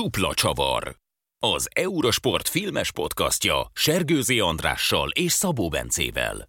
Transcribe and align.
Dupla 0.00 0.34
csavar. 0.34 0.96
Az 1.38 1.68
Eurosport 1.74 2.48
filmes 2.48 2.92
podcastja 2.92 3.70
Sergőzi 3.72 4.40
Andrással 4.40 5.10
és 5.10 5.32
Szabó 5.32 5.68
Bencével. 5.68 6.48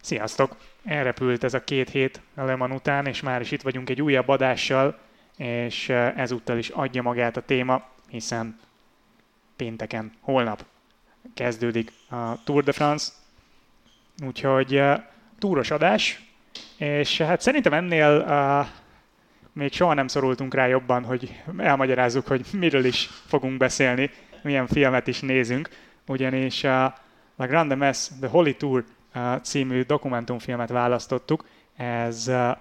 Sziasztok! 0.00 0.56
Elrepült 0.84 1.44
ez 1.44 1.54
a 1.54 1.64
két 1.64 1.90
hét 1.90 2.20
Leman 2.34 2.72
után, 2.72 3.06
és 3.06 3.20
már 3.20 3.40
is 3.40 3.50
itt 3.50 3.62
vagyunk 3.62 3.90
egy 3.90 4.02
újabb 4.02 4.28
adással, 4.28 4.98
és 5.36 5.88
ezúttal 5.88 6.58
is 6.58 6.68
adja 6.68 7.02
magát 7.02 7.36
a 7.36 7.42
téma, 7.42 7.88
hiszen 8.08 8.60
pénteken, 9.56 10.12
holnap 10.20 10.64
kezdődik 11.34 11.92
a 12.10 12.42
Tour 12.44 12.64
de 12.64 12.72
France, 12.72 13.12
úgyhogy 14.26 14.82
túros 15.38 15.70
adás, 15.70 16.22
és 16.76 17.18
hát 17.18 17.40
szerintem 17.40 17.72
ennél 17.72 18.24
uh, 18.28 18.81
még 19.52 19.72
soha 19.72 19.94
nem 19.94 20.08
szorultunk 20.08 20.54
rá 20.54 20.66
jobban, 20.66 21.04
hogy 21.04 21.42
elmagyarázzuk, 21.56 22.26
hogy 22.26 22.46
miről 22.52 22.84
is 22.84 23.10
fogunk 23.26 23.56
beszélni, 23.56 24.10
milyen 24.42 24.66
filmet 24.66 25.06
is 25.06 25.20
nézünk, 25.20 25.68
ugyanis 26.06 26.64
a 26.64 26.86
uh, 26.86 27.00
La 27.36 27.46
Grande 27.46 27.74
Messe, 27.74 28.14
The 28.20 28.28
Holy 28.28 28.56
Tour 28.56 28.84
uh, 29.14 29.40
című 29.40 29.82
dokumentumfilmet 29.82 30.68
választottuk. 30.68 31.44
Ez 31.76 32.28
uh, 32.28 32.56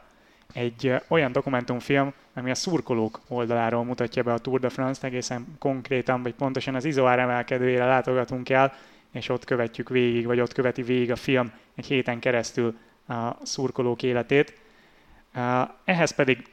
egy 0.54 0.96
olyan 1.08 1.32
dokumentumfilm, 1.32 2.14
ami 2.34 2.50
a 2.50 2.56
szurkolók 2.56 3.20
oldaláról 3.28 3.84
mutatja 3.84 4.24
be 4.24 4.34
a 4.34 4.38
Tour 4.38 4.60
de 4.60 4.70
France-t, 4.70 5.04
egészen 5.04 5.56
konkrétan, 5.60 6.24
vagy 6.24 6.34
pontosan 6.34 6.76
az 6.76 6.86
izoár 6.86 7.20
emelkedőjére 7.20 7.86
látogatunk 7.86 8.50
el, 8.50 8.74
és 9.12 9.30
ott 9.30 9.46
követjük 9.46 9.90
végig, 9.90 10.26
vagy 10.26 10.40
ott 10.40 10.54
követi 10.54 10.82
végig 10.82 11.12
a 11.12 11.16
film 11.16 11.52
egy 11.76 11.86
héten 11.86 12.20
keresztül 12.20 12.78
a 13.08 13.46
szurkolók 13.46 14.04
életét. 14.04 14.54
Ehhez 15.86 16.12
pedig 16.12 16.44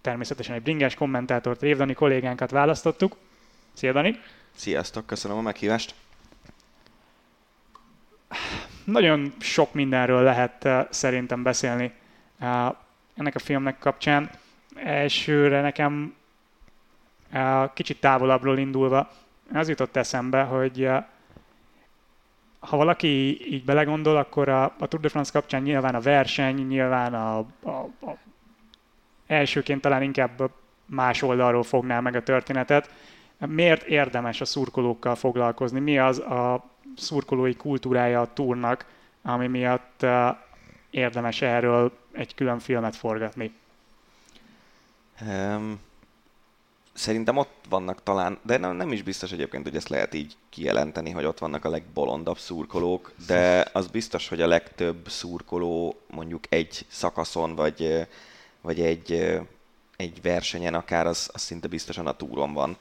természetesen 0.00 0.54
egy 0.54 0.62
bringás 0.62 0.94
kommentátort, 0.94 1.60
Révdani 1.60 1.92
kollégánkat 1.92 2.50
választottuk. 2.50 3.16
Szia 3.72 3.92
Dani! 3.92 4.20
Sziasztok, 4.54 5.06
köszönöm 5.06 5.36
a 5.36 5.40
meghívást! 5.40 5.94
Nagyon 8.84 9.32
sok 9.38 9.74
mindenről 9.74 10.22
lehet 10.22 10.68
szerintem 10.90 11.42
beszélni 11.42 11.92
ennek 13.14 13.34
a 13.34 13.38
filmnek 13.38 13.78
kapcsán. 13.78 14.30
Elsőre 14.74 15.60
nekem 15.60 16.14
kicsit 17.74 18.00
távolabbról 18.00 18.58
indulva 18.58 19.10
az 19.52 19.68
jutott 19.68 19.96
eszembe, 19.96 20.42
hogy 20.42 20.90
ha 22.58 22.76
valaki 22.76 23.46
így 23.54 23.64
belegondol, 23.64 24.16
akkor 24.16 24.48
a, 24.48 24.64
a 24.78 24.86
Tour 24.86 25.02
de 25.02 25.08
France 25.08 25.32
kapcsán 25.32 25.62
nyilván 25.62 25.94
a 25.94 26.00
verseny, 26.00 26.66
nyilván 26.66 27.14
a, 27.14 27.38
a, 27.62 27.70
a 28.00 28.16
elsőként 29.28 29.80
talán 29.80 30.02
inkább 30.02 30.50
más 30.86 31.22
oldalról 31.22 31.62
fogná 31.62 32.00
meg 32.00 32.14
a 32.14 32.22
történetet. 32.22 32.90
Miért 33.46 33.82
érdemes 33.82 34.40
a 34.40 34.44
szurkolókkal 34.44 35.14
foglalkozni? 35.14 35.80
Mi 35.80 35.98
az 35.98 36.18
a 36.18 36.64
szurkolói 36.96 37.54
kultúrája 37.54 38.20
a 38.20 38.32
túrnak, 38.32 38.86
ami 39.22 39.46
miatt 39.46 40.02
uh, 40.02 40.36
érdemes 40.90 41.42
erről 41.42 41.92
egy 42.12 42.34
külön 42.34 42.58
filmet 42.58 42.96
forgatni? 42.96 43.52
Um, 45.20 45.80
szerintem 46.92 47.36
ott 47.36 47.64
vannak 47.68 48.02
talán, 48.02 48.38
de 48.42 48.56
nem, 48.56 48.76
nem 48.76 48.92
is 48.92 49.02
biztos 49.02 49.32
egyébként, 49.32 49.62
hogy 49.62 49.76
ezt 49.76 49.88
lehet 49.88 50.14
így 50.14 50.36
kijelenteni, 50.50 51.10
hogy 51.10 51.24
ott 51.24 51.38
vannak 51.38 51.64
a 51.64 51.70
legbolondabb 51.70 52.38
szurkolók, 52.38 53.12
de 53.26 53.66
az 53.72 53.86
biztos, 53.86 54.28
hogy 54.28 54.40
a 54.40 54.46
legtöbb 54.46 55.08
szurkoló 55.08 56.00
mondjuk 56.06 56.44
egy 56.48 56.86
szakaszon, 56.88 57.54
vagy, 57.54 58.08
vagy 58.68 58.80
egy, 58.80 59.38
egy 59.96 60.22
versenyen 60.22 60.74
akár, 60.74 61.06
az, 61.06 61.30
az 61.32 61.40
szinte 61.40 61.68
biztosan 61.68 62.06
a 62.06 62.16
túron 62.16 62.52
van. 62.52 62.76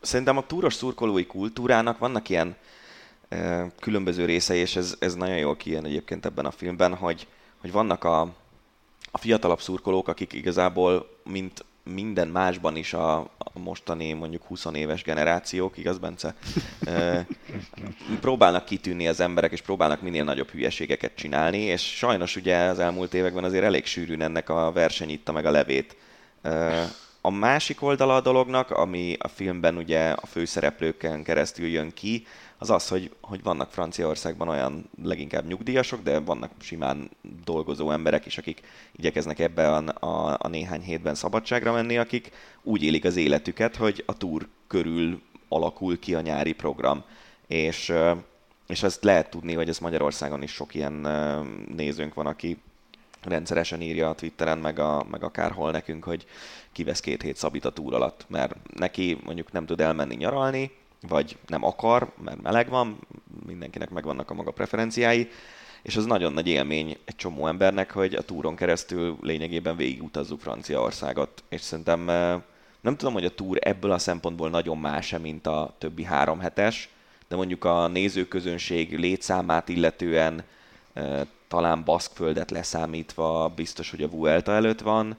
Szerintem 0.00 0.36
a 0.36 0.46
túros 0.46 0.74
szurkolói 0.74 1.26
kultúrának 1.26 1.98
vannak 1.98 2.28
ilyen 2.28 2.56
különböző 3.80 4.24
részei, 4.24 4.58
és 4.58 4.76
ez, 4.76 4.96
ez 4.98 5.14
nagyon 5.14 5.36
jól 5.36 5.56
kijön 5.56 5.84
egyébként 5.84 6.26
ebben 6.26 6.46
a 6.46 6.50
filmben, 6.50 6.94
hogy, 6.94 7.26
hogy 7.58 7.72
vannak 7.72 8.04
a, 8.04 8.20
a 9.10 9.18
fiatalabb 9.18 9.60
szurkolók, 9.60 10.08
akik 10.08 10.32
igazából, 10.32 11.16
mint 11.24 11.64
minden 11.94 12.28
másban 12.28 12.76
is 12.76 12.92
a, 12.92 13.18
a 13.18 13.58
mostani 13.58 14.12
mondjuk 14.12 14.44
20 14.44 14.64
éves 14.72 15.02
generációk, 15.02 15.78
igaz 15.78 15.98
Bence? 15.98 16.34
próbálnak 18.20 18.64
kitűnni 18.64 19.08
az 19.08 19.20
emberek, 19.20 19.52
és 19.52 19.60
próbálnak 19.60 20.02
minél 20.02 20.24
nagyobb 20.24 20.50
hülyeségeket 20.50 21.14
csinálni, 21.14 21.58
és 21.58 21.96
sajnos 21.96 22.36
ugye 22.36 22.56
az 22.56 22.78
elmúlt 22.78 23.14
években 23.14 23.44
azért 23.44 23.64
elég 23.64 23.86
sűrűn 23.86 24.22
ennek 24.22 24.48
a 24.48 24.72
verseny 24.72 25.10
itta 25.10 25.32
meg 25.32 25.46
a 25.46 25.50
levét. 25.50 25.96
A 27.20 27.30
másik 27.30 27.82
oldala 27.82 28.14
a 28.14 28.20
dolognak, 28.20 28.70
ami 28.70 29.16
a 29.18 29.28
filmben 29.28 29.76
ugye 29.76 30.10
a 30.10 30.26
főszereplőken 30.26 31.22
keresztül 31.22 31.66
jön 31.66 31.92
ki, 31.94 32.26
az 32.58 32.70
az, 32.70 32.88
hogy, 32.88 33.14
hogy 33.20 33.42
vannak 33.42 33.70
Franciaországban 33.70 34.48
olyan 34.48 34.90
leginkább 35.02 35.46
nyugdíjasok, 35.46 36.02
de 36.02 36.20
vannak 36.20 36.50
simán 36.60 37.10
dolgozó 37.44 37.90
emberek 37.90 38.26
is, 38.26 38.38
akik 38.38 38.60
igyekeznek 38.96 39.38
ebbe 39.38 39.72
a, 39.72 40.06
a, 40.06 40.36
a 40.40 40.48
néhány 40.48 40.82
hétben 40.82 41.14
szabadságra 41.14 41.72
menni, 41.72 41.98
akik 41.98 42.30
úgy 42.62 42.82
élik 42.82 43.04
az 43.04 43.16
életüket, 43.16 43.76
hogy 43.76 44.02
a 44.06 44.16
túr 44.16 44.48
körül 44.66 45.20
alakul 45.48 45.98
ki 45.98 46.14
a 46.14 46.20
nyári 46.20 46.52
program. 46.52 47.04
És, 47.46 47.92
és 48.66 48.82
ezt 48.82 49.04
lehet 49.04 49.30
tudni, 49.30 49.54
hogy 49.54 49.68
ez 49.68 49.78
Magyarországon 49.78 50.42
is 50.42 50.52
sok 50.52 50.74
ilyen 50.74 50.92
nézőnk 51.76 52.14
van, 52.14 52.26
aki 52.26 52.58
rendszeresen 53.22 53.80
írja 53.80 54.08
a 54.08 54.14
Twitteren, 54.14 54.58
meg, 54.58 54.78
a, 54.78 55.06
meg 55.10 55.22
akárhol 55.22 55.70
nekünk, 55.70 56.04
hogy 56.04 56.26
kivesz 56.72 57.00
két 57.00 57.22
hét 57.22 57.36
szabít 57.36 57.64
a 57.64 57.72
túr 57.72 57.94
alatt, 57.94 58.24
mert 58.28 58.56
neki 58.74 59.18
mondjuk 59.24 59.52
nem 59.52 59.66
tud 59.66 59.80
elmenni 59.80 60.14
nyaralni, 60.14 60.70
vagy 61.00 61.36
nem 61.46 61.64
akar, 61.64 62.12
mert 62.24 62.42
meleg 62.42 62.68
van, 62.68 62.98
mindenkinek 63.46 63.90
megvannak 63.90 64.30
a 64.30 64.34
maga 64.34 64.50
preferenciái, 64.50 65.28
és 65.82 65.96
az 65.96 66.04
nagyon 66.04 66.32
nagy 66.32 66.48
élmény 66.48 66.96
egy 67.04 67.16
csomó 67.16 67.46
embernek, 67.46 67.90
hogy 67.90 68.14
a 68.14 68.22
túron 68.22 68.56
keresztül 68.56 69.16
lényegében 69.20 69.76
végigutazzuk 69.76 70.40
Franciaországot, 70.40 71.42
és 71.48 71.60
szerintem 71.60 72.08
eh, 72.08 72.40
nem 72.80 72.96
tudom, 72.96 73.12
hogy 73.12 73.24
a 73.24 73.34
túr 73.34 73.58
ebből 73.60 73.90
a 73.90 73.98
szempontból 73.98 74.50
nagyon 74.50 74.78
más 74.78 75.14
mint 75.22 75.46
a 75.46 75.74
többi 75.78 76.04
három 76.04 76.40
hetes, 76.40 76.88
de 77.28 77.36
mondjuk 77.36 77.64
a 77.64 77.88
nézőközönség 77.88 78.98
létszámát 78.98 79.68
illetően 79.68 80.42
eh, 80.92 81.20
talán 81.48 81.84
Baszkföldet 81.84 82.50
leszámítva 82.50 83.52
biztos, 83.56 83.90
hogy 83.90 84.02
a 84.02 84.08
Vuelta 84.08 84.52
előtt 84.52 84.80
van, 84.80 85.16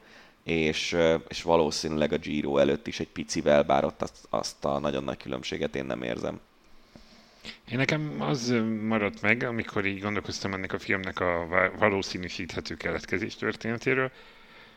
és, 0.49 0.97
és 1.27 1.41
valószínűleg 1.41 2.13
a 2.13 2.17
Giro 2.17 2.57
előtt 2.57 2.87
is 2.87 2.99
egy 2.99 3.09
picivel, 3.09 3.63
bár 3.63 3.85
ott 3.85 4.01
azt, 4.01 4.27
azt 4.29 4.65
a 4.65 4.79
nagyon 4.79 5.03
nagy 5.03 5.17
különbséget 5.17 5.75
én 5.75 5.85
nem 5.85 6.03
érzem. 6.03 6.39
Én 7.71 7.77
nekem 7.77 8.15
az 8.19 8.53
maradt 8.81 9.21
meg, 9.21 9.43
amikor 9.43 9.85
így 9.85 10.01
gondolkoztam 10.01 10.53
ennek 10.53 10.73
a 10.73 10.79
filmnek 10.79 11.19
a 11.19 11.47
valószínűsíthető 11.77 12.75
keletkezés 12.75 13.35
történetéről, 13.35 14.11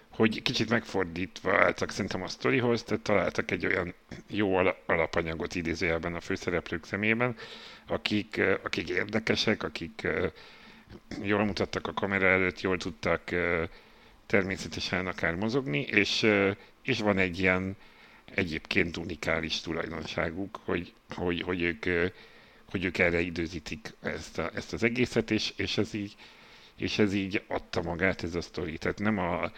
hogy 0.08 0.42
kicsit 0.42 0.70
megfordítva 0.70 1.58
álltak 1.58 1.90
szerintem 1.90 2.22
a 2.22 2.28
sztorihoz, 2.28 2.82
tehát 2.82 3.02
találtak 3.02 3.50
egy 3.50 3.66
olyan 3.66 3.94
jó 4.28 4.56
alapanyagot 4.86 5.54
idézőjelben 5.54 6.14
a 6.14 6.20
főszereplők 6.20 6.84
szemében, 6.84 7.36
akik, 7.86 8.40
akik 8.62 8.88
érdekesek, 8.88 9.62
akik 9.62 10.08
jól 11.22 11.44
mutattak 11.44 11.86
a 11.86 11.92
kamera 11.94 12.26
előtt, 12.26 12.60
jól 12.60 12.76
tudtak 12.76 13.22
természetesen 14.32 15.06
akár 15.06 15.34
mozogni, 15.34 15.80
és, 15.80 16.26
és 16.82 17.00
van 17.00 17.18
egy 17.18 17.38
ilyen 17.38 17.76
egyébként 18.34 18.96
unikális 18.96 19.60
tulajdonságuk, 19.60 20.60
hogy, 20.64 20.92
hogy, 21.14 21.42
hogy, 21.42 21.62
ők, 21.62 22.10
hogy 22.70 22.84
ők 22.84 22.98
erre 22.98 23.20
időzítik 23.20 23.92
ezt, 24.02 24.38
a, 24.38 24.50
ezt 24.54 24.72
az 24.72 24.82
egészet, 24.82 25.30
és, 25.30 25.52
és, 25.56 25.78
ez 25.78 25.94
így, 25.94 26.16
és 26.76 26.98
ez 26.98 27.12
így 27.14 27.42
adta 27.48 27.82
magát 27.82 28.22
ez 28.22 28.34
a 28.34 28.40
sztori. 28.40 28.78
Tehát 28.78 28.98
nem, 28.98 29.18
a, 29.18 29.52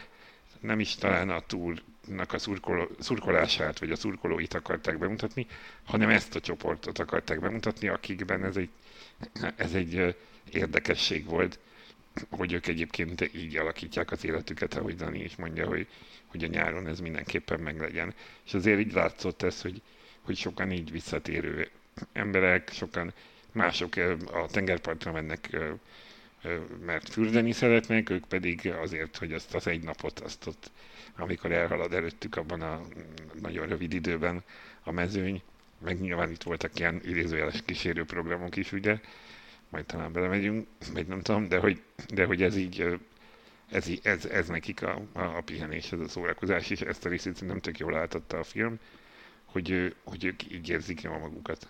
nem 0.60 0.80
is 0.80 0.94
talán 0.94 1.30
a 1.30 1.40
túlnak 1.40 2.32
a 2.32 2.38
szurkoló, 2.38 2.88
szurkolását, 2.98 3.78
vagy 3.78 3.90
a 3.90 3.96
szurkolóit 3.96 4.54
akarták 4.54 4.98
bemutatni, 4.98 5.46
hanem 5.84 6.08
ezt 6.08 6.34
a 6.34 6.40
csoportot 6.40 6.98
akarták 6.98 7.40
bemutatni, 7.40 7.88
akikben 7.88 8.44
ez 8.44 8.56
egy, 8.56 8.70
ez 9.56 9.74
egy 9.74 10.16
érdekesség 10.52 11.24
volt 11.24 11.58
hogy 12.30 12.52
ők 12.52 12.66
egyébként 12.66 13.30
így 13.34 13.56
alakítják 13.56 14.10
az 14.10 14.24
életüket, 14.24 14.74
ahogy 14.74 14.94
Dani 14.96 15.22
is 15.22 15.36
mondja, 15.36 15.66
hogy, 15.66 15.86
hogy 16.26 16.44
a 16.44 16.46
nyáron 16.46 16.86
ez 16.86 17.00
mindenképpen 17.00 17.60
meglegyen. 17.60 18.14
És 18.46 18.54
azért 18.54 18.80
így 18.80 18.92
látszott 18.92 19.42
ez, 19.42 19.62
hogy, 19.62 19.82
hogy 20.20 20.36
sokan 20.36 20.70
így 20.72 20.90
visszatérő 20.90 21.70
emberek, 22.12 22.70
sokan 22.72 23.12
mások 23.52 23.96
a 24.32 24.46
tengerpartra 24.46 25.12
mennek, 25.12 25.56
mert 26.84 27.08
fürdeni 27.08 27.52
szeretnek, 27.52 28.10
ők 28.10 28.24
pedig 28.24 28.68
azért, 28.68 29.16
hogy 29.16 29.32
azt 29.32 29.54
az 29.54 29.66
egy 29.66 29.82
napot, 29.82 30.20
azt 30.20 30.46
ott, 30.46 30.70
amikor 31.16 31.52
elhalad 31.52 31.92
előttük 31.92 32.36
abban 32.36 32.60
a 32.60 32.80
nagyon 33.40 33.66
rövid 33.66 33.92
időben 33.92 34.42
a 34.82 34.90
mezőny, 34.90 35.42
meg 35.78 36.00
nyilván 36.00 36.30
itt 36.30 36.42
voltak 36.42 36.78
ilyen 36.78 37.00
idézőjeles 37.04 37.62
kísérőprogramok 37.64 38.56
is, 38.56 38.72
ugye, 38.72 39.00
majd 39.74 39.86
talán 39.86 40.12
belemegyünk, 40.12 40.66
vagy 40.92 41.06
nem 41.06 41.20
tudom, 41.20 41.48
de 41.48 41.58
hogy, 41.58 41.82
de 42.14 42.24
hogy 42.24 42.42
ez 42.42 42.56
így 42.56 42.98
ez, 43.70 43.88
ez, 44.02 44.24
ez 44.24 44.48
nekik 44.48 44.82
a, 44.82 45.00
a, 45.12 45.20
a 45.20 45.42
pihenés, 45.44 45.92
ez 45.92 46.00
a 46.00 46.08
szórakozás, 46.08 46.70
és 46.70 46.80
ezt 46.80 47.04
a 47.04 47.08
részét 47.08 47.46
nem 47.46 47.60
tök 47.60 47.78
jól 47.78 47.96
átadta 47.96 48.38
a 48.38 48.42
film, 48.42 48.78
hogy, 49.44 49.94
hogy 50.04 50.24
ők 50.24 50.52
így 50.52 50.68
érzik 50.68 51.02
jól 51.02 51.18
magukat. 51.18 51.66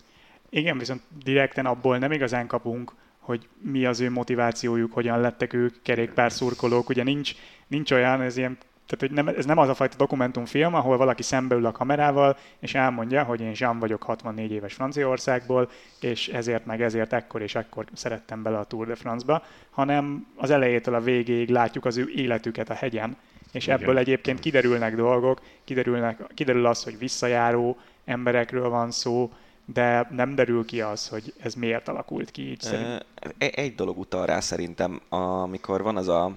Igen, 0.51 0.79
viszont 0.79 1.03
direkten 1.25 1.67
abból 1.67 1.99
nem 1.99 2.13
igazán 2.13 2.47
kapunk, 2.47 2.93
hogy 3.19 3.49
mi 3.61 3.85
az 3.85 4.01
ő 4.01 4.11
motivációjuk, 4.11 4.93
hogyan 4.93 5.21
lettek 5.21 5.53
ők 5.53 5.83
kerékpár 5.83 6.33
szurkolók. 6.33 6.89
Ugye 6.89 7.03
nincs, 7.03 7.35
nincs 7.67 7.91
olyan, 7.91 8.21
ez 8.21 8.37
ilyen 8.37 8.59
tehát, 8.87 8.99
hogy 8.99 9.11
nem, 9.11 9.37
ez 9.37 9.45
nem 9.45 9.59
az 9.59 9.69
a 9.69 9.75
fajta 9.75 9.97
dokumentumfilm, 9.97 10.75
ahol 10.75 10.97
valaki 10.97 11.23
szembeül 11.23 11.67
a 11.67 11.73
kamerával, 11.73 12.37
és 12.59 12.75
elmondja, 12.75 13.23
hogy 13.23 13.41
én 13.41 13.53
Jean 13.55 13.79
vagyok 13.79 14.03
64 14.03 14.51
éves 14.51 14.75
Franciaországból, 14.75 15.71
és 16.01 16.29
ezért 16.29 16.67
meg 16.67 16.83
ezért 16.83 17.13
ekkor 17.13 17.43
és 17.43 17.55
ekkor 17.55 17.85
szerettem 17.93 18.43
bele 18.43 18.59
a 18.59 18.65
Tour 18.65 18.87
de 18.87 18.95
France-ba, 18.95 19.43
hanem 19.71 20.27
az 20.37 20.51
elejétől 20.51 20.95
a 20.95 21.01
végéig 21.01 21.49
látjuk 21.49 21.85
az 21.85 21.97
ő 21.97 22.13
életüket 22.15 22.71
a 22.71 22.75
hegyen, 22.75 23.17
és 23.53 23.67
Igen. 23.67 23.81
ebből 23.81 23.99
egyébként 23.99 24.41
kiderülnek 24.41 24.97
dolgok, 24.97 25.41
kiderülnek, 25.65 26.21
kiderül 26.35 26.67
az, 26.67 26.85
hogy 26.85 26.99
visszajáró 26.99 27.77
emberekről 28.05 28.69
van 28.69 28.91
szó, 28.91 29.31
de 29.65 30.09
nem 30.11 30.35
derül 30.35 30.65
ki 30.65 30.81
az, 30.81 31.09
hogy 31.09 31.35
ez 31.41 31.55
miért 31.55 31.89
alakult 31.89 32.31
ki 32.31 32.51
így 32.51 32.61
szerint. 32.61 33.07
Egy 33.39 33.75
dolog 33.75 33.99
utal 33.99 34.27
rá 34.27 34.41
szerintem, 34.41 35.01
amikor 35.09 35.83
van 35.83 35.97
az 35.97 36.09
a 36.09 36.37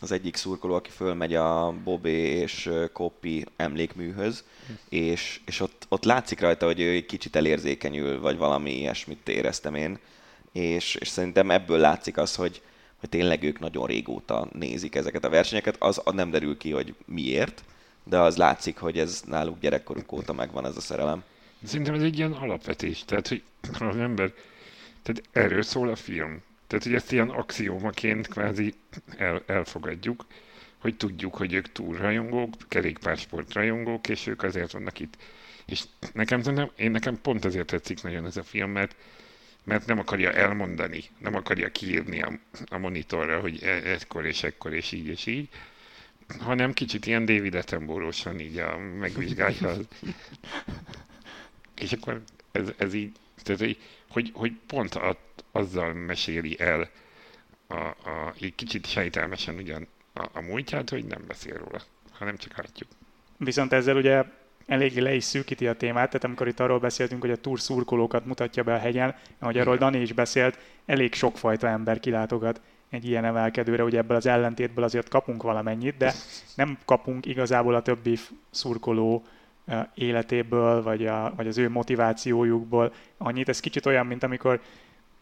az 0.00 0.12
egyik 0.12 0.36
szurkoló, 0.36 0.74
aki 0.74 0.90
fölmegy 0.90 1.34
a 1.34 1.74
Bobé 1.84 2.18
és 2.18 2.70
Koppi 2.92 3.46
emlékműhöz, 3.56 4.44
és, 4.88 5.40
és 5.44 5.60
ott, 5.60 5.86
ott 5.88 6.04
látszik 6.04 6.40
rajta, 6.40 6.66
hogy 6.66 6.80
ő 6.80 6.90
egy 6.90 7.06
kicsit 7.06 7.36
elérzékenyül, 7.36 8.20
vagy 8.20 8.36
valami 8.36 8.78
ilyesmit 8.78 9.28
éreztem 9.28 9.74
én, 9.74 9.98
és, 10.52 10.94
és 10.94 11.08
szerintem 11.08 11.50
ebből 11.50 11.78
látszik 11.78 12.16
az, 12.16 12.34
hogy, 12.34 12.62
hogy 12.96 13.08
tényleg 13.08 13.42
ők 13.42 13.58
nagyon 13.58 13.86
régóta 13.86 14.48
nézik 14.52 14.94
ezeket 14.94 15.24
a 15.24 15.28
versenyeket, 15.28 15.76
az 15.78 16.00
nem 16.12 16.30
derül 16.30 16.56
ki, 16.56 16.70
hogy 16.70 16.94
miért, 17.04 17.64
de 18.04 18.18
az 18.18 18.36
látszik, 18.36 18.78
hogy 18.78 18.98
ez 18.98 19.22
náluk 19.26 19.60
gyerekkoruk 19.60 20.12
óta 20.12 20.32
megvan 20.32 20.66
ez 20.66 20.76
a 20.76 20.80
szerelem. 20.80 21.22
Szerintem 21.62 21.94
ez 21.94 22.02
egy 22.02 22.18
ilyen 22.18 22.32
alapvetés, 22.32 23.04
tehát 23.04 23.28
hogy 23.28 23.42
az 23.78 23.96
ember, 23.96 24.32
tehát 25.02 25.22
erről 25.32 25.62
szól 25.62 25.88
a 25.88 25.96
film. 25.96 26.42
Tehát, 26.74 26.88
hogy 26.88 26.98
ezt 26.98 27.12
ilyen 27.12 27.28
axiómaként 27.28 28.28
kvázi 28.28 28.74
el, 29.16 29.42
elfogadjuk, 29.46 30.26
hogy 30.78 30.96
tudjuk, 30.96 31.34
hogy 31.34 31.52
ők 31.52 31.72
túlrajongók, 31.72 32.54
kerékpársport 32.68 33.52
rajongók, 33.52 34.08
és 34.08 34.26
ők 34.26 34.42
azért 34.42 34.72
vannak 34.72 35.00
itt. 35.00 35.16
És 35.66 35.84
nekem 36.12 36.42
szerintem, 36.42 36.70
én 36.76 36.90
nekem 36.90 37.20
pont 37.20 37.44
ezért 37.44 37.66
tetszik 37.66 38.02
nagyon 38.02 38.26
ez 38.26 38.36
a 38.36 38.42
film, 38.42 38.70
mert, 38.70 38.96
mert 39.64 39.86
nem 39.86 39.98
akarja 39.98 40.32
elmondani, 40.32 41.04
nem 41.18 41.34
akarja 41.34 41.68
kiírni 41.68 42.22
a, 42.22 42.38
a 42.70 42.78
monitorra, 42.78 43.40
hogy 43.40 43.62
e, 43.62 43.68
ekkor 43.68 44.26
és 44.26 44.42
ekkor 44.42 44.72
és 44.72 44.92
így 44.92 45.06
és 45.06 45.26
így, 45.26 45.48
hanem 46.38 46.72
kicsit 46.72 47.06
ilyen 47.06 47.24
David 47.24 47.54
Attenborough-san 47.54 48.40
így 48.40 48.58
a, 48.58 48.78
megvizsgálja 48.78 49.74
és 51.84 51.92
akkor 51.92 52.22
ez, 52.52 52.68
ez 52.76 52.94
így, 52.94 53.12
tehát, 53.42 53.76
hogy, 54.08 54.30
hogy 54.34 54.52
pont 54.66 54.94
a, 54.94 55.18
azzal 55.54 55.92
meséli 55.92 56.60
el 56.60 56.88
a, 57.66 57.74
a, 57.74 58.34
egy 58.40 58.54
kicsit 58.54 58.86
sejtelmesen 58.86 59.54
ugyan 59.54 59.86
a, 60.14 60.26
a 60.32 60.40
múltját, 60.40 60.90
hogy 60.90 61.04
nem 61.04 61.24
beszél 61.26 61.54
róla, 61.54 61.82
hanem 62.12 62.36
csak 62.36 62.56
látjuk. 62.56 62.88
Viszont 63.38 63.72
ezzel 63.72 63.96
ugye 63.96 64.24
eléggé 64.66 65.00
le 65.00 65.14
is 65.14 65.24
szűkíti 65.24 65.66
a 65.66 65.74
témát, 65.74 66.06
tehát 66.06 66.24
amikor 66.24 66.48
itt 66.48 66.60
arról 66.60 66.78
beszéltünk, 66.78 67.20
hogy 67.20 67.30
a 67.30 67.36
túr 67.36 67.60
szurkolókat 67.60 68.26
mutatja 68.26 68.62
be 68.62 68.74
a 68.74 68.78
hegyen, 68.78 69.14
ahogy 69.38 69.58
arról 69.58 69.76
Dani 69.76 70.00
is 70.00 70.12
beszélt, 70.12 70.58
elég 70.86 71.14
sokfajta 71.14 71.68
ember 71.68 72.00
kilátogat 72.00 72.60
egy 72.90 73.08
ilyen 73.08 73.24
emelkedőre, 73.24 73.84
ugye 73.84 73.98
ebből 73.98 74.16
az 74.16 74.26
ellentétből 74.26 74.84
azért 74.84 75.08
kapunk 75.08 75.42
valamennyit, 75.42 75.96
de 75.96 76.12
nem 76.54 76.78
kapunk 76.84 77.26
igazából 77.26 77.74
a 77.74 77.82
többi 77.82 78.18
szurkoló 78.50 79.24
életéből, 79.94 80.82
vagy, 80.82 81.06
a, 81.06 81.32
vagy 81.36 81.46
az 81.46 81.58
ő 81.58 81.68
motivációjukból 81.68 82.92
annyit. 83.18 83.48
Ez 83.48 83.60
kicsit 83.60 83.86
olyan, 83.86 84.06
mint 84.06 84.22
amikor 84.22 84.60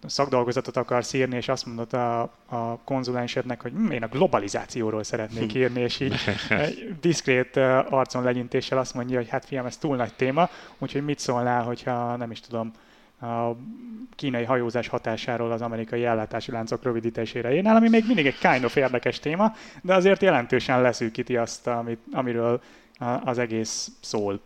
szakdolgozatot 0.08 0.76
akarsz 0.76 1.12
írni, 1.12 1.36
és 1.36 1.48
azt 1.48 1.66
mondod 1.66 1.92
a, 1.92 2.20
a 2.46 2.78
konzulensednek, 2.84 3.62
hogy 3.62 3.72
hm, 3.72 3.90
én 3.90 4.02
a 4.02 4.08
globalizációról 4.08 5.02
szeretnék 5.02 5.54
írni, 5.54 5.80
és 5.80 6.00
így 6.00 6.14
diszkrét 7.00 7.56
arcon 7.90 8.22
legyintéssel 8.22 8.78
azt 8.78 8.94
mondja, 8.94 9.16
hogy 9.16 9.28
hát 9.28 9.44
fiam, 9.44 9.66
ez 9.66 9.76
túl 9.76 9.96
nagy 9.96 10.14
téma, 10.14 10.48
úgyhogy 10.78 11.04
mit 11.04 11.18
szólnál, 11.18 11.62
hogyha 11.62 12.16
nem 12.16 12.30
is 12.30 12.40
tudom, 12.40 12.72
a 13.20 13.56
kínai 14.16 14.44
hajózás 14.44 14.88
hatásáról 14.88 15.52
az 15.52 15.62
amerikai 15.62 16.04
ellátási 16.04 16.50
láncok 16.50 16.82
rövidítésére 16.82 17.54
írnál, 17.54 17.76
ami 17.76 17.88
még 17.88 18.04
mindig 18.06 18.26
egy 18.26 18.38
kind 18.38 18.64
of 18.64 18.76
érdekes 18.76 19.18
téma, 19.18 19.54
de 19.82 19.94
azért 19.94 20.22
jelentősen 20.22 20.80
leszűkíti 20.80 21.36
azt, 21.36 21.66
amit, 21.66 22.00
amiről 22.12 22.62
az 23.24 23.38
egész 23.38 23.90
szól. 24.00 24.40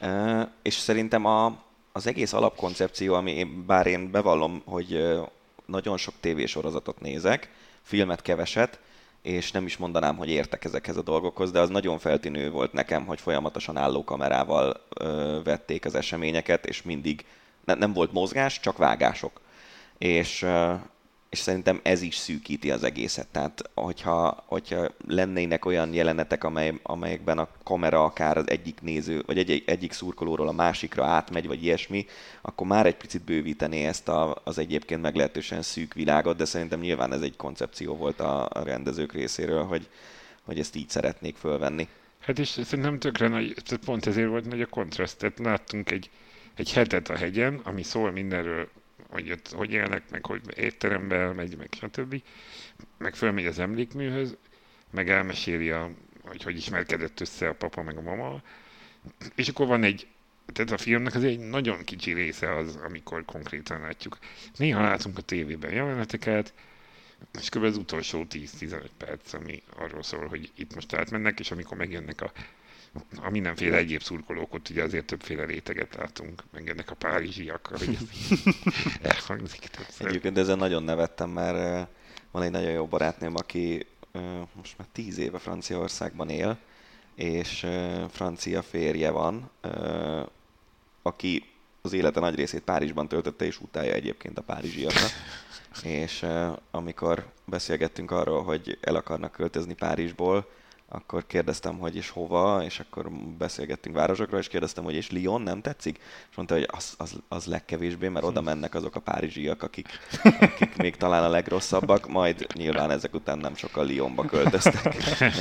E, 0.00 0.48
és 0.62 0.74
szerintem 0.74 1.24
a, 1.24 1.56
az 1.96 2.06
egész 2.06 2.32
alapkoncepció, 2.32 3.14
ami 3.14 3.44
bár 3.66 3.86
én 3.86 4.10
bevallom, 4.10 4.62
hogy 4.64 5.18
nagyon 5.66 5.96
sok 5.96 6.14
tévésorozatot 6.20 7.00
nézek, 7.00 7.50
filmet 7.82 8.22
keveset, 8.22 8.80
és 9.22 9.50
nem 9.52 9.66
is 9.66 9.76
mondanám, 9.76 10.16
hogy 10.16 10.28
értek 10.28 10.64
ezekhez 10.64 10.96
a 10.96 11.02
dolgokhoz, 11.02 11.50
de 11.50 11.60
az 11.60 11.68
nagyon 11.68 11.98
feltűnő 11.98 12.50
volt 12.50 12.72
nekem, 12.72 13.06
hogy 13.06 13.20
folyamatosan 13.20 13.76
álló 13.76 14.04
kamerával 14.04 14.80
ö, 14.94 15.40
vették 15.44 15.84
az 15.84 15.94
eseményeket, 15.94 16.66
és 16.66 16.82
mindig 16.82 17.24
ne, 17.64 17.74
nem 17.74 17.92
volt 17.92 18.12
mozgás, 18.12 18.60
csak 18.60 18.76
vágások. 18.76 19.40
És, 19.98 20.42
ö, 20.42 20.74
és 21.34 21.40
szerintem 21.40 21.80
ez 21.82 22.02
is 22.02 22.16
szűkíti 22.16 22.70
az 22.70 22.82
egészet. 22.82 23.26
Tehát, 23.26 23.70
hogyha, 23.74 24.44
hogyha 24.46 24.90
lennének 25.06 25.64
olyan 25.64 25.94
jelenetek, 25.94 26.44
amely, 26.44 26.72
amelyekben 26.82 27.38
a 27.38 27.48
kamera 27.62 28.04
akár 28.04 28.36
az 28.36 28.50
egyik 28.50 28.80
néző, 28.82 29.22
vagy 29.26 29.38
egy, 29.38 29.62
egyik 29.66 29.92
szurkolóról 29.92 30.48
a 30.48 30.52
másikra 30.52 31.04
átmegy, 31.04 31.46
vagy 31.46 31.64
ilyesmi, 31.64 32.06
akkor 32.42 32.66
már 32.66 32.86
egy 32.86 32.96
picit 32.96 33.22
bővítené 33.22 33.84
ezt 33.84 34.08
a, 34.08 34.40
az 34.44 34.58
egyébként 34.58 35.02
meglehetősen 35.02 35.62
szűk 35.62 35.94
világot, 35.94 36.36
de 36.36 36.44
szerintem 36.44 36.80
nyilván 36.80 37.12
ez 37.12 37.20
egy 37.20 37.36
koncepció 37.36 37.96
volt 37.96 38.20
a, 38.20 38.48
a 38.52 38.62
rendezők 38.64 39.12
részéről, 39.12 39.64
hogy, 39.64 39.88
hogy 40.42 40.58
ezt 40.58 40.76
így 40.76 40.88
szeretnék 40.88 41.36
fölvenni. 41.36 41.88
Hát 42.20 42.38
és 42.38 42.48
szerintem 42.48 42.98
tökre 42.98 43.28
nagy, 43.28 43.54
pont 43.84 44.06
ezért 44.06 44.28
volt 44.28 44.48
nagy 44.48 44.60
a 44.60 44.66
kontraszt. 44.66 45.18
Tehát 45.18 45.38
láttunk 45.38 45.90
egy, 45.90 46.10
egy 46.54 46.72
hetet 46.72 47.08
a 47.08 47.16
hegyen, 47.16 47.60
ami 47.64 47.82
szól 47.82 48.10
mindenről, 48.10 48.68
hogy 49.14 49.30
ott 49.30 49.48
hogy 49.48 49.72
élnek, 49.72 50.10
meg 50.10 50.26
hogy 50.26 50.40
étterembe 50.56 51.16
elmegy, 51.16 51.56
meg 51.56 51.68
stb. 51.72 52.22
Meg 52.98 53.14
fölmegy 53.14 53.46
az 53.46 53.58
emlékműhöz, 53.58 54.36
meg 54.90 55.10
elmeséli, 55.10 55.70
a, 55.70 55.90
hogy 56.22 56.42
hogy 56.42 56.56
ismerkedett 56.56 57.20
össze 57.20 57.48
a 57.48 57.54
papa 57.54 57.82
meg 57.82 57.96
a 57.96 58.00
mama. 58.00 58.42
És 59.34 59.48
akkor 59.48 59.66
van 59.66 59.82
egy, 59.82 60.06
tehát 60.52 60.70
a 60.70 60.78
filmnek 60.78 61.14
az 61.14 61.24
egy 61.24 61.38
nagyon 61.38 61.84
kicsi 61.84 62.12
része 62.12 62.54
az, 62.56 62.76
amikor 62.76 63.24
konkrétan 63.24 63.80
látjuk. 63.80 64.18
Néha 64.56 64.82
látunk 64.82 65.18
a 65.18 65.22
tévében 65.22 65.72
jeleneteket, 65.72 66.54
és 67.40 67.48
kb. 67.48 67.62
az 67.62 67.76
utolsó 67.76 68.26
10-15 68.30 68.84
perc, 68.96 69.32
ami 69.32 69.62
arról 69.76 70.02
szól, 70.02 70.26
hogy 70.26 70.50
itt 70.54 70.74
most 70.74 70.94
átmennek, 70.94 71.40
és 71.40 71.50
amikor 71.50 71.76
megjönnek 71.76 72.20
a 72.20 72.32
a 73.22 73.30
mindenféle 73.30 73.76
egyéb 73.76 74.02
szurkolók, 74.02 74.54
ott 74.54 74.68
ugye 74.68 74.82
azért 74.82 75.06
többféle 75.06 75.44
réteget 75.44 75.94
látunk, 75.94 76.42
meg 76.52 76.68
ennek 76.68 76.90
a 76.90 76.94
párizsiak, 76.94 77.66
hogy 77.66 77.98
elhangzik 79.02 79.60
többször. 79.60 80.06
Egyébként 80.06 80.38
ezen 80.38 80.58
nagyon 80.58 80.82
nevettem, 80.82 81.30
mert 81.30 81.88
van 82.30 82.42
egy 82.42 82.50
nagyon 82.50 82.70
jó 82.70 82.86
barátnőm, 82.86 83.34
aki 83.34 83.86
most 84.54 84.78
már 84.78 84.88
tíz 84.92 85.18
éve 85.18 85.38
Franciaországban 85.38 86.28
él, 86.28 86.58
és 87.14 87.66
francia 88.10 88.62
férje 88.62 89.10
van, 89.10 89.50
aki 91.02 91.44
az 91.82 91.92
élete 91.92 92.20
nagy 92.20 92.34
részét 92.34 92.62
Párizsban 92.62 93.08
töltötte, 93.08 93.44
és 93.44 93.60
utálja 93.60 93.92
egyébként 93.92 94.38
a 94.38 94.42
párizsiakat. 94.42 95.12
és 95.82 96.26
amikor 96.70 97.26
beszélgettünk 97.44 98.10
arról, 98.10 98.42
hogy 98.42 98.78
el 98.80 98.94
akarnak 98.94 99.32
költözni 99.32 99.74
Párizsból, 99.74 100.48
akkor 100.94 101.26
kérdeztem, 101.26 101.78
hogy 101.78 101.96
és 101.96 102.08
hova, 102.10 102.64
és 102.64 102.80
akkor 102.80 103.10
beszélgettünk 103.38 103.96
városokról, 103.96 104.40
és 104.40 104.48
kérdeztem, 104.48 104.84
hogy 104.84 104.94
és 104.94 105.10
Lyon 105.10 105.42
nem 105.42 105.60
tetszik? 105.60 105.98
És 106.30 106.36
mondta, 106.36 106.54
hogy 106.54 106.68
az, 106.70 106.94
az, 106.96 107.20
az 107.28 107.46
legkevésbé, 107.46 108.08
mert 108.08 108.24
oda 108.24 108.40
mennek 108.40 108.74
azok 108.74 108.94
a 108.94 109.00
párizsiak, 109.00 109.62
akik, 109.62 109.88
akik 110.40 110.76
még 110.76 110.96
talán 110.96 111.24
a 111.24 111.28
legrosszabbak, 111.28 112.08
majd 112.08 112.46
nyilván 112.54 112.90
ezek 112.90 113.14
után 113.14 113.38
nem 113.38 113.54
sokkal 113.54 113.90
Lyonba 113.90 114.24
költöztek. 114.24 114.96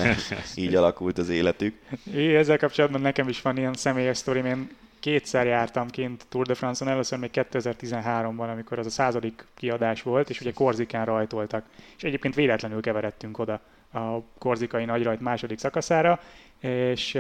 Így 0.56 0.76
alakult 0.76 1.18
az 1.18 1.30
életük. 1.30 1.80
É, 2.14 2.36
ezzel 2.36 2.58
kapcsolatban 2.58 3.02
nekem 3.02 3.30
is 3.30 3.42
van 3.42 3.58
ilyen 3.58 3.74
személyes 3.74 4.18
sztorim. 4.18 4.46
Én 4.46 4.70
kétszer 5.04 5.46
jártam 5.46 5.90
kint 5.90 6.26
Tour 6.30 6.46
de 6.46 6.54
France-on, 6.54 6.92
először 6.92 7.20
még 7.20 7.30
2013-ban, 7.34 8.52
amikor 8.52 8.80
az 8.80 8.86
a 8.86 8.90
századik 8.90 9.46
kiadás 9.56 10.02
volt, 10.02 10.30
és 10.30 10.42
ugye 10.42 10.52
Korzikán 10.52 11.06
rajtoltak. 11.06 11.66
És 11.98 12.04
egyébként 12.04 12.36
véletlenül 12.36 12.82
keveredtünk 12.82 13.40
oda 13.40 13.60
a 13.94 14.22
korzikai 14.38 14.86
nagyrajt 14.86 15.20
második 15.20 15.60
szakaszára, 15.60 16.20
és 16.60 17.20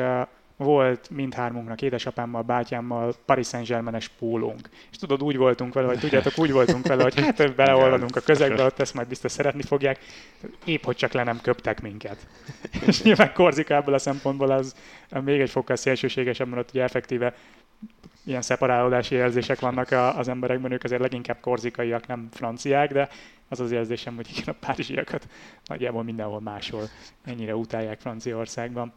volt 0.57 1.09
mindhármunknak, 1.09 1.81
édesapámmal, 1.81 2.41
bátyámmal 2.41 3.15
Paris 3.25 3.47
Saint-Germain-es 3.47 4.07
pólónk. 4.07 4.69
És 4.91 4.97
tudod, 4.97 5.23
úgy 5.23 5.37
voltunk 5.37 5.73
vele, 5.73 5.87
vagy 5.87 5.99
tudjátok, 5.99 6.37
úgy 6.37 6.51
voltunk 6.51 6.87
vele, 6.87 7.03
hogy 7.03 7.19
hát 7.19 7.55
beleolladunk 7.55 8.15
a 8.15 8.19
közegbe, 8.19 8.63
ott 8.63 8.79
ezt 8.79 8.93
majd 8.93 9.07
biztos 9.07 9.31
szeretni 9.31 9.61
fogják, 9.61 9.99
épp 10.65 10.83
hogy 10.83 10.95
csak 10.95 11.11
le 11.11 11.23
nem 11.23 11.41
köptek 11.41 11.81
minket. 11.81 12.27
És 12.85 13.01
nyilván 13.01 13.33
Korzikából 13.33 13.93
a 13.93 13.97
szempontból 13.97 14.51
az 14.51 14.75
még 15.23 15.41
egy 15.41 15.49
fokkal 15.49 15.75
szélsőségesebb, 15.75 16.47
mert 16.47 16.69
ugye 16.69 16.83
effektíve 16.83 17.33
ilyen 18.23 18.41
szeparálódási 18.41 19.15
érzések 19.15 19.59
vannak 19.59 19.91
az 19.91 20.27
emberekben, 20.27 20.71
ők 20.71 20.83
azért 20.83 21.01
leginkább 21.01 21.37
korzikaiak, 21.39 22.07
nem 22.07 22.29
franciák, 22.31 22.91
de 22.91 23.09
az 23.49 23.59
az 23.59 23.71
érzésem, 23.71 24.15
hogy 24.15 24.29
igen, 24.29 24.55
a 24.59 24.65
párizsiakat 24.65 25.27
nagyjából 25.65 26.03
mindenhol 26.03 26.41
máshol 26.41 26.83
ennyire 27.25 27.55
utálják 27.55 27.99
Franciaországban. 27.99 28.93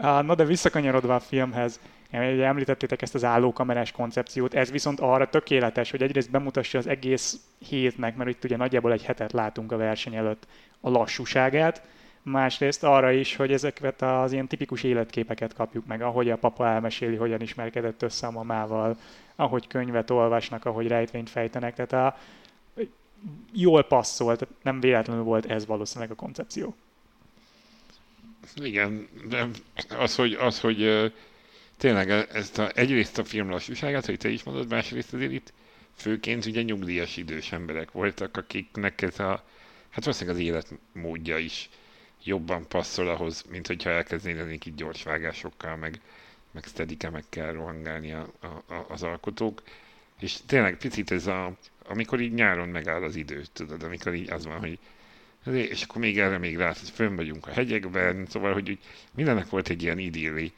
Na 0.00 0.34
de 0.34 0.44
visszakanyarodva 0.44 1.14
a 1.14 1.20
filmhez, 1.20 1.80
említettétek 2.10 3.02
ezt 3.02 3.14
az 3.14 3.24
állókamerás 3.24 3.92
koncepciót, 3.92 4.54
ez 4.54 4.70
viszont 4.70 5.00
arra 5.00 5.28
tökéletes, 5.28 5.90
hogy 5.90 6.02
egyrészt 6.02 6.30
bemutassa 6.30 6.78
az 6.78 6.86
egész 6.86 7.40
hétnek, 7.58 8.16
mert 8.16 8.30
itt 8.30 8.44
ugye 8.44 8.56
nagyjából 8.56 8.92
egy 8.92 9.04
hetet 9.04 9.32
látunk 9.32 9.72
a 9.72 9.76
verseny 9.76 10.14
előtt 10.14 10.46
a 10.80 10.90
lassúságát, 10.90 11.82
másrészt 12.22 12.84
arra 12.84 13.12
is, 13.12 13.36
hogy 13.36 13.52
ezeket 13.52 14.02
az 14.02 14.32
ilyen 14.32 14.46
tipikus 14.46 14.82
életképeket 14.82 15.54
kapjuk 15.54 15.86
meg, 15.86 16.02
ahogy 16.02 16.30
a 16.30 16.36
papa 16.36 16.66
elmeséli, 16.66 17.16
hogyan 17.16 17.40
ismerkedett 17.40 18.02
össze 18.02 18.26
a 18.26 18.30
mamával, 18.30 18.96
ahogy 19.36 19.66
könyvet 19.66 20.10
olvasnak, 20.10 20.64
ahogy 20.64 20.86
rejtvényt 20.86 21.30
fejtenek, 21.30 21.74
tehát 21.74 21.92
a, 21.92 22.18
jól 23.52 23.82
passzolt, 23.82 24.46
nem 24.62 24.80
véletlenül 24.80 25.22
volt 25.22 25.46
ez 25.46 25.66
valószínűleg 25.66 26.10
a 26.10 26.14
koncepció. 26.14 26.74
Igen, 28.54 29.08
de 29.28 29.46
az, 29.98 30.14
hogy, 30.14 30.32
az, 30.32 30.60
hogy 30.60 31.12
tényleg 31.76 32.10
ezt 32.10 32.58
a, 32.58 32.70
egyrészt 32.74 33.18
a 33.18 33.24
film 33.24 33.50
lassúságát, 33.50 34.06
hogy 34.06 34.18
te 34.18 34.28
is 34.28 34.42
mondod, 34.42 34.68
másrészt 34.68 35.12
azért 35.12 35.32
itt 35.32 35.52
főként 35.94 36.46
ugye 36.46 36.62
nyugdíjas 36.62 37.16
idős 37.16 37.52
emberek 37.52 37.90
voltak, 37.90 38.36
akiknek 38.36 39.02
ez 39.02 39.18
a, 39.18 39.44
hát 39.90 40.04
valószínűleg 40.04 40.40
az 40.40 40.42
életmódja 40.42 41.38
is 41.38 41.68
jobban 42.24 42.68
passzol 42.68 43.08
ahhoz, 43.08 43.44
mint 43.50 43.66
hogyha 43.66 43.90
elkezdenének 43.90 44.66
itt 44.66 44.76
gyors 44.76 45.02
vágásokkal, 45.02 45.76
meg, 45.76 46.00
meg 46.50 46.64
steadicamekkel 46.64 47.52
rohangálni 47.52 48.12
a, 48.12 48.32
a, 48.40 48.46
a, 48.46 48.86
az 48.88 49.02
alkotók. 49.02 49.62
És 50.20 50.36
tényleg 50.46 50.76
picit 50.76 51.10
ez 51.10 51.26
a, 51.26 51.52
amikor 51.86 52.20
így 52.20 52.32
nyáron 52.32 52.68
megáll 52.68 53.02
az 53.02 53.16
idő, 53.16 53.42
tudod, 53.52 53.82
amikor 53.82 54.14
így 54.14 54.30
az 54.30 54.46
van, 54.46 54.58
hogy 54.58 54.78
és 55.46 55.82
akkor 55.82 56.00
még 56.00 56.18
erre 56.18 56.38
még 56.38 56.56
rá, 56.56 56.66
hogy 56.66 56.90
fönn 56.90 57.16
vagyunk 57.16 57.46
a 57.46 57.50
hegyekben, 57.50 58.26
szóval, 58.28 58.52
hogy 58.52 58.70
úgy 58.70 58.78
mindennek 59.14 59.48
volt 59.48 59.68
egy 59.68 59.82
ilyen 59.82 59.98
idilli, 59.98 60.52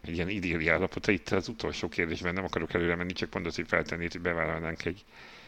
egy 0.00 0.14
ilyen 0.14 0.28
idilli 0.28 0.68
állapota. 0.68 1.12
Itt 1.12 1.28
az 1.28 1.48
utolsó 1.48 1.88
kérdésben 1.88 2.34
nem 2.34 2.44
akarok 2.44 2.74
előre 2.74 2.94
menni, 2.94 3.12
csak 3.12 3.32
mondod, 3.32 3.54
hogy 3.54 3.66
feltennéd, 3.68 4.12
hogy 4.12 4.20
bevállalnánk 4.20 4.84
egy, 4.84 5.04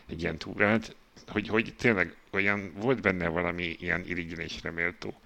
egy 0.06 0.22
ilyen 0.22 0.38
túrát, 0.38 0.96
hogy, 1.26 1.48
hogy 1.48 1.75
tényleg 1.78 2.14
olyan, 2.30 2.72
volt 2.76 3.00
benne 3.00 3.28
valami 3.28 3.76
ilyen 3.80 4.04
irigyelésre 4.06 4.70
méltó. 4.70 5.20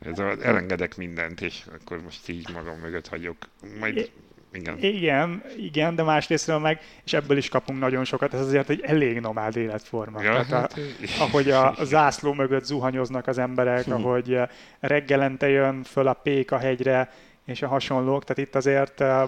Ez 0.00 0.18
az 0.18 0.40
elengedek 0.40 0.96
mindent, 0.96 1.40
és 1.40 1.64
akkor 1.80 2.02
most 2.02 2.28
így 2.28 2.48
magam 2.52 2.78
mögött 2.78 3.08
hagyok. 3.08 3.36
Majd 3.80 4.10
igen. 4.52 4.78
Igen, 4.78 5.42
igen, 5.56 5.94
de 5.94 6.02
másrésztről 6.02 6.58
meg, 6.58 6.80
és 7.04 7.12
ebből 7.12 7.36
is 7.36 7.48
kapunk 7.48 7.78
nagyon 7.78 8.04
sokat, 8.04 8.34
ez 8.34 8.40
azért 8.40 8.70
egy 8.70 8.80
elég 8.80 9.20
nomád 9.20 9.56
életforma. 9.56 10.22
Ja, 10.22 10.30
Tehát 10.30 10.50
hát, 10.50 10.78
a, 11.18 11.22
ahogy 11.22 11.50
a 11.50 11.74
zászló 11.82 12.32
mögött 12.32 12.64
zuhanyoznak 12.64 13.26
az 13.26 13.38
emberek, 13.38 13.84
hm. 13.84 13.92
ahogy 13.92 14.32
eh, 14.32 14.48
reggelente 14.80 15.48
jön 15.48 15.82
föl 15.82 16.06
a 16.06 16.12
pék 16.12 16.52
a 16.52 16.58
hegyre, 16.58 17.12
és 17.46 17.62
a 17.62 17.68
hasonlók, 17.68 18.24
tehát 18.24 18.48
itt 18.48 18.54
azért 18.54 19.00
eh, 19.00 19.22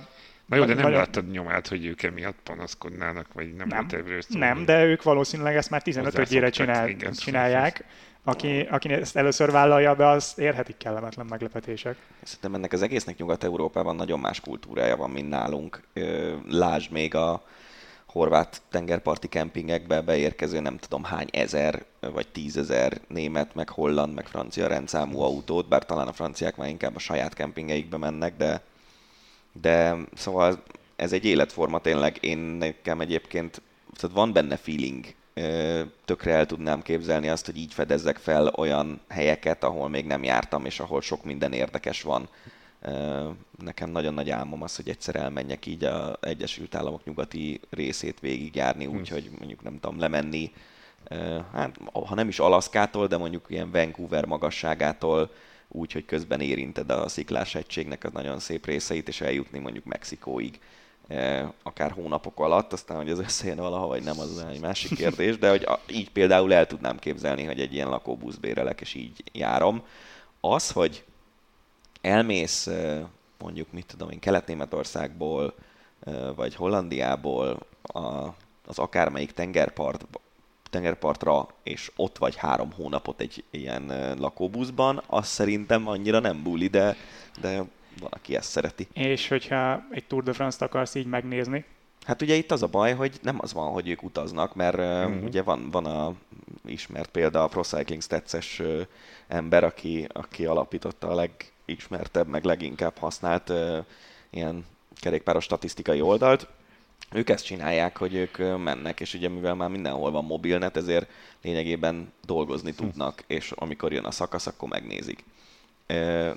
Na 0.47 0.57
jó, 0.57 0.65
de 0.65 0.75
nem 0.75 0.83
nagyon... 0.83 0.99
láttad 0.99 1.31
nyomát, 1.31 1.69
hogy 1.69 1.85
ők 1.85 2.03
emiatt 2.03 2.39
panaszkodnának, 2.43 3.27
vagy 3.33 3.55
nem, 3.55 3.69
nem 3.69 3.87
Nem, 4.29 4.65
de 4.65 4.85
ők 4.85 5.03
valószínűleg 5.03 5.57
ezt 5.57 5.71
már 5.71 5.83
15 5.83 6.51
csinál, 6.51 6.89
igen, 6.89 7.13
csinálják 7.13 7.85
aki, 8.25 8.61
aki 8.61 8.93
ezt 8.93 9.17
először 9.17 9.51
vállalja 9.51 9.95
be, 9.95 10.09
az 10.09 10.33
érhetik 10.37 10.77
kellemetlen 10.77 11.27
meglepetések. 11.27 11.97
Szerintem 12.23 12.55
ennek 12.55 12.73
az 12.73 12.83
egésznek 12.83 13.17
Nyugat-Európában 13.19 13.97
nagyon 13.97 14.21
más 14.21 14.41
kultúrája 14.41 14.97
van, 14.97 15.11
mint 15.11 15.29
nálunk. 15.29 15.83
Lásd 16.49 16.93
még 16.93 17.15
a 17.15 17.43
horvát 18.07 18.63
tengerparti 18.71 19.29
kempingekbe 19.29 20.01
beérkező 20.01 20.61
nem 20.61 20.79
tudom 20.79 21.05
hány 21.05 21.29
ezer 21.31 21.85
vagy 22.01 22.29
tízezer 22.29 23.01
német, 23.09 23.55
meg 23.55 23.69
holland, 23.69 24.15
meg 24.15 24.27
francia 24.27 24.67
rendszámú 24.67 25.21
autót, 25.21 25.69
bár 25.69 25.85
talán 25.85 26.09
a 26.09 26.13
franciák 26.13 26.57
már 26.57 26.69
inkább 26.69 26.97
a 26.97 26.99
saját 26.99 27.35
kempingeikbe 27.35 27.97
mennek, 27.97 28.37
de, 28.37 28.63
de 29.53 29.97
szóval 30.15 30.63
ez 30.97 31.13
egy 31.13 31.25
életforma 31.25 31.81
tényleg. 31.81 32.17
Én 32.21 32.39
nekem 32.39 33.01
egyébként, 33.01 33.63
tehát 33.97 34.17
van 34.17 34.33
benne 34.33 34.57
feeling 34.57 35.05
tökre 36.05 36.33
el 36.33 36.47
tudnám 36.47 36.83
képzelni 36.83 37.29
azt, 37.29 37.47
hogy 37.47 37.57
így 37.57 37.75
fedezzek 37.75 38.17
fel 38.17 38.47
olyan 38.47 39.01
helyeket, 39.09 39.65
ahol 39.65 39.89
még 39.89 40.07
nem 40.07 40.23
jártam, 40.23 40.65
és 40.65 40.81
ahol 40.81 41.01
sok 41.01 41.25
minden 41.25 41.53
érdekes 41.53 42.03
van. 42.03 42.29
Nekem 43.59 43.91
nagyon 43.91 44.15
nagy 44.15 44.31
álmom 44.31 44.63
az, 44.63 44.77
hogy 44.77 44.89
egyszer 44.89 45.17
elmenjek 45.17 45.67
így 45.67 45.85
az 45.85 46.17
Egyesült 46.21 46.75
Államok 46.75 47.05
nyugati 47.05 47.61
részét 47.71 48.21
végigjárni, 48.21 48.85
hm. 48.85 48.97
úgyhogy 48.97 49.31
mondjuk 49.39 49.63
nem 49.63 49.81
tudom, 49.81 49.99
lemenni, 49.99 50.53
hát 51.53 51.79
ha 51.93 52.15
nem 52.15 52.29
is 52.29 52.39
Alaszkától, 52.39 53.07
de 53.07 53.17
mondjuk 53.17 53.47
ilyen 53.49 53.71
Vancouver 53.71 54.25
magasságától, 54.25 55.31
úgy, 55.69 55.93
hogy 55.93 56.05
közben 56.05 56.41
érinted 56.41 56.91
a 56.91 57.09
sziklás 57.09 57.55
egységnek 57.55 58.05
a 58.05 58.11
nagyon 58.13 58.39
szép 58.39 58.67
részeit, 58.67 59.09
és 59.09 59.21
eljutni 59.21 59.59
mondjuk 59.59 59.85
Mexikóig 59.85 60.61
akár 61.63 61.91
hónapok 61.91 62.41
alatt, 62.41 62.73
aztán 62.73 62.97
hogy 62.97 63.11
ez 63.11 63.19
összejön 63.19 63.57
valaha, 63.57 63.87
vagy 63.87 64.03
nem, 64.03 64.19
az 64.19 64.45
egy 64.51 64.61
másik 64.61 64.97
kérdés, 64.97 65.39
de 65.39 65.51
hogy 65.51 65.69
így 65.89 66.11
például 66.11 66.53
el 66.53 66.67
tudnám 66.67 66.99
képzelni, 66.99 67.45
hogy 67.45 67.61
egy 67.61 67.75
ilyen 67.75 67.89
lakóbusz 67.89 68.37
bérelek, 68.37 68.81
és 68.81 68.95
így 68.95 69.25
járom. 69.33 69.83
Az, 70.41 70.71
hogy 70.71 71.05
elmész 72.01 72.67
e, 72.67 73.09
mondjuk, 73.39 73.73
mit 73.73 73.87
tudom 73.87 74.11
én, 74.11 74.19
Kelet-Németországból, 74.19 75.55
e, 76.01 76.31
vagy 76.31 76.55
Hollandiából 76.55 77.67
a, 77.83 78.09
az 78.67 78.79
akármelyik 78.79 79.33
tengerpart, 79.33 80.07
tengerpartra, 80.71 81.49
és 81.63 81.93
ott 81.97 82.19
vagy 82.19 82.37
három 82.37 82.73
hónapot 82.73 83.21
egy 83.21 83.45
ilyen 83.51 84.15
lakóbuszban, 84.19 85.03
az 85.07 85.27
szerintem 85.27 85.89
annyira 85.89 86.19
nem 86.19 86.43
buli, 86.43 86.67
de, 86.67 86.97
de 87.41 87.65
van, 88.01 88.11
aki 88.13 88.37
ezt 88.37 88.51
szereti. 88.51 88.89
És 88.93 89.29
hogyha 89.29 89.83
egy 89.91 90.05
Tour 90.05 90.23
de 90.23 90.33
France-t 90.33 90.63
akarsz 90.63 90.95
így 90.95 91.07
megnézni? 91.07 91.65
Hát 92.05 92.23
ugye 92.23 92.35
itt 92.35 92.51
az 92.51 92.63
a 92.63 92.67
baj, 92.67 92.95
hogy 92.95 93.19
nem 93.23 93.39
az 93.41 93.53
van, 93.53 93.73
hogy 93.73 93.89
ők 93.89 94.03
utaznak, 94.03 94.55
mert 94.55 94.79
uh-huh. 94.79 95.25
ugye 95.25 95.43
van, 95.43 95.71
van 95.71 95.87
a 95.87 96.15
ismert 96.67 97.11
példa 97.11 97.43
a 97.43 97.49
Pro 97.49 97.63
Cycling 97.63 98.03
Stats-es 98.03 98.63
ember, 99.29 99.65
aki, 99.65 100.07
aki 100.13 100.47
alapította 100.47 101.09
a 101.09 101.15
legismertebb, 101.15 102.27
meg 102.27 102.45
leginkább 102.45 102.97
használt 102.97 103.49
uh, 103.49 103.85
ilyen 104.31 104.65
kerékpáros 104.95 105.45
statisztikai 105.45 106.01
oldalt. 106.01 106.49
Ők 107.13 107.29
ezt 107.29 107.45
csinálják, 107.45 107.97
hogy 107.97 108.15
ők 108.15 108.37
mennek, 108.39 109.01
és 109.01 109.15
ugye 109.15 109.29
mivel 109.29 109.55
már 109.55 109.69
mindenhol 109.69 110.11
van 110.11 110.25
mobilnet, 110.25 110.77
ezért 110.77 111.11
lényegében 111.43 112.13
dolgozni 112.25 112.75
tudnak, 112.81 113.25
és 113.27 113.53
amikor 113.55 113.93
jön 113.93 114.05
a 114.05 114.11
szakasz, 114.11 114.47
akkor 114.47 114.69
megnézik 114.69 115.25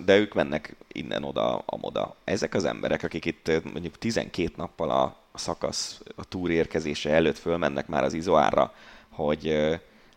de 0.06 0.18
ők 0.18 0.34
mennek 0.34 0.76
innen-oda, 0.92 1.64
amoda. 1.66 2.16
Ezek 2.24 2.54
az 2.54 2.66
emberek, 2.66 3.04
akik 3.04 3.26
itt 3.26 3.52
mondjuk 3.74 3.98
12 3.98 4.52
nappal 4.56 4.90
a, 4.90 5.16
szakasz, 5.34 6.02
a 6.16 6.26
túr 6.26 6.50
érkezése 6.52 7.10
előtt 7.10 7.38
fölmennek 7.38 7.88
már 7.88 8.04
az 8.04 8.14
izoárra, 8.14 8.74
hogy 9.10 9.70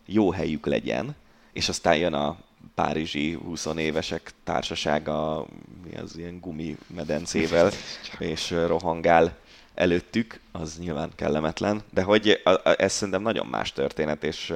jó 0.05 0.31
helyük 0.31 0.65
legyen, 0.65 1.15
és 1.53 1.69
aztán 1.69 1.97
jön 1.97 2.13
a 2.13 2.37
párizsi 2.75 3.33
20 3.33 3.65
évesek 3.75 4.31
társasága 4.43 5.45
mi 5.83 5.97
az 5.97 6.17
ilyen 6.17 6.39
gumimedencével, 6.39 7.71
és 8.19 8.51
rohangál 8.51 9.37
előttük, 9.73 10.39
az 10.51 10.77
nyilván 10.79 11.11
kellemetlen, 11.15 11.81
de 11.93 12.01
hogy 12.01 12.41
ez 12.77 12.93
szerintem 12.93 13.21
nagyon 13.21 13.47
más 13.47 13.71
történet, 13.71 14.23
és 14.23 14.53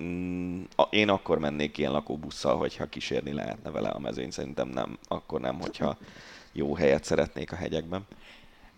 Mm, 0.00 0.62
én 0.90 1.08
akkor 1.08 1.38
mennék 1.38 1.78
ilyen 1.78 1.92
lakóbusszal, 1.92 2.56
hogyha 2.56 2.88
kísérni 2.88 3.32
lehetne 3.32 3.70
vele 3.70 3.88
a 3.88 3.98
mezőny, 3.98 4.30
szerintem 4.30 4.68
nem, 4.68 4.98
akkor 5.08 5.40
nem, 5.40 5.60
hogyha 5.60 5.96
jó 6.52 6.74
helyet 6.74 7.04
szeretnék 7.04 7.52
a 7.52 7.56
hegyekben. 7.56 8.06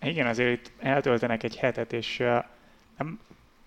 Igen, 0.03 0.27
azért 0.27 0.53
itt 0.53 0.73
eltöltenek 0.79 1.43
egy 1.43 1.57
hetet, 1.57 1.93
és 1.93 2.17
nem, 2.99 3.19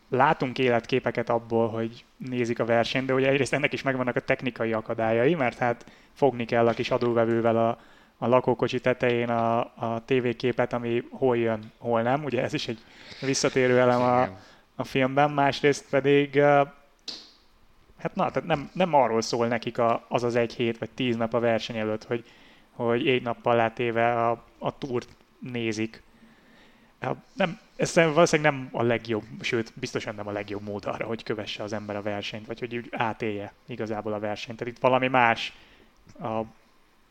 látunk 0.10 0.60
életképeket 0.60 1.30
abból, 1.30 1.70
hogy 1.70 2.06
nézik 2.18 2.60
a 2.60 2.66
versenyt, 2.66 3.06
de 3.06 3.14
ugye 3.14 3.30
egyrészt 3.30 3.54
ennek 3.54 3.74
is 3.74 3.82
megvannak 3.82 4.16
a 4.16 4.20
technikai 4.20 4.74
akadályai, 4.74 5.36
mert 5.36 5.58
hát 5.58 5.86
fogni 6.14 6.46
kell 6.46 6.68
a 6.68 6.74
kis 6.74 6.92
adóvevővel 6.92 7.58
a, 7.58 7.80
a 8.18 8.28
lakókocsi 8.28 8.80
tetején 8.80 9.30
a, 9.30 9.60
a 9.60 10.02
tévéképet, 10.06 10.74
ami 10.74 11.04
hol 11.12 11.38
jön, 11.38 11.72
hol 11.78 12.02
nem. 12.02 12.24
Ugye 12.24 12.42
ez 12.42 12.54
is 12.54 12.68
egy 12.68 12.80
visszatérő 13.22 13.80
elem 13.80 14.02
a, 14.02 14.22
a 14.76 14.84
filmben, 14.84 15.32
másrészt 15.32 15.86
pedig 15.90 16.42
hát 18.04 18.16
na, 18.16 18.32
tehát 18.32 18.48
nem, 18.48 18.70
nem 18.74 18.94
arról 18.94 19.22
szól 19.22 19.48
nekik 19.48 19.78
a, 19.78 20.06
az 20.08 20.24
az 20.24 20.36
egy 20.36 20.54
hét 20.54 20.78
vagy 20.78 20.90
tíz 20.90 21.16
nap 21.16 21.34
a 21.34 21.40
verseny 21.40 21.78
előtt, 21.78 22.04
hogy 22.04 22.26
hogy 22.74 23.08
egy 23.08 23.22
nappal 23.22 23.56
látéve 23.56 24.28
a, 24.28 24.44
a 24.58 24.78
túrt 24.78 25.08
nézik. 25.40 26.02
Nem, 27.34 27.60
ez 27.76 27.96
valószínűleg 27.96 28.52
nem 28.52 28.70
a 28.72 28.84
legjobb, 28.84 29.24
sőt, 29.42 29.72
biztosan 29.76 30.16
nem 30.16 30.28
a 30.28 30.32
legjobb 30.32 30.62
mód 30.62 30.86
arra, 30.86 31.06
hogy 31.06 31.24
kövesse 31.24 31.64
az 31.64 31.74
ember 31.74 31.96
a 31.96 32.02
versenyt, 32.02 32.46
vagy 32.46 32.60
hogy 32.60 32.76
úgy 32.76 32.88
átélje 32.92 33.54
igazából 33.66 34.14
a 34.14 34.20
versenyt. 34.20 34.58
Tehát 34.58 34.74
itt 34.74 34.82
valami 34.82 35.08
más 35.08 35.54
a, 36.20 36.40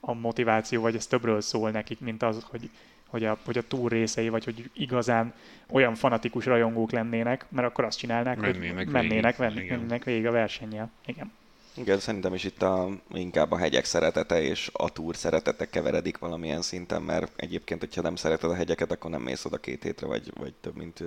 a 0.01 0.13
motiváció, 0.13 0.83
vagy 0.83 0.95
ez 0.95 1.07
többről 1.07 1.41
szól 1.41 1.71
nekik, 1.71 2.01
mint 2.01 2.23
az, 2.23 2.47
hogy, 2.51 2.71
hogy 3.13 3.25
a, 3.25 3.39
hogy 3.45 3.59
a 3.59 3.63
túr 3.63 3.91
részei, 3.91 4.29
vagy 4.29 4.45
hogy 4.45 4.71
igazán 4.75 5.35
olyan 5.71 5.95
fanatikus 5.95 6.47
rajongók 6.47 6.91
lennének, 6.91 7.47
mert 7.49 7.69
akkor 7.69 7.85
azt 7.85 7.99
csinálnák, 7.99 8.41
mennének 8.41 8.77
hogy 8.77 8.93
mennének, 8.93 9.37
végig. 9.37 9.53
mennének, 9.53 9.79
mennének 9.79 10.05
végig 10.05 10.27
a 10.27 10.31
versennyel. 10.31 10.91
Igen. 11.07 11.33
Igen, 11.77 11.99
szerintem 11.99 12.35
is 12.35 12.45
itt 12.45 12.63
a, 12.63 12.89
inkább 13.15 13.51
a 13.51 13.57
hegyek 13.57 13.85
szeretete 13.85 14.43
és 14.43 14.71
a 14.73 14.93
túr 14.93 15.17
szeretete 15.17 15.69
keveredik 15.69 16.19
valamilyen 16.19 16.63
szinten, 16.63 17.03
mert 17.03 17.33
egyébként, 17.37 17.81
hogyha 17.81 18.03
nem 18.03 18.17
szereted 18.17 18.51
a 18.51 18.55
hegyeket, 18.55 18.93
akkor 18.93 19.11
nem 19.11 19.23
mész 19.23 19.45
oda 19.45 19.57
két 19.57 19.83
hétre, 19.83 20.07
vagy, 20.07 20.33
vagy 20.39 20.55
több, 20.61 20.77
mint, 20.77 21.05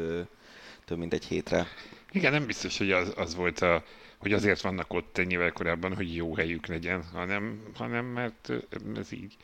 több 0.86 0.98
mint 0.98 1.14
egy 1.14 1.26
hétre. 1.26 1.68
Igen, 2.12 2.32
nem 2.32 2.46
biztos, 2.46 2.78
hogy 2.78 2.92
az, 2.92 3.14
az 3.16 3.36
volt 3.36 3.60
a, 3.60 3.84
hogy 4.18 4.34
azért 4.34 4.62
vannak 4.62 4.94
ott 4.94 5.18
ennyivel 5.18 5.52
korábban, 5.52 5.96
hogy 5.96 6.16
jó 6.16 6.36
helyük 6.36 6.68
legyen, 6.68 7.04
hanem, 7.14 7.62
hanem 7.74 8.06
mert 8.06 8.52
ez 8.96 9.12
így, 9.12 9.36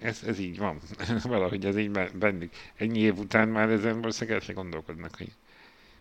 ez, 0.00 0.22
ez 0.26 0.38
így 0.38 0.58
van. 0.58 0.80
Valahogy 1.22 1.64
ez 1.64 1.76
így 1.76 1.90
bennük. 2.14 2.52
Ennyi 2.76 2.98
év 2.98 3.18
után 3.18 3.48
már 3.48 3.70
ezen 3.70 4.00
valószínűleg 4.00 4.38
el 4.38 4.44
se 4.44 4.52
gondolkodnak, 4.52 5.16
hogy, 5.16 5.32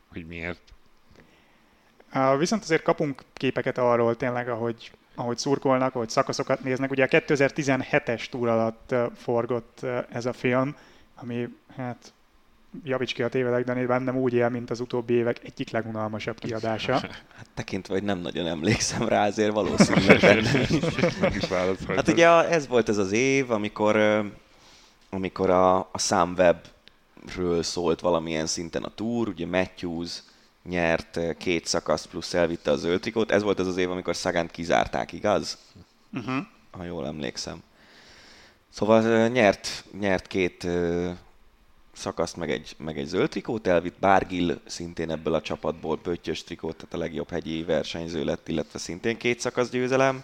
hogy 0.07 0.27
miért. 0.27 0.62
Viszont 2.38 2.63
azért 2.63 2.83
kapunk 2.83 3.21
képeket 3.33 3.77
arról 3.77 4.17
tényleg, 4.17 4.50
ahogy, 4.50 4.91
ahogy 5.15 5.38
szurkolnak, 5.38 5.95
ahogy 5.95 6.10
szakaszokat 6.10 6.63
néznek. 6.63 6.91
Ugye 6.91 7.03
a 7.03 7.07
2017-es 7.07 8.25
túr 8.25 8.48
alatt 8.48 8.95
forgott 9.15 9.86
ez 10.10 10.25
a 10.25 10.33
film, 10.33 10.75
ami 11.15 11.48
hát 11.75 12.13
javíts 12.84 13.13
ki 13.13 13.24
a 13.24 13.30
tévedek, 13.30 13.63
de 13.63 13.86
bennem 13.86 14.18
úgy 14.18 14.34
él, 14.34 14.50
mint 14.50 14.70
az 14.70 14.80
utóbbi 14.80 15.13
évek 15.13 15.44
egyik 15.44 15.70
legunalmasabb 15.70 16.40
kiadása. 16.40 16.94
Hát 16.94 17.48
tekintve, 17.54 17.94
hogy 17.94 18.04
nem 18.04 18.20
nagyon 18.20 18.48
emlékszem 18.48 19.08
rá, 19.08 19.28
azért 19.28 19.54
valószínűleg 19.54 20.20
bennem 20.20 20.66
is. 21.40 21.48
Hát 21.88 22.08
ugye 22.08 22.28
ez 22.28 22.68
volt 22.68 22.90
ez 22.90 22.98
az 22.98 23.12
év, 23.12 23.51
amikor, 23.51 23.96
amikor 25.10 25.50
a, 25.50 25.78
a 25.78 25.98
Sunweb-ről 25.98 27.63
szólt 27.63 28.00
valamilyen 28.00 28.46
szinten 28.46 28.84
a 28.84 28.90
túr, 28.96 29.28
ugye 29.28 29.46
Matthews 29.46 30.24
nyert 30.70 31.20
két 31.38 31.66
szakasz 31.66 32.06
plusz 32.06 32.34
elvitte 32.34 32.72
a 32.72 32.75
zöld 32.75 33.00
trikót. 33.00 33.32
Ez 33.32 33.44
volt 33.44 33.60
az 33.60 33.68
az 33.68 33.78
év, 33.78 33.92
amikor 33.92 34.16
Szagant 34.16 34.51
kizárták, 34.51 35.12
igaz? 35.12 35.58
Uh-huh. 36.13 36.46
Ha 36.72 36.84
jól 36.84 37.08
emlékszem. 37.08 37.63
Szóval 38.70 39.28
nyert, 39.28 39.86
nyert 40.00 40.28
két 40.28 40.68
szakaszt, 41.91 42.38
meg 42.38 42.51
egy, 42.51 42.75
meg 42.77 42.98
egy 42.98 43.05
zöld 43.05 43.29
trikót 43.29 43.67
elvitt. 43.67 44.00
Bárgil 44.00 44.60
szintén 44.65 45.12
ebből 45.12 45.33
a 45.33 45.41
csapatból 45.41 45.98
pöttyös 45.98 46.43
trikót, 46.43 46.75
tehát 46.75 46.93
a 46.93 46.98
legjobb 46.98 47.29
hegyi 47.29 47.63
versenyző 47.63 48.24
lett, 48.24 48.48
illetve 48.48 48.79
szintén 48.79 49.17
két 49.17 49.39
szakasz 49.39 49.69
győzelem. 49.69 50.24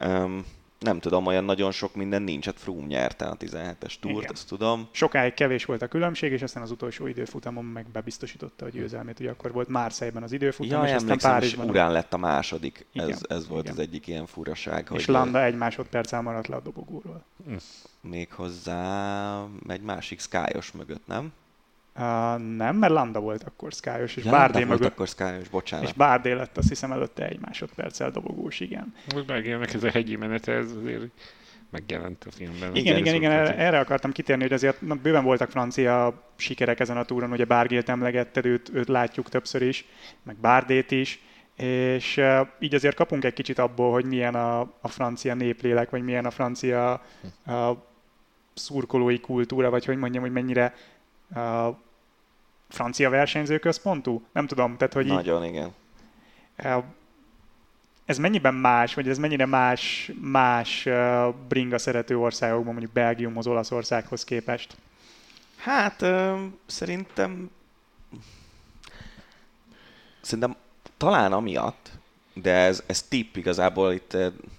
Um, 0.00 0.44
nem 0.84 0.98
tudom, 0.98 1.26
olyan 1.26 1.44
nagyon 1.44 1.70
sok 1.70 1.94
minden 1.94 2.22
nincs. 2.22 2.44
Hát 2.44 2.58
Froome 2.58 2.86
nyerte 2.86 3.24
a 3.24 3.36
17-es 3.36 3.94
túrt, 4.00 4.30
azt 4.30 4.48
tudom. 4.48 4.88
Sokáig 4.90 5.34
kevés 5.34 5.64
volt 5.64 5.82
a 5.82 5.86
különbség, 5.88 6.32
és 6.32 6.42
aztán 6.42 6.62
az 6.62 6.70
utolsó 6.70 7.06
időfutamon 7.06 7.64
meg 7.64 7.86
bebiztosította 7.92 8.64
a 8.64 8.68
győzelmét. 8.68 9.20
Ugye 9.20 9.30
akkor 9.30 9.52
volt 9.52 9.68
Márszájban 9.68 10.22
az 10.22 10.32
időfutam, 10.32 10.82
ja, 10.82 10.88
és 10.88 10.94
aztán 10.94 11.18
Párizsban. 11.18 11.68
urán 11.68 11.92
lett 11.92 12.12
a 12.12 12.16
második. 12.16 12.86
Igen, 12.92 13.10
ez, 13.10 13.20
ez 13.28 13.48
volt 13.48 13.62
igen. 13.62 13.76
az 13.76 13.82
egyik 13.82 14.06
ilyen 14.06 14.26
furaság. 14.26 14.88
És 14.92 15.04
hogy 15.04 15.14
Landa 15.14 15.44
egy 15.44 15.56
másodperccel 15.56 16.22
maradt 16.22 16.46
le 16.46 16.56
a 16.56 16.60
dobogóról. 16.60 17.24
Hm. 17.46 17.54
Még 18.10 18.32
hozzá 18.32 19.44
egy 19.68 19.80
másik 19.80 20.20
skyos 20.20 20.72
mögött, 20.72 21.06
nem? 21.06 21.32
Uh, 21.96 22.02
nem, 22.56 22.76
mert 22.76 22.92
Landa 22.92 23.20
volt 23.20 23.42
akkor 23.42 23.72
Skyos, 23.72 24.16
és 24.16 24.24
ja, 24.24 24.30
Bárdé 24.30 24.64
mögött. 24.64 24.90
akkor 24.90 25.08
Skyos, 25.08 25.48
bocsánat. 25.48 25.86
És 25.86 25.92
Bárdé 25.92 26.32
lett 26.32 26.56
azt 26.56 26.68
hiszem 26.68 26.92
előtte 26.92 27.26
egy 27.28 27.40
másodperccel 27.40 28.10
dobogós, 28.10 28.60
igen. 28.60 28.94
Most 29.14 29.26
megjelnek 29.26 29.74
ez 29.74 29.84
a 29.84 29.90
hegyi 29.90 30.16
menet, 30.16 30.48
ez 30.48 30.72
azért 30.82 31.02
megjelent 31.70 32.24
a 32.24 32.30
filmben. 32.30 32.74
Igen, 32.74 32.96
igen, 32.96 33.14
igen, 33.14 33.30
erre, 33.30 33.56
erre 33.56 33.78
akartam 33.78 34.12
kitérni, 34.12 34.42
hogy 34.42 34.52
azért 34.52 34.80
na, 34.80 34.94
bőven 34.94 35.24
voltak 35.24 35.50
francia 35.50 36.22
sikerek 36.36 36.80
ezen 36.80 36.96
a 36.96 37.04
túron, 37.04 37.32
ugye 37.32 37.44
Bárgélt 37.44 37.88
emlegetted, 37.88 38.46
őt, 38.46 38.70
őt 38.72 38.88
látjuk 38.88 39.28
többször 39.28 39.62
is, 39.62 39.84
meg 40.22 40.36
Bárdét 40.36 40.90
is, 40.90 41.20
és 41.56 42.16
uh, 42.16 42.46
így 42.58 42.74
azért 42.74 42.96
kapunk 42.96 43.24
egy 43.24 43.32
kicsit 43.32 43.58
abból, 43.58 43.92
hogy 43.92 44.04
milyen 44.04 44.34
a, 44.34 44.60
a 44.60 44.88
francia 44.88 45.34
néplélek, 45.34 45.90
vagy 45.90 46.02
milyen 46.02 46.24
a 46.24 46.30
francia 46.30 47.02
uh, 47.46 47.76
szurkolói 48.54 49.20
kultúra, 49.20 49.70
vagy 49.70 49.84
hogy 49.84 49.96
mondjam, 49.96 50.22
hogy 50.22 50.32
mennyire 50.32 50.74
uh, 51.34 51.76
francia 52.68 53.10
versenyzőközpontú? 53.10 54.22
Nem 54.32 54.46
tudom, 54.46 54.76
tehát 54.76 54.92
hogy 54.92 55.06
Nagyon, 55.06 55.44
így, 55.44 55.50
igen. 55.50 55.74
Uh, 56.58 56.84
ez 58.04 58.18
mennyiben 58.18 58.54
más, 58.54 58.94
vagy 58.94 59.08
ez 59.08 59.18
mennyire 59.18 59.46
más, 59.46 60.12
más 60.20 60.86
uh, 60.86 61.34
bringa 61.48 61.78
szerető 61.78 62.18
országokban, 62.18 62.72
mondjuk 62.72 62.92
Belgiumhoz, 62.92 63.46
Olaszországhoz 63.46 64.24
képest? 64.24 64.76
Hát 65.56 66.02
uh, 66.02 66.38
szerintem 66.66 67.50
szerintem 70.20 70.56
talán 70.96 71.32
amiatt, 71.32 71.90
de 72.34 72.52
ez, 72.52 72.82
ez 72.86 73.02
tipp 73.02 73.36
igazából 73.36 73.92
itt 73.92 74.16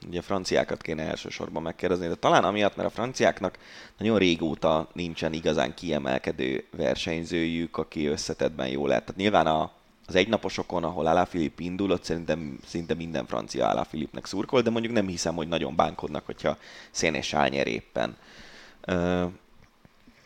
ugye 0.08 0.20
a 0.20 0.22
franciákat 0.22 0.82
kéne 0.82 1.04
elsősorban 1.04 1.62
megkérdezni, 1.62 2.08
de 2.08 2.16
talán 2.16 2.44
amiatt, 2.44 2.76
mert 2.76 2.88
a 2.88 2.92
franciáknak 2.92 3.58
nagyon 3.98 4.18
régóta 4.18 4.90
nincsen 4.94 5.34
igazán 5.34 5.74
kiemelkedő 5.74 6.66
versenyzőjük, 6.78 7.78
aki 7.78 8.06
összetettben 8.06 8.68
jó 8.68 8.88
lehet. 8.88 9.04
Tehát 9.04 9.22
nyilván 9.22 9.48
a, 9.48 9.72
az 10.08 10.16
egynaposokon, 10.16 10.84
ahol 10.84 11.06
Alaphilippe 11.06 11.64
indul, 11.64 11.92
ott 11.92 12.04
szerintem 12.04 12.60
szinte 12.66 12.94
minden 12.94 13.26
francia 13.26 13.68
Alaphilippe-nek 13.68 14.26
szurkol, 14.26 14.62
de 14.62 14.70
mondjuk 14.70 14.94
nem 14.94 15.08
hiszem, 15.08 15.36
hogy 15.36 15.48
nagyon 15.48 15.76
bánkodnak, 15.76 16.26
hogyha 16.26 16.58
Szén 16.92 17.14
és 17.14 17.28
Sál 17.28 17.50
nyer 17.50 17.68
éppen. 17.68 18.18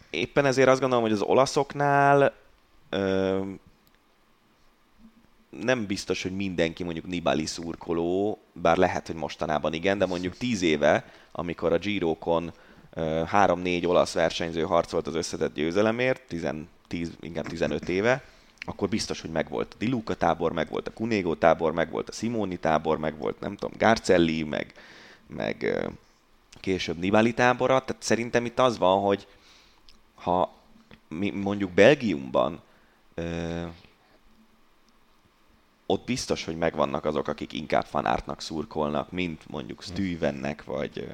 Éppen 0.09 0.45
ezért 0.45 0.67
azt 0.67 0.79
gondolom, 0.79 1.03
hogy 1.03 1.13
az 1.13 1.21
olaszoknál 1.21 2.33
nem 5.49 5.85
biztos, 5.85 6.23
hogy 6.23 6.35
mindenki 6.35 6.83
mondjuk 6.83 7.07
Nibali 7.07 7.45
szurkoló, 7.45 8.39
bár 8.53 8.77
lehet, 8.77 9.07
hogy 9.07 9.15
mostanában 9.15 9.73
igen, 9.73 9.97
de 9.97 10.05
mondjuk 10.05 10.37
tíz 10.37 10.61
éve, 10.61 11.05
amikor 11.31 11.73
a 11.73 11.77
Girokon 11.77 12.53
három-négy 13.25 13.87
olasz 13.87 14.13
versenyző 14.13 14.61
harcolt 14.61 15.07
az 15.07 15.15
összetett 15.15 15.53
győzelemért, 15.53 16.21
10, 16.27 16.47
10, 16.87 17.11
inkább 17.19 17.47
15 17.47 17.89
éve, 17.89 18.23
akkor 18.59 18.89
biztos, 18.89 19.21
hogy 19.21 19.29
megvolt 19.29 19.73
a 19.73 19.77
Diluca 19.79 20.15
tábor, 20.15 20.51
megvolt 20.51 20.87
a 20.87 20.91
Cunego 20.91 21.35
tábor, 21.35 21.73
megvolt 21.73 22.09
a 22.09 22.11
Simoni 22.11 22.57
tábor, 22.57 22.97
megvolt 22.97 23.39
nem 23.39 23.55
tudom, 23.55 23.77
Garcelli, 23.77 24.43
meg, 24.43 24.73
meg 25.27 25.87
később 26.59 26.97
Nibali 26.97 27.33
tábora. 27.33 27.79
Tehát 27.85 28.03
szerintem 28.03 28.45
itt 28.45 28.59
az 28.59 28.77
van, 28.77 29.01
hogy 29.01 29.27
ha 30.15 30.53
mi 31.07 31.29
mondjuk 31.29 31.71
Belgiumban 31.71 32.61
ott 35.91 36.05
biztos, 36.05 36.45
hogy 36.45 36.57
megvannak 36.57 37.05
azok, 37.05 37.27
akik 37.27 37.53
inkább 37.53 37.85
fanártnak 37.85 38.41
szurkolnak, 38.41 39.11
mint 39.11 39.43
mondjuk 39.47 39.83
Stüvennek, 39.83 40.63
vagy 40.63 41.07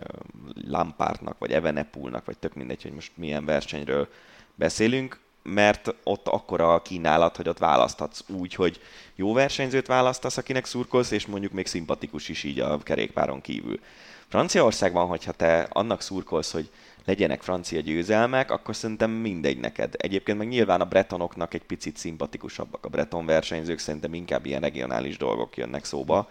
Lampártnak, 0.68 1.38
vagy 1.38 1.52
Evenepulnak, 1.52 2.26
vagy 2.26 2.38
tök 2.38 2.54
mindegy, 2.54 2.82
hogy 2.82 2.92
most 2.92 3.12
milyen 3.16 3.46
versenyről 3.46 4.08
beszélünk, 4.56 5.20
mert 5.44 5.96
ott 6.04 6.28
akkora 6.28 6.74
a 6.74 6.82
kínálat, 6.82 7.36
hogy 7.36 7.50
ott 7.50 7.58
választhatsz 7.58 8.24
úgy, 8.28 8.54
hogy 8.54 8.82
jó 9.16 9.34
versenyzőt 9.34 9.88
választasz, 9.88 10.38
akinek 10.38 10.66
szurkolsz, 10.66 11.12
és 11.12 11.26
mondjuk 11.26 11.52
még 11.52 11.68
szimpatikus 11.68 12.30
is 12.30 12.44
így 12.44 12.60
a 12.60 12.78
kerékpáron 12.78 13.42
kívül. 13.42 13.80
Franciaországban, 14.28 15.08
hogyha 15.08 15.32
te 15.32 15.68
annak 15.70 16.02
szurkolsz, 16.02 16.52
hogy 16.52 16.70
legyenek 17.06 17.42
francia 17.42 17.80
győzelmek, 17.80 18.52
akkor 18.52 18.76
szerintem 18.76 19.12
mindegy 19.12 19.60
neked. 19.60 19.94
Egyébként 19.98 20.38
meg 20.38 20.48
nyilván 20.48 20.82
a 20.82 20.86
bretonoknak 20.86 21.54
egy 21.54 21.64
picit 21.64 21.98
szimpatikusabbak 21.98 22.86
a 22.86 22.90
breton 22.90 23.26
versenyzők, 23.26 23.80
szerintem 23.80 24.14
inkább 24.14 24.46
ilyen 24.46 24.62
regionális 24.62 25.18
dolgok 25.18 25.58
jönnek 25.58 25.86
szóba. 25.86 26.30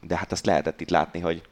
De 0.00 0.16
hát 0.16 0.32
azt 0.32 0.46
lehetett 0.46 0.80
itt 0.80 0.90
látni, 0.90 1.20
hogy 1.20 1.42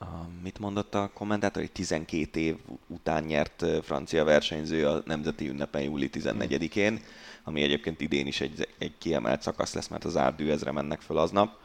uh, 0.00 0.08
mit 0.42 0.58
mondott 0.58 0.94
a 0.94 1.10
kommentátor, 1.14 1.62
hogy 1.62 1.72
12 1.72 2.40
év 2.40 2.56
után 2.86 3.24
nyert 3.24 3.64
francia 3.82 4.24
versenyző 4.24 4.86
a 4.88 5.02
Nemzeti 5.04 5.48
Ünnepen 5.48 5.82
júli 5.82 6.10
14-én, 6.12 7.00
ami 7.44 7.62
egyébként 7.62 8.00
idén 8.00 8.26
is 8.26 8.40
egy, 8.40 8.68
egy 8.78 8.92
kiemelt 8.98 9.42
szakasz 9.42 9.74
lesz, 9.74 9.88
mert 9.88 10.04
az 10.04 10.16
árdű 10.16 10.50
ezre 10.50 10.72
mennek 10.72 11.00
föl 11.00 11.18
aznap. 11.18 11.62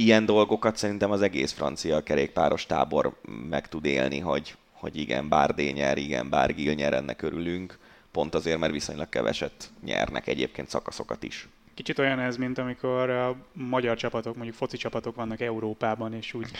Ilyen 0.00 0.24
dolgokat 0.24 0.76
szerintem 0.76 1.10
az 1.10 1.22
egész 1.22 1.52
francia 1.52 2.02
kerékpáros 2.02 2.66
tábor 2.66 3.20
meg 3.48 3.68
tud 3.68 3.84
élni, 3.84 4.18
hogy, 4.18 4.54
hogy 4.72 4.96
igen, 4.96 5.28
bár 5.28 5.54
D 5.54 5.72
nyer, 5.72 5.98
igen, 5.98 6.28
bár 6.28 6.54
Gil 6.54 6.74
nyer, 6.74 6.92
ennek 6.92 7.22
örülünk, 7.22 7.78
pont 8.10 8.34
azért, 8.34 8.58
mert 8.58 8.72
viszonylag 8.72 9.08
keveset 9.08 9.70
nyernek 9.84 10.26
egyébként 10.26 10.68
szakaszokat 10.68 11.22
is. 11.22 11.48
Kicsit 11.80 11.98
olyan 11.98 12.20
ez, 12.20 12.36
mint 12.36 12.58
amikor 12.58 13.10
a 13.10 13.36
magyar 13.52 13.96
csapatok, 13.96 14.34
mondjuk 14.34 14.56
foci 14.56 14.76
csapatok 14.76 15.14
vannak 15.16 15.40
Európában, 15.40 16.14
és 16.14 16.34
úgy 16.34 16.50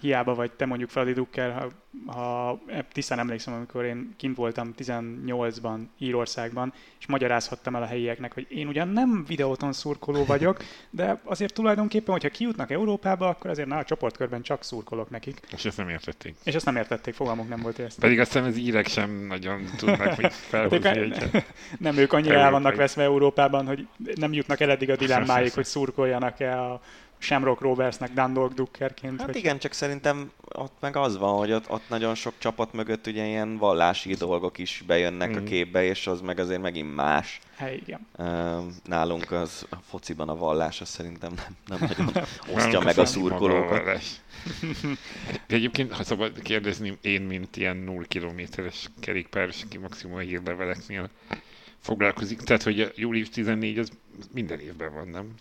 hiába 0.00 0.34
vagy 0.34 0.50
te 0.52 0.66
mondjuk 0.66 0.90
Fradi 0.90 1.12
Dukker, 1.12 1.52
ha, 1.52 1.68
ha 2.12 2.60
tisztán 2.92 3.18
emlékszem, 3.18 3.54
amikor 3.54 3.84
én 3.84 4.14
kint 4.16 4.36
voltam 4.36 4.74
18-ban 4.78 5.78
Írországban, 5.98 6.72
és 7.00 7.06
magyarázhattam 7.06 7.76
el 7.76 7.82
a 7.82 7.86
helyieknek, 7.86 8.34
hogy 8.34 8.46
én 8.50 8.68
ugyan 8.68 8.88
nem 8.88 9.24
videóton 9.28 9.72
szurkoló 9.72 10.24
vagyok, 10.24 10.56
de 10.90 11.20
azért 11.24 11.54
tulajdonképpen, 11.54 12.12
hogyha 12.12 12.28
kijutnak 12.28 12.70
Európába, 12.70 13.28
akkor 13.28 13.50
azért 13.50 13.68
na, 13.68 13.76
a 13.76 13.84
csoportkörben 13.84 14.42
csak 14.42 14.64
szurkolok 14.64 15.10
nekik. 15.10 15.40
És 15.52 15.64
ezt 15.64 15.76
nem 15.76 15.88
értették. 15.88 16.36
És 16.44 16.54
ezt 16.54 16.64
nem 16.64 16.76
értették, 16.76 17.14
fogalmuk 17.14 17.48
nem 17.48 17.60
volt 17.60 17.78
ezt. 17.78 17.98
Pedig 17.98 18.20
aztán 18.20 18.44
az 18.44 18.56
írek 18.56 18.86
sem 18.86 19.10
nagyon 19.10 19.64
tudnak 19.76 20.16
mit 20.16 20.32
felhozni 20.52 20.88
egy... 20.88 21.28
Nem, 21.78 21.96
ők 21.96 22.12
annyira 22.12 22.38
el 22.38 22.50
vannak 22.50 22.74
veszve 22.74 23.02
Európában, 23.02 23.66
hogy 23.66 23.86
nem 24.14 24.32
jutnak 24.32 24.60
el 24.60 24.69
eddig 24.70 24.90
a 24.90 24.96
dilemmáig, 24.96 25.52
hogy 25.52 25.64
szurkoljanak-e 25.64 26.60
a 26.60 26.80
Shamrock 27.20 27.60
Roversnek 27.60 28.12
Dundalk 28.12 28.52
Duckerként. 28.52 29.18
Hát 29.18 29.26
hogy... 29.26 29.36
igen, 29.36 29.58
csak 29.58 29.72
szerintem 29.72 30.32
ott 30.54 30.76
meg 30.80 30.96
az 30.96 31.18
van, 31.18 31.38
hogy 31.38 31.52
ott, 31.52 31.70
ott 31.70 31.88
nagyon 31.88 32.14
sok 32.14 32.34
csapat 32.38 32.72
mögött 32.72 33.06
ugye 33.06 33.26
ilyen 33.26 33.56
vallási 33.56 34.14
dolgok 34.14 34.58
is 34.58 34.82
bejönnek 34.86 35.30
mm. 35.30 35.36
a 35.36 35.42
képbe, 35.42 35.84
és 35.84 36.06
az 36.06 36.20
meg 36.20 36.38
azért 36.38 36.60
megint 36.60 36.94
más. 36.94 37.40
Hát 37.56 37.72
igen. 37.72 38.06
Nálunk 38.84 39.30
az 39.30 39.66
a 39.70 39.76
fociban 39.76 40.28
a 40.28 40.36
vallás, 40.36 40.80
az 40.80 40.88
szerintem 40.88 41.32
nem, 41.36 41.78
nem 41.78 41.88
nagyon 41.88 42.26
osztja 42.54 42.80
meg 42.80 42.98
a 42.98 43.04
szurkolókat. 43.04 44.00
De 45.46 45.54
egyébként, 45.54 45.92
ha 45.92 46.04
szabad 46.04 46.42
kérdezni, 46.42 46.98
én, 47.00 47.22
mint 47.22 47.56
ilyen 47.56 47.76
0 47.76 48.02
kilométeres 48.08 48.90
kerékpáros, 49.00 49.62
aki 49.62 49.78
maximum 49.78 50.16
a 50.16 50.20
hírleveleknél 50.20 51.10
foglalkozik, 51.80 52.40
tehát 52.40 52.62
hogy 52.62 52.80
a 52.80 52.88
július 52.94 53.28
14 53.28 53.78
az 53.78 53.90
minden 54.32 54.60
évben 54.60 54.94
van, 54.94 55.08
nem? 55.08 55.34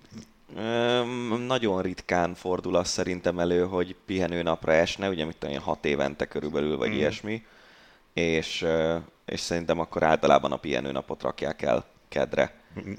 nagyon 1.48 1.82
ritkán 1.82 2.36
fordul 2.36 2.76
az 2.76 2.88
szerintem 2.88 3.40
elő, 3.40 3.66
hogy 3.66 3.96
pihenőnapra 4.06 4.72
esne, 4.72 5.10
ugye 5.10 5.26
mit 5.26 5.38
tudom, 5.38 5.58
hat 5.58 5.86
évente 5.86 6.26
körülbelül, 6.26 6.78
vagy 6.78 6.90
mm. 6.90 6.94
ilyesmi, 6.94 7.46
és, 8.14 8.66
és 9.26 9.40
szerintem 9.40 9.80
akkor 9.80 10.04
általában 10.04 10.52
a 10.52 10.58
pihenőnapot 10.58 11.22
rakják 11.22 11.62
el 11.62 11.86
kedre. 12.10 12.54
Mm, 12.80 12.94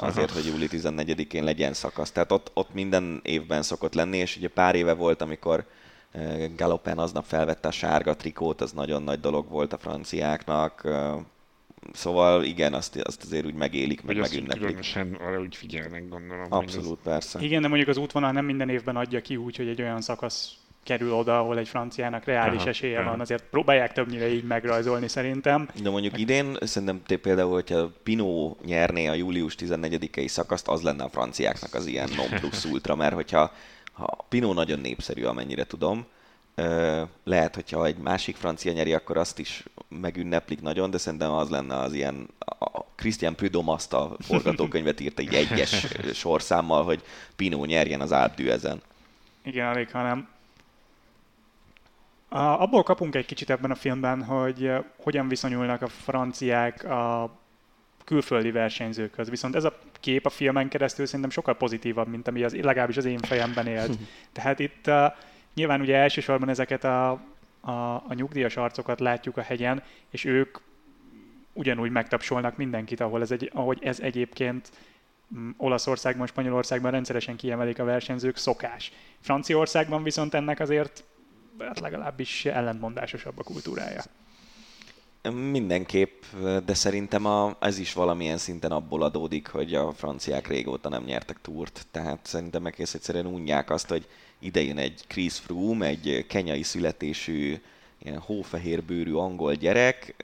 azért, 0.00 0.30
hogy 0.30 0.46
júli 0.46 0.68
14-én 0.70 1.44
legyen 1.44 1.72
szakasz. 1.72 2.10
Tehát 2.10 2.32
ott, 2.32 2.50
ott 2.54 2.74
minden 2.74 3.20
évben 3.22 3.62
szokott 3.62 3.94
lenni, 3.94 4.16
és 4.16 4.36
ugye 4.36 4.48
pár 4.48 4.74
éve 4.74 4.92
volt, 4.92 5.22
amikor 5.22 5.66
Galopen 6.56 6.98
aznap 6.98 7.24
felvette 7.24 7.68
a 7.68 7.70
sárga 7.70 8.16
trikót, 8.16 8.60
az 8.60 8.72
nagyon 8.72 9.02
nagy 9.02 9.20
dolog 9.20 9.48
volt 9.48 9.72
a 9.72 9.78
franciáknak. 9.78 10.88
Szóval 11.92 12.44
igen, 12.44 12.74
azt, 12.74 12.96
azt 12.96 13.22
azért 13.22 13.46
úgy 13.46 13.54
megélik, 13.54 14.02
meg 14.02 14.16
megünneplik. 14.16 14.60
különösen 14.60 15.14
arra 15.14 15.40
úgy 15.40 15.56
figyelnek, 15.56 16.08
gondolom. 16.08 16.46
Abszolút, 16.48 16.98
ez... 16.98 17.12
persze. 17.12 17.40
Igen, 17.40 17.62
de 17.62 17.68
mondjuk 17.68 17.88
az 17.88 17.96
útvonal 17.96 18.32
nem 18.32 18.44
minden 18.44 18.68
évben 18.68 18.96
adja 18.96 19.20
ki 19.20 19.36
úgy, 19.36 19.56
hogy 19.56 19.68
egy 19.68 19.82
olyan 19.82 20.00
szakasz 20.00 20.56
kerül 20.84 21.12
oda, 21.12 21.38
ahol 21.38 21.58
egy 21.58 21.68
franciának 21.68 22.24
reális 22.24 22.60
aha, 22.60 22.68
esélye 22.68 22.98
aha. 22.98 23.10
van. 23.10 23.20
Azért 23.20 23.44
próbálják 23.50 23.92
többnyire 23.92 24.28
így 24.28 24.44
megrajzolni 24.44 25.08
szerintem. 25.08 25.68
De 25.82 25.90
mondjuk 25.90 26.18
idén 26.18 26.56
szerintem 26.60 27.02
te 27.06 27.16
például, 27.16 27.52
hogyha 27.52 27.90
Pino 28.02 28.56
nyerné 28.64 29.06
a 29.06 29.14
július 29.14 29.54
14-i 29.58 30.26
szakaszt, 30.26 30.68
az 30.68 30.82
lenne 30.82 31.04
a 31.04 31.08
franciáknak 31.08 31.74
az 31.74 31.86
ilyen 31.86 32.08
non 32.16 32.40
plus 32.40 32.64
ultra, 32.64 32.94
mert 32.94 33.14
hogyha 33.14 33.52
ha 33.92 34.26
Pino 34.28 34.52
nagyon 34.52 34.78
népszerű, 34.78 35.24
amennyire 35.24 35.64
tudom, 35.64 36.06
lehet, 37.24 37.54
hogyha 37.54 37.86
egy 37.86 37.96
másik 37.96 38.36
francia 38.36 38.72
nyeri, 38.72 38.92
akkor 38.92 39.16
azt 39.16 39.38
is 39.38 39.64
megünneplik 39.88 40.60
nagyon, 40.60 40.90
de 40.90 40.98
szerintem 40.98 41.30
az 41.30 41.48
lenne 41.48 41.76
az 41.76 41.92
ilyen, 41.92 42.28
a 42.58 42.80
Christian 42.94 43.34
Prudhomme 43.34 43.72
azt 43.72 43.92
a 43.92 44.16
forgatókönyvet 44.20 45.00
írta 45.00 45.22
egy 45.22 45.34
egyes 45.34 45.86
sorszámmal, 46.14 46.84
hogy 46.84 47.02
Pino 47.36 47.64
nyerjen 47.64 48.00
az 48.00 48.12
Alpdű 48.12 48.48
ezen. 48.48 48.82
Igen, 49.42 49.66
alig, 49.66 49.90
hanem 49.90 50.28
abból 52.32 52.82
kapunk 52.82 53.14
egy 53.14 53.26
kicsit 53.26 53.50
ebben 53.50 53.70
a 53.70 53.74
filmben, 53.74 54.24
hogy 54.24 54.72
hogyan 54.96 55.28
viszonyulnak 55.28 55.82
a 55.82 55.88
franciák 55.88 56.84
a 56.84 57.30
külföldi 58.04 58.50
versenyzőkhöz. 58.50 59.30
Viszont 59.30 59.54
ez 59.54 59.64
a 59.64 59.78
kép 60.00 60.26
a 60.26 60.30
filmen 60.30 60.68
keresztül 60.68 61.06
szerintem 61.06 61.30
sokkal 61.30 61.56
pozitívabb, 61.56 62.08
mint 62.08 62.28
ami 62.28 62.42
az, 62.42 62.54
legalábbis 62.54 62.96
az 62.96 63.04
én 63.04 63.18
fejemben 63.18 63.66
élt. 63.66 63.98
Tehát 64.32 64.58
itt 64.58 64.86
uh, 64.86 65.04
Nyilván 65.54 65.80
ugye 65.80 65.96
elsősorban 65.96 66.48
ezeket 66.48 66.84
a, 66.84 67.10
a, 67.60 67.70
a 67.94 68.14
nyugdíjas 68.14 68.56
arcokat 68.56 69.00
látjuk 69.00 69.36
a 69.36 69.42
hegyen, 69.42 69.82
és 70.10 70.24
ők 70.24 70.58
ugyanúgy 71.52 71.90
megtapsolnak 71.90 72.56
mindenkit, 72.56 73.00
ahol 73.00 73.20
ez 73.20 73.30
egy, 73.30 73.50
ahogy 73.54 73.78
ez 73.82 74.00
egyébként 74.00 74.70
mm, 75.36 75.50
Olaszországban, 75.56 76.26
Spanyolországban 76.26 76.90
rendszeresen 76.90 77.36
kiemelik 77.36 77.78
a 77.78 77.84
versenyzők, 77.84 78.36
szokás. 78.36 78.92
Franciaországban 79.20 80.02
viszont 80.02 80.34
ennek 80.34 80.60
azért 80.60 81.04
hát 81.58 81.80
legalábbis 81.80 82.44
ellentmondásosabb 82.44 83.38
a 83.38 83.42
kultúrája. 83.42 84.02
Mindenképp, 85.30 86.22
de 86.64 86.74
szerintem 86.74 87.26
a, 87.26 87.56
ez 87.60 87.78
is 87.78 87.92
valamilyen 87.92 88.36
szinten 88.38 88.70
abból 88.70 89.02
adódik, 89.02 89.48
hogy 89.48 89.74
a 89.74 89.92
franciák 89.92 90.46
régóta 90.46 90.88
nem 90.88 91.04
nyertek 91.04 91.40
túrt. 91.40 91.86
Tehát 91.90 92.18
szerintem 92.22 92.66
egész 92.66 92.94
egyszerűen 92.94 93.26
unják 93.26 93.70
azt, 93.70 93.88
hogy 93.88 94.08
idejön 94.42 94.78
egy 94.78 95.04
Chris 95.06 95.38
Froome, 95.38 95.86
egy 95.86 96.24
kenyai 96.28 96.62
születésű, 96.62 97.60
ilyen 97.98 98.18
hófehérbőrű 98.18 99.12
angol 99.12 99.54
gyerek, 99.54 100.14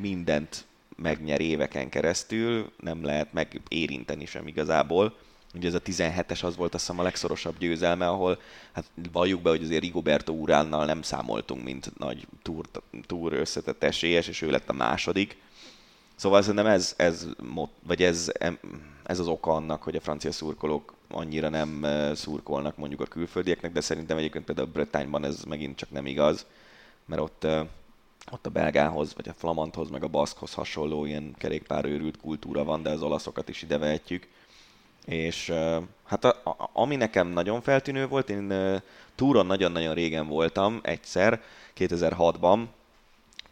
mindent 0.00 0.64
megnyer 0.96 1.40
éveken 1.40 1.88
keresztül, 1.88 2.72
nem 2.80 3.04
lehet 3.04 3.32
megérinteni 3.32 4.26
sem 4.26 4.46
igazából. 4.46 5.16
Ugye 5.54 5.68
ez 5.68 5.74
a 5.74 5.80
17-es 5.80 6.44
az 6.44 6.56
volt 6.56 6.74
azt 6.74 6.86
hiszem 6.86 7.00
a 7.00 7.02
legszorosabb 7.02 7.58
győzelme, 7.58 8.08
ahol 8.08 8.40
hát 8.72 8.84
valljuk 9.12 9.42
be, 9.42 9.50
hogy 9.50 9.62
azért 9.62 9.82
Rigoberto 9.82 10.32
Uránnal 10.32 10.84
nem 10.84 11.02
számoltunk, 11.02 11.64
mint 11.64 11.98
nagy 11.98 12.26
túr, 12.42 12.64
túr 13.06 13.32
összetett 13.32 13.82
esélyes, 13.82 14.28
és 14.28 14.42
ő 14.42 14.50
lett 14.50 14.68
a 14.68 14.72
második. 14.72 15.36
Szóval 16.14 16.42
szerintem 16.42 16.66
ez, 16.66 16.94
ez, 16.96 17.26
vagy 17.82 18.02
ez, 18.02 18.32
ez 19.02 19.18
az 19.18 19.28
oka 19.28 19.50
annak, 19.50 19.82
hogy 19.82 19.96
a 19.96 20.00
francia 20.00 20.32
szurkolók 20.32 20.94
annyira 21.14 21.48
nem 21.48 21.86
szurkolnak 22.14 22.76
mondjuk 22.76 23.00
a 23.00 23.04
külföldieknek, 23.04 23.72
de 23.72 23.80
szerintem 23.80 24.16
egyébként 24.16 24.44
például 24.44 24.68
Bretányban 24.72 25.24
ez 25.24 25.42
megint 25.42 25.76
csak 25.76 25.90
nem 25.90 26.06
igaz, 26.06 26.46
mert 27.04 27.22
ott, 27.22 27.46
ott 28.32 28.46
a 28.46 28.50
belgához, 28.50 29.14
vagy 29.14 29.28
a 29.28 29.34
flamandhoz, 29.34 29.90
meg 29.90 30.02
a 30.02 30.08
baszkhoz 30.08 30.54
hasonló 30.54 31.04
ilyen 31.04 31.34
kerékpárőrült 31.38 32.16
kultúra 32.16 32.64
van, 32.64 32.82
de 32.82 32.90
az 32.90 33.02
olaszokat 33.02 33.48
is 33.48 33.62
ide 33.62 33.78
vehetjük. 33.78 34.28
És 35.04 35.52
hát 36.04 36.24
a, 36.24 36.28
a, 36.44 36.70
ami 36.72 36.96
nekem 36.96 37.28
nagyon 37.28 37.60
feltűnő 37.60 38.08
volt, 38.08 38.30
én 38.30 38.52
túron 39.14 39.46
nagyon-nagyon 39.46 39.94
régen 39.94 40.26
voltam 40.26 40.80
egyszer, 40.82 41.42
2006-ban, 41.76 42.64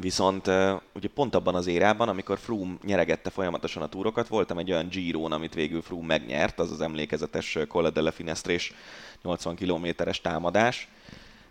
Viszont 0.03 0.47
ugye 0.95 1.09
pont 1.15 1.35
abban 1.35 1.55
az 1.55 1.67
érában, 1.67 2.09
amikor 2.09 2.39
Froome 2.39 2.75
nyeregette 2.85 3.31
folyamatosan 3.31 3.83
a 3.83 3.89
túrokat, 3.89 4.29
voltam 4.29 4.59
egy 4.59 4.71
olyan 4.73 4.89
giro 4.89 5.25
amit 5.31 5.55
végül 5.55 5.83
Froome 5.83 6.07
megnyert, 6.07 6.59
az 6.59 6.71
az 6.71 6.81
emlékezetes 6.81 7.59
Colla 7.69 7.91
della 7.91 8.13
Finestrés 8.13 8.73
80 9.23 9.55
kilométeres 9.55 10.21
támadás, 10.21 10.89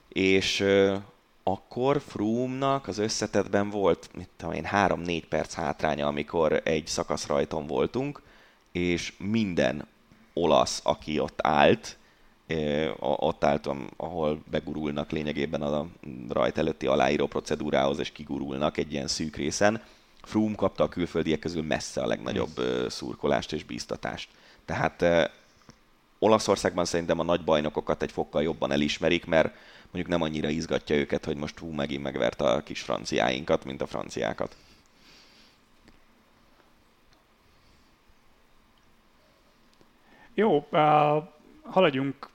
és 0.09 0.65
akkor 1.43 2.01
Froome-nak 2.07 2.87
az 2.87 2.97
összetetben 2.97 3.69
volt, 3.69 4.09
mit 4.15 4.29
tudom 4.37 4.53
én, 4.53 4.67
3-4 4.71 5.23
perc 5.29 5.53
hátránya, 5.53 6.07
amikor 6.07 6.61
egy 6.63 6.87
szakaszrajton 6.87 7.67
voltunk, 7.67 8.21
és 8.71 9.13
minden 9.17 9.87
olasz, 10.33 10.81
aki 10.83 11.19
ott 11.19 11.39
állt, 11.41 11.97
ott 12.99 13.43
álltam, 13.43 13.89
ahol 13.97 14.41
begurulnak 14.51 15.11
lényegében 15.11 15.61
a 15.61 15.87
rajt 16.29 16.57
előtti 16.57 16.85
aláíró 16.85 17.27
procedúrához, 17.27 17.99
és 17.99 18.11
kigurulnak 18.11 18.77
egy 18.77 18.91
ilyen 18.91 19.07
szűk 19.07 19.35
részen. 19.35 19.81
Froome 20.21 20.55
kapta 20.55 20.83
a 20.83 20.89
külföldiek 20.89 21.39
közül 21.39 21.63
messze 21.63 22.01
a 22.01 22.07
legnagyobb 22.07 22.61
szurkolást 22.87 23.53
és 23.53 23.63
bíztatást. 23.63 24.29
Tehát 24.65 25.03
Olaszországban 26.19 26.85
szerintem 26.85 27.19
a 27.19 27.23
nagy 27.23 27.43
bajnokokat 27.43 28.01
egy 28.01 28.11
fokkal 28.11 28.43
jobban 28.43 28.71
elismerik, 28.71 29.25
mert 29.25 29.55
mondjuk 29.83 30.07
nem 30.07 30.21
annyira 30.21 30.49
izgatja 30.49 30.95
őket, 30.95 31.25
hogy 31.25 31.37
most 31.37 31.59
hú, 31.59 31.71
megint 31.71 32.03
megvert 32.03 32.41
a 32.41 32.61
kis 32.63 32.81
franciáinkat, 32.81 33.65
mint 33.65 33.81
a 33.81 33.85
franciákat. 33.85 34.55
Jó, 40.33 40.67
uh, 40.71 41.23
haladjunk 41.63 42.29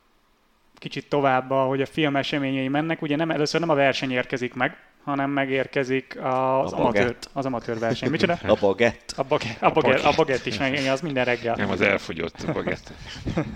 kicsit 0.79 1.09
tovább, 1.09 1.51
hogy 1.51 1.81
a 1.81 1.87
film 1.87 2.17
eseményei 2.17 2.69
mennek. 2.69 3.03
Ugye 3.03 3.17
nem, 3.17 3.31
először 3.31 3.61
nem 3.61 3.69
a 3.71 3.75
verseny 3.75 4.11
érkezik 4.11 4.55
meg, 4.55 4.77
hanem 5.05 5.31
megérkezik 5.31 6.17
az, 6.17 6.73
a 6.73 6.79
amatőr, 6.79 7.17
az 7.33 7.47
amatőr 7.47 7.79
verseny. 7.79 8.11
Micsoda? 8.11 8.39
A 8.47 8.57
bagett. 8.61 9.12
A, 9.17 9.23
bagett, 9.23 9.62
a, 9.62 9.71
bagett, 9.71 10.05
a 10.05 10.12
bagett 10.17 10.47
is 10.47 10.59
meg, 10.59 10.75
az 10.91 11.01
minden 11.01 11.25
reggel. 11.25 11.55
Nem, 11.55 11.71
az 11.71 11.81
elfogyott 11.81 12.43
a 12.49 12.53
bagett. 12.53 12.93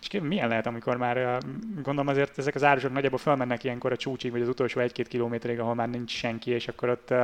És 0.00 0.20
milyen 0.22 0.48
lehet, 0.48 0.66
amikor 0.66 0.96
már, 0.96 1.38
gondolom 1.74 2.08
azért 2.08 2.38
ezek 2.38 2.54
az 2.54 2.64
árusok 2.64 2.92
nagyjából 2.92 3.18
felmennek 3.18 3.64
ilyenkor 3.64 3.92
a 3.92 3.96
csúcsig, 3.96 4.30
vagy 4.30 4.40
az 4.40 4.48
utolsó 4.48 4.80
egy-két 4.80 5.08
kilométerig, 5.08 5.60
ahol 5.60 5.74
már 5.74 5.88
nincs 5.88 6.10
senki, 6.10 6.50
és 6.50 6.68
akkor 6.68 6.88
ott 6.88 7.14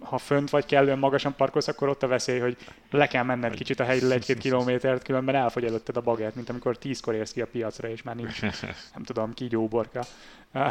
ha 0.00 0.18
fönt 0.18 0.50
vagy 0.50 0.66
kellően 0.66 0.98
magasan 0.98 1.34
parkolsz, 1.36 1.68
akkor 1.68 1.88
ott 1.88 2.02
a 2.02 2.06
veszély, 2.06 2.38
hogy 2.38 2.56
le 2.90 3.06
kell 3.06 3.22
menned 3.22 3.54
kicsit 3.54 3.80
a 3.80 3.84
helyről 3.84 4.12
egy-két 4.12 4.38
kilométert, 4.38 5.02
különben 5.02 5.34
elfogy 5.34 5.64
előtted 5.64 5.96
a 5.96 6.00
bagert, 6.00 6.34
mint 6.34 6.48
amikor 6.48 6.78
tízkor 6.78 7.14
érsz 7.14 7.32
ki 7.32 7.40
a 7.40 7.46
piacra, 7.46 7.88
és 7.88 8.02
már 8.02 8.16
nincs, 8.16 8.40
nem 8.94 9.02
tudom, 9.04 9.34
kígyóborka. 9.34 10.04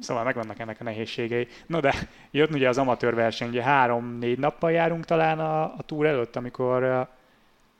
Szóval 0.00 0.24
megvannak 0.24 0.58
ennek 0.58 0.80
a 0.80 0.84
nehézségei. 0.84 1.48
No 1.66 1.80
de 1.80 1.94
jött 2.30 2.50
ugye 2.50 2.68
az 2.68 2.78
amatőr 2.78 3.14
verseny, 3.14 3.48
ugye 3.48 3.62
három-négy 3.62 4.38
nappal 4.38 4.72
járunk 4.72 5.04
talán 5.04 5.40
a, 5.40 5.62
a 5.62 5.82
túr 5.86 6.06
előtt, 6.06 6.36
amikor, 6.36 7.08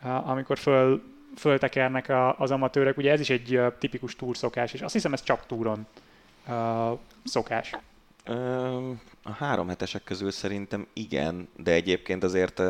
amikor 0.02 0.58
föl, 0.58 1.02
föltekernek 1.36 2.08
a, 2.08 2.38
az 2.38 2.50
amatőrek. 2.50 2.96
Ugye 2.96 3.12
ez 3.12 3.20
is 3.20 3.30
egy 3.30 3.60
tipikus 3.78 4.16
túrszokás, 4.16 4.72
és 4.72 4.80
azt 4.80 4.92
hiszem 4.92 5.12
ez 5.12 5.22
csak 5.22 5.46
túron 5.46 5.86
szokás. 7.24 7.72
A 9.22 9.30
három 9.30 9.68
hetesek 9.68 10.04
közül 10.04 10.30
szerintem 10.30 10.86
igen, 10.92 11.48
de 11.56 11.72
egyébként 11.72 12.24
azért 12.24 12.62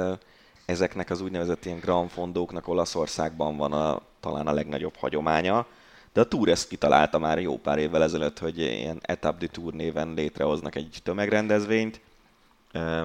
ezeknek 0.66 1.10
az 1.10 1.20
úgynevezett 1.20 1.64
ilyen 1.64 1.78
Grand 1.78 2.10
Fondóknak 2.10 2.68
Olaszországban 2.68 3.56
van 3.56 3.72
a, 3.72 4.02
talán 4.20 4.46
a 4.46 4.52
legnagyobb 4.52 4.96
hagyománya. 4.96 5.66
De 6.12 6.20
a 6.20 6.28
Tour 6.28 6.48
ezt 6.48 6.68
kitalálta 6.68 7.18
már 7.18 7.40
jó 7.40 7.58
pár 7.58 7.78
évvel 7.78 8.02
ezelőtt, 8.02 8.38
hogy 8.38 8.58
ilyen 8.58 9.00
Etap 9.02 9.38
de 9.38 9.46
Tour 9.46 9.72
néven 9.72 10.14
létrehoznak 10.14 10.74
egy 10.74 10.98
tömegrendezvényt, 11.02 12.00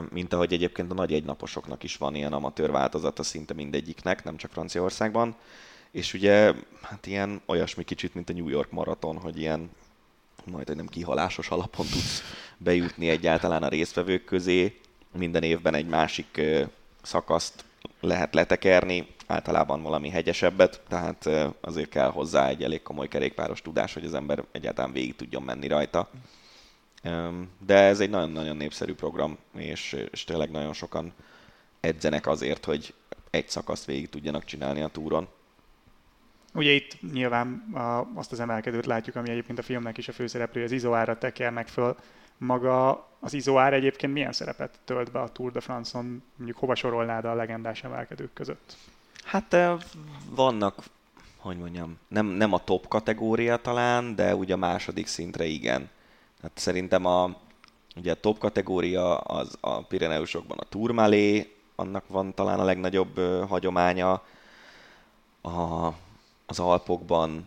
mint 0.10 0.34
ahogy 0.34 0.54
egyébként 0.54 0.92
a 0.92 0.94
nagy 0.94 1.14
egynaposoknak 1.14 1.84
is 1.84 1.98
van 1.98 2.16
ilyen 2.16 2.34
amatőr 2.34 2.72
változata 2.72 3.24
szinte 3.24 3.54
mindegyiknek, 3.54 4.24
nem 4.24 4.38
csak 4.38 4.52
Franciaországban. 4.52 5.36
És 5.92 6.14
ugye, 6.14 6.54
hát 6.82 7.06
ilyen 7.06 7.42
olyasmi 7.46 7.84
kicsit, 7.84 8.14
mint 8.14 8.30
a 8.30 8.34
New 8.34 8.48
York 8.48 8.72
maraton, 8.72 9.18
hogy 9.18 9.40
ilyen 9.40 9.70
majd, 10.50 10.76
nem 10.76 10.88
kihalásos 10.88 11.50
alapon 11.50 11.86
tudsz 11.86 12.24
bejutni 12.58 13.10
egyáltalán 13.10 13.64
a 13.64 13.68
résztvevők 13.68 14.26
közé. 14.26 14.80
Minden 15.18 15.44
évben 15.44 15.74
egy 15.74 15.88
másik 15.88 16.42
szakaszt 17.02 17.64
lehet 18.00 18.34
letekerni, 18.34 19.08
általában 19.28 19.82
valami 19.82 20.10
hegyesebbet, 20.10 20.82
tehát 20.88 21.30
azért 21.62 21.90
kell 21.90 22.10
hozzá 22.10 22.48
egy 22.48 22.64
elég 22.64 22.82
komoly 22.82 23.08
kerékpáros 23.08 23.62
tudás, 23.62 23.94
hogy 23.94 24.06
az 24.06 24.14
ember 24.14 24.44
egyáltalán 24.52 24.92
végig 24.92 25.16
tudjon 25.16 25.44
menni 25.44 25.68
rajta. 25.68 26.10
De 27.66 27.76
ez 27.76 28.00
egy 28.00 28.10
nagyon-nagyon 28.10 28.58
népszerű 28.58 28.94
program, 28.94 29.38
és, 29.58 30.06
és 30.12 30.24
tényleg 30.24 30.52
nagyon 30.52 30.74
sokan 30.74 31.14
edzenek 31.80 32.28
azért, 32.28 32.66
hogy 32.66 32.94
egy 33.30 33.50
szakaszt 33.50 33.86
végig 33.86 34.10
tudjanak 34.10 34.46
csinálni 34.46 34.82
a 34.82 34.88
túron. 34.88 35.28
Ugye 36.54 36.72
itt 36.72 37.12
nyilván 37.12 37.74
azt 38.16 38.32
az 38.32 38.40
emelkedőt 38.40 38.86
látjuk, 38.86 39.16
ami 39.16 39.30
egyébként 39.30 39.60
a 39.60 39.64
filmnek 39.64 39.98
is 39.98 40.08
a 40.08 40.12
főszereplő, 40.12 40.64
az 40.64 40.72
izoára 40.72 41.18
tekernek 41.18 41.68
föl. 41.68 41.96
Maga 42.38 43.08
az 43.20 43.34
izoár 43.34 43.74
egyébként 43.74 44.14
milyen 44.14 44.32
szerepet 44.32 44.80
tölt 44.86 45.12
be 45.12 45.20
a 45.20 45.30
Tour 45.30 45.52
de 45.52 45.60
France-on, 45.60 46.24
mondjuk 46.36 46.58
hova 46.58 46.76
sorolnád 46.76 47.26
a 47.26 47.34
legendás 47.34 47.84
emelkedők 47.84 48.34
között? 48.34 48.78
Hát 49.24 49.56
vannak, 50.30 50.84
hogy 51.38 51.58
mondjam, 51.58 51.98
nem, 52.08 52.26
nem 52.26 52.54
a 52.54 52.64
top 52.64 52.88
kategória 52.88 53.58
talán, 53.58 54.16
de 54.16 54.36
ugye 54.36 54.54
a 54.54 54.58
második 54.58 55.08
szintre 55.08 55.46
igen. 55.46 55.90
Hát 56.42 56.52
szerintem 56.54 57.06
a, 57.06 57.36
ugye 57.96 58.12
a 58.12 58.20
top 58.20 58.38
kategória 58.38 59.18
az 59.18 59.58
a 59.60 59.82
Pireneusokban 59.82 60.58
a 60.58 60.64
Tourmalé, 60.64 61.56
annak 61.76 62.08
van 62.08 62.34
talán 62.34 62.60
a 62.60 62.64
legnagyobb 62.64 63.18
ö, 63.18 63.44
hagyománya. 63.48 64.24
A, 65.42 65.88
az 66.50 66.60
Alpokban 66.60 67.46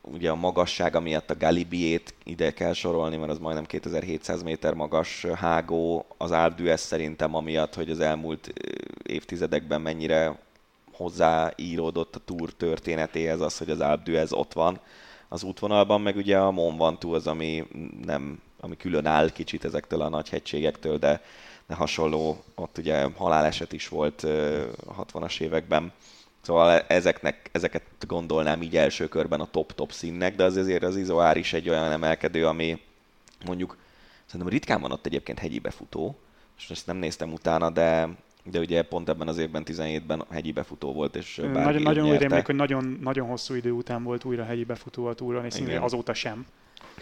ugye 0.00 0.30
a 0.30 0.34
magassága 0.34 1.00
miatt 1.00 1.30
a 1.30 1.36
Galibiét 1.36 2.14
ide 2.24 2.52
kell 2.52 2.72
sorolni, 2.72 3.16
mert 3.16 3.30
az 3.30 3.38
majdnem 3.38 3.64
2700 3.64 4.42
méter 4.42 4.74
magas 4.74 5.24
hágó, 5.34 6.06
az 6.16 6.30
Alpe 6.30 6.76
szerintem 6.76 7.34
amiatt, 7.34 7.74
hogy 7.74 7.90
az 7.90 8.00
elmúlt 8.00 8.52
évtizedekben 9.02 9.80
mennyire 9.80 10.38
hozzáíródott 10.92 12.16
a 12.16 12.20
túr 12.24 12.52
történetéhez 12.52 13.40
az, 13.40 13.58
hogy 13.58 13.70
az 13.70 13.80
Alpe 13.80 14.26
ott 14.30 14.52
van 14.52 14.80
az 15.28 15.42
útvonalban, 15.42 16.00
meg 16.00 16.16
ugye 16.16 16.38
a 16.38 16.50
Mont 16.50 16.78
Ventoux 16.78 17.16
az, 17.16 17.26
ami 17.26 17.64
nem, 18.04 18.40
ami 18.60 18.76
külön 18.76 19.06
áll 19.06 19.30
kicsit 19.30 19.64
ezektől 19.64 20.00
a 20.00 20.08
nagy 20.08 20.28
hegységektől, 20.28 20.98
de, 20.98 21.22
de 21.66 21.74
hasonló, 21.74 22.42
ott 22.54 22.78
ugye 22.78 23.08
haláleset 23.16 23.72
is 23.72 23.88
volt 23.88 24.22
a 24.86 25.04
60-as 25.04 25.40
években. 25.40 25.92
Szóval 26.42 26.80
ezeknek, 26.80 27.48
ezeket 27.52 27.82
gondolnám 28.06 28.62
így 28.62 28.76
első 28.76 29.08
körben 29.08 29.40
a 29.40 29.50
top-top 29.50 29.92
színnek, 29.92 30.36
de 30.36 30.44
az 30.44 30.56
azért 30.56 30.82
az 30.82 30.96
Izoár 30.96 31.36
is 31.36 31.52
egy 31.52 31.68
olyan 31.68 31.92
emelkedő, 31.92 32.46
ami 32.46 32.80
mondjuk 33.44 33.76
szerintem 34.26 34.52
ritkán 34.52 34.80
van 34.80 34.92
ott 34.92 35.06
egyébként 35.06 35.38
hegyi 35.38 35.58
befutó, 35.58 36.16
és 36.58 36.70
ezt 36.70 36.86
nem 36.86 36.96
néztem 36.96 37.32
utána, 37.32 37.70
de 37.70 38.08
de 38.50 38.58
ugye 38.58 38.82
pont 38.82 39.08
ebben 39.08 39.28
az 39.28 39.38
évben, 39.38 39.62
17-ben 39.66 40.24
hegyi 40.30 40.52
befutó 40.52 40.92
volt, 40.92 41.16
és 41.16 41.40
Nagyon, 41.52 41.82
nagyon 41.82 42.10
úgy 42.10 42.18
rémlik, 42.18 42.46
hogy 42.46 42.54
nagyon, 42.54 42.98
nagyon 43.02 43.28
hosszú 43.28 43.54
idő 43.54 43.70
után 43.70 44.02
volt 44.02 44.24
újra 44.24 44.44
hegyi 44.44 44.64
befutó 44.64 45.06
a 45.06 45.14
túron, 45.14 45.44
és 45.44 45.52
szintén 45.52 45.78
azóta 45.78 46.14
sem. 46.14 46.46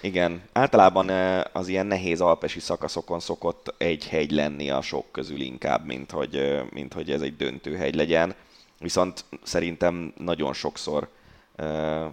Igen, 0.01 0.43
általában 0.53 1.09
az 1.53 1.69
ilyen 1.69 1.87
nehéz 1.87 2.21
alpesi 2.21 2.61
szakaszokon 2.61 3.21
szokott 3.21 3.75
egy 3.79 4.09
hegy 4.09 4.31
lenni 4.31 4.71
a 4.71 4.81
sok 4.81 5.13
közül 5.13 5.41
inkább, 5.41 5.87
mint 5.87 6.11
hogy, 6.11 6.61
mint 6.71 6.93
hogy 6.93 7.11
ez 7.11 7.21
egy 7.21 7.37
döntő 7.37 7.77
hegy 7.77 7.95
legyen. 7.95 8.35
Viszont 8.81 9.25
szerintem 9.43 10.13
nagyon 10.17 10.53
sokszor 10.53 11.09
ö, 11.57 12.07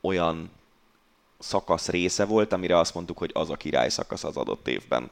olyan 0.00 0.50
szakasz 1.38 1.88
része 1.88 2.24
volt, 2.24 2.52
amire 2.52 2.78
azt 2.78 2.94
mondtuk, 2.94 3.18
hogy 3.18 3.30
az 3.34 3.50
a 3.50 3.56
király 3.56 3.88
szakasz 3.88 4.24
az 4.24 4.36
adott 4.36 4.68
évben. 4.68 5.10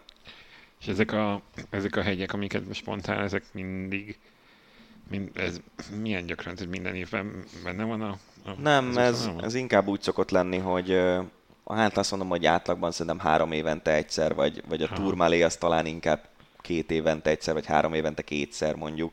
És 0.81 0.87
ezek 0.87 1.13
a, 1.13 1.43
ezek 1.71 1.97
a 1.97 2.03
hegyek, 2.03 2.33
amiket 2.33 2.67
most 2.67 2.87
mondtál, 2.87 3.23
ezek 3.23 3.45
mindig, 3.53 4.19
mind, 5.11 5.31
ez 5.35 5.61
milyen 6.01 6.27
gyakran, 6.27 6.55
hogy 6.59 6.69
minden 6.69 6.95
évben 6.95 7.45
benne 7.65 7.85
van 7.85 8.03
a... 8.03 8.19
a 8.45 8.51
Nem, 8.61 8.99
ez, 8.99 9.31
ez 9.41 9.55
inkább 9.55 9.87
úgy 9.87 10.03
szokott 10.03 10.31
lenni, 10.31 10.59
hogy 10.59 11.01
hát 11.67 11.97
azt 11.97 12.11
mondom, 12.11 12.29
hogy 12.29 12.47
átlagban 12.47 12.91
szerintem 12.91 13.19
három 13.19 13.53
évente 13.53 13.95
egyszer, 13.95 14.35
vagy, 14.35 14.63
vagy 14.69 14.83
a 14.83 14.87
ha. 14.87 14.95
Tourmalé 14.95 15.43
az 15.43 15.57
talán 15.57 15.87
inkább 15.87 16.29
két 16.61 16.91
évente 16.91 17.31
egyszer, 17.31 17.55
vagy 17.55 17.67
három 17.67 17.95
évente 17.95 18.23
kétszer 18.23 18.75
mondjuk. 18.75 19.13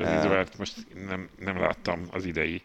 Mert 0.00 0.24
az 0.24 0.30
uh, 0.30 0.58
most 0.58 0.86
nem, 1.08 1.28
nem 1.38 1.58
láttam 1.58 2.02
az 2.10 2.24
idei 2.24 2.62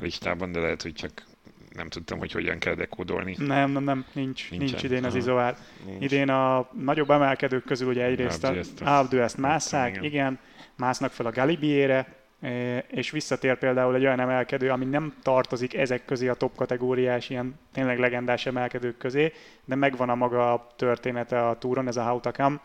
listában, 0.00 0.52
de 0.52 0.60
lehet, 0.60 0.82
hogy 0.82 0.92
csak 0.92 1.28
nem 1.74 1.88
tudtam, 1.88 2.18
hogy 2.18 2.32
hogyan 2.32 2.58
kell 2.58 2.74
dekódolni. 2.74 3.34
Nem, 3.38 3.70
nem, 3.70 3.84
nem, 3.84 4.04
nincs, 4.12 4.50
nincs, 4.50 4.70
nincs 4.70 4.82
idén 4.82 5.04
az 5.04 5.14
izoár. 5.14 5.56
Idén 5.98 6.28
a 6.28 6.70
nagyobb 6.72 7.10
emelkedők 7.10 7.64
közül 7.64 7.88
ugye 7.88 8.04
egyrészt 8.04 8.44
a 8.44 8.54
Alpe 8.80 9.22
ezt 9.22 9.36
másszák, 9.36 9.90
igen. 9.90 10.04
igen, 10.04 10.38
másznak 10.76 11.12
fel 11.12 11.26
a 11.26 11.30
Galibiére, 11.30 12.14
e, 12.40 12.78
és 12.78 13.10
visszatér 13.10 13.58
például 13.58 13.94
egy 13.94 14.04
olyan 14.04 14.20
emelkedő, 14.20 14.70
ami 14.70 14.84
nem 14.84 15.14
tartozik 15.22 15.74
ezek 15.74 16.04
közé 16.04 16.28
a 16.28 16.34
top 16.34 16.56
kategóriás, 16.56 17.30
ilyen 17.30 17.58
tényleg 17.72 17.98
legendás 17.98 18.46
emelkedők 18.46 18.96
közé, 18.96 19.32
de 19.64 19.74
megvan 19.74 20.08
a 20.08 20.14
maga 20.14 20.74
története 20.76 21.48
a 21.48 21.58
túron, 21.58 21.86
ez 21.86 21.96
a 21.96 22.02
Hautakam, 22.02 22.60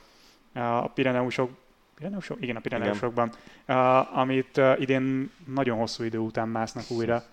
a 0.54 0.88
Pireneusok 0.88 1.50
Pireneusok? 1.96 2.42
Igen, 2.42 2.56
a 2.56 2.60
Pireneusokban, 2.60 3.32
uh, 3.68 4.18
amit 4.18 4.58
uh, 4.58 4.82
idén 4.82 5.32
nagyon 5.46 5.78
hosszú 5.78 6.04
idő 6.04 6.18
után 6.18 6.48
másznak 6.48 6.92
újra. 6.92 7.24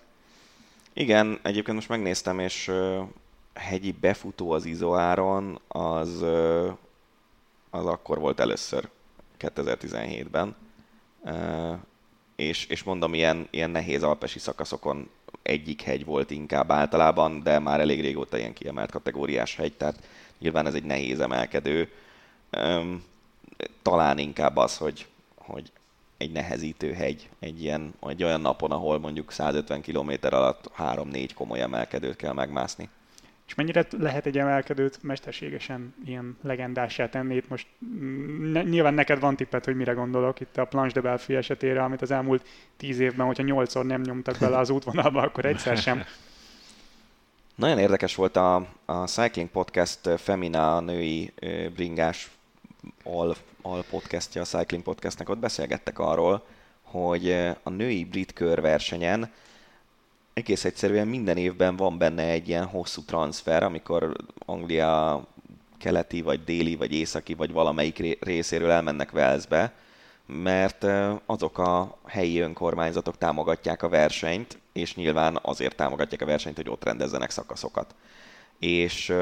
Igen, 0.92 1.38
egyébként 1.42 1.76
most 1.76 1.88
megnéztem, 1.88 2.38
és 2.38 2.68
uh, 2.68 2.98
hegyi 3.54 3.92
befutó 4.00 4.50
az 4.50 4.64
izoáron, 4.64 5.60
az, 5.68 6.22
uh, 6.22 6.76
az 7.70 7.86
akkor 7.86 8.18
volt 8.18 8.40
először, 8.40 8.88
2017-ben. 9.38 10.54
Uh, 11.20 11.78
és, 12.36 12.66
és 12.66 12.82
mondom, 12.82 13.14
ilyen, 13.14 13.48
ilyen 13.50 13.70
nehéz 13.70 14.02
alpesi 14.02 14.38
szakaszokon 14.38 15.10
egyik 15.42 15.82
hegy 15.82 16.04
volt 16.04 16.30
inkább 16.30 16.70
általában, 16.70 17.42
de 17.42 17.58
már 17.58 17.80
elég 17.80 18.00
régóta 18.00 18.38
ilyen 18.38 18.52
kiemelt 18.52 18.90
kategóriás 18.90 19.56
hegy, 19.56 19.72
tehát 19.72 20.08
nyilván 20.38 20.66
ez 20.66 20.74
egy 20.74 20.84
nehéz 20.84 21.20
emelkedő. 21.20 21.92
Um, 22.52 23.04
talán 23.82 24.18
inkább 24.18 24.56
az, 24.56 24.76
hogy, 24.76 25.06
hogy 25.34 25.72
egy 26.16 26.32
nehezítő 26.32 26.92
hegy, 26.92 27.28
egy, 27.38 27.62
ilyen, 27.62 27.94
egy 28.06 28.24
olyan 28.24 28.40
napon, 28.40 28.70
ahol 28.70 28.98
mondjuk 28.98 29.32
150 29.32 29.82
km 29.82 30.10
alatt 30.20 30.70
3-4 30.78 31.28
komoly 31.34 31.60
emelkedőt 31.60 32.16
kell 32.16 32.32
megmászni. 32.32 32.88
És 33.46 33.54
mennyire 33.54 33.86
lehet 33.98 34.26
egy 34.26 34.38
emelkedőt 34.38 35.02
mesterségesen 35.02 35.94
ilyen 36.04 36.36
legendássá 36.42 37.08
tenni? 37.08 37.34
Itt 37.34 37.48
most 37.48 37.66
ne, 38.40 38.62
nyilván 38.62 38.94
neked 38.94 39.20
van 39.20 39.36
tippet, 39.36 39.64
hogy 39.64 39.76
mire 39.76 39.92
gondolok 39.92 40.40
itt 40.40 40.56
a 40.56 40.64
Planche 40.64 40.94
de 40.94 41.00
Belfi 41.00 41.34
esetére, 41.34 41.82
amit 41.82 42.02
az 42.02 42.10
elmúlt 42.10 42.46
tíz 42.76 42.98
évben, 42.98 43.26
hogyha 43.26 43.42
nyolcszor 43.42 43.86
nem 43.86 44.00
nyomtak 44.00 44.38
bele 44.38 44.58
az 44.58 44.70
útvonalba, 44.70 45.22
akkor 45.22 45.44
egyszer 45.44 45.76
sem. 45.76 46.04
Nagyon 47.54 47.78
érdekes 47.78 48.14
volt 48.14 48.36
a, 48.36 48.54
a 48.84 49.06
Cycling 49.06 49.48
Podcast 49.48 50.08
Femina, 50.16 50.76
a 50.76 50.80
női 50.80 51.32
bringás 51.74 52.30
al, 53.04 53.36
al 53.62 53.84
podcastja, 53.90 54.40
a 54.40 54.44
Cycling 54.44 54.82
Podcastnek, 54.82 55.28
ott 55.28 55.38
beszélgettek 55.38 55.98
arról, 55.98 56.44
hogy 56.82 57.28
eh, 57.28 57.56
a 57.62 57.70
női 57.70 58.04
brit 58.04 58.32
körversenyen 58.32 59.30
egész 60.32 60.64
egyszerűen 60.64 61.08
minden 61.08 61.36
évben 61.36 61.76
van 61.76 61.98
benne 61.98 62.22
egy 62.22 62.48
ilyen 62.48 62.64
hosszú 62.64 63.02
transfer, 63.04 63.62
amikor 63.62 64.16
Anglia 64.38 65.24
keleti, 65.78 66.22
vagy 66.22 66.44
déli, 66.44 66.76
vagy 66.76 66.92
északi, 66.92 67.34
vagy 67.34 67.52
valamelyik 67.52 68.18
részéről 68.20 68.70
elmennek 68.70 69.10
Velszbe, 69.10 69.72
mert 70.26 70.86
azok 71.26 71.58
a 71.58 71.98
helyi 72.06 72.38
önkormányzatok 72.38 73.18
támogatják 73.18 73.82
a 73.82 73.88
versenyt, 73.88 74.58
és 74.72 74.94
nyilván 74.94 75.38
azért 75.42 75.76
támogatják 75.76 76.22
a 76.22 76.26
versenyt, 76.26 76.56
hogy 76.56 76.68
ott 76.68 76.84
rendezzenek 76.84 77.30
szakaszokat. 77.30 77.94
És 78.58 79.14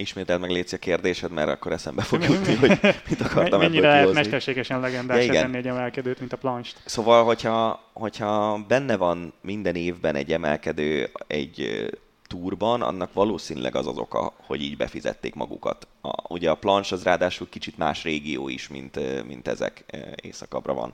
ismételd 0.00 0.40
meg 0.40 0.50
Léci 0.50 0.74
a 0.74 0.78
kérdésed, 0.78 1.30
mert 1.30 1.48
akkor 1.48 1.72
eszembe 1.72 2.02
fog 2.02 2.22
jutni, 2.22 2.54
hogy 2.54 2.78
mit 3.08 3.20
akartam 3.20 3.60
Mennyire 3.60 3.88
lehet 3.88 4.12
mesterségesen 4.12 4.80
legendás 4.80 5.26
ja, 5.26 5.32
tenni 5.32 5.56
egy 5.56 5.66
emelkedőt, 5.66 6.18
mint 6.18 6.32
a 6.32 6.36
planst. 6.36 6.76
Szóval, 6.84 7.24
hogyha, 7.24 7.82
hogyha 7.92 8.64
benne 8.68 8.96
van 8.96 9.32
minden 9.40 9.74
évben 9.74 10.14
egy 10.14 10.32
emelkedő 10.32 11.10
egy 11.26 11.88
túrban, 12.26 12.82
annak 12.82 13.12
valószínűleg 13.12 13.76
az 13.76 13.86
az 13.86 13.98
oka, 13.98 14.32
hogy 14.46 14.62
így 14.62 14.76
befizették 14.76 15.34
magukat. 15.34 15.86
A, 16.00 16.32
ugye 16.32 16.50
a 16.50 16.54
planche 16.54 16.94
az 16.94 17.02
ráadásul 17.02 17.48
kicsit 17.48 17.78
más 17.78 18.02
régió 18.02 18.48
is, 18.48 18.68
mint, 18.68 19.26
mint 19.26 19.48
ezek 19.48 19.84
északabbra 20.22 20.74
van 20.74 20.92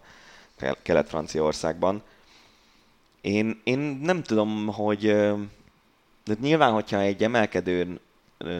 Kelet-Franciaországban. 0.82 2.02
Én, 3.20 3.60
én 3.64 3.78
nem 4.02 4.22
tudom, 4.22 4.66
hogy 4.66 5.02
de 6.24 6.34
nyilván, 6.40 6.72
hogyha 6.72 7.00
egy 7.00 7.22
emelkedőn 7.22 8.00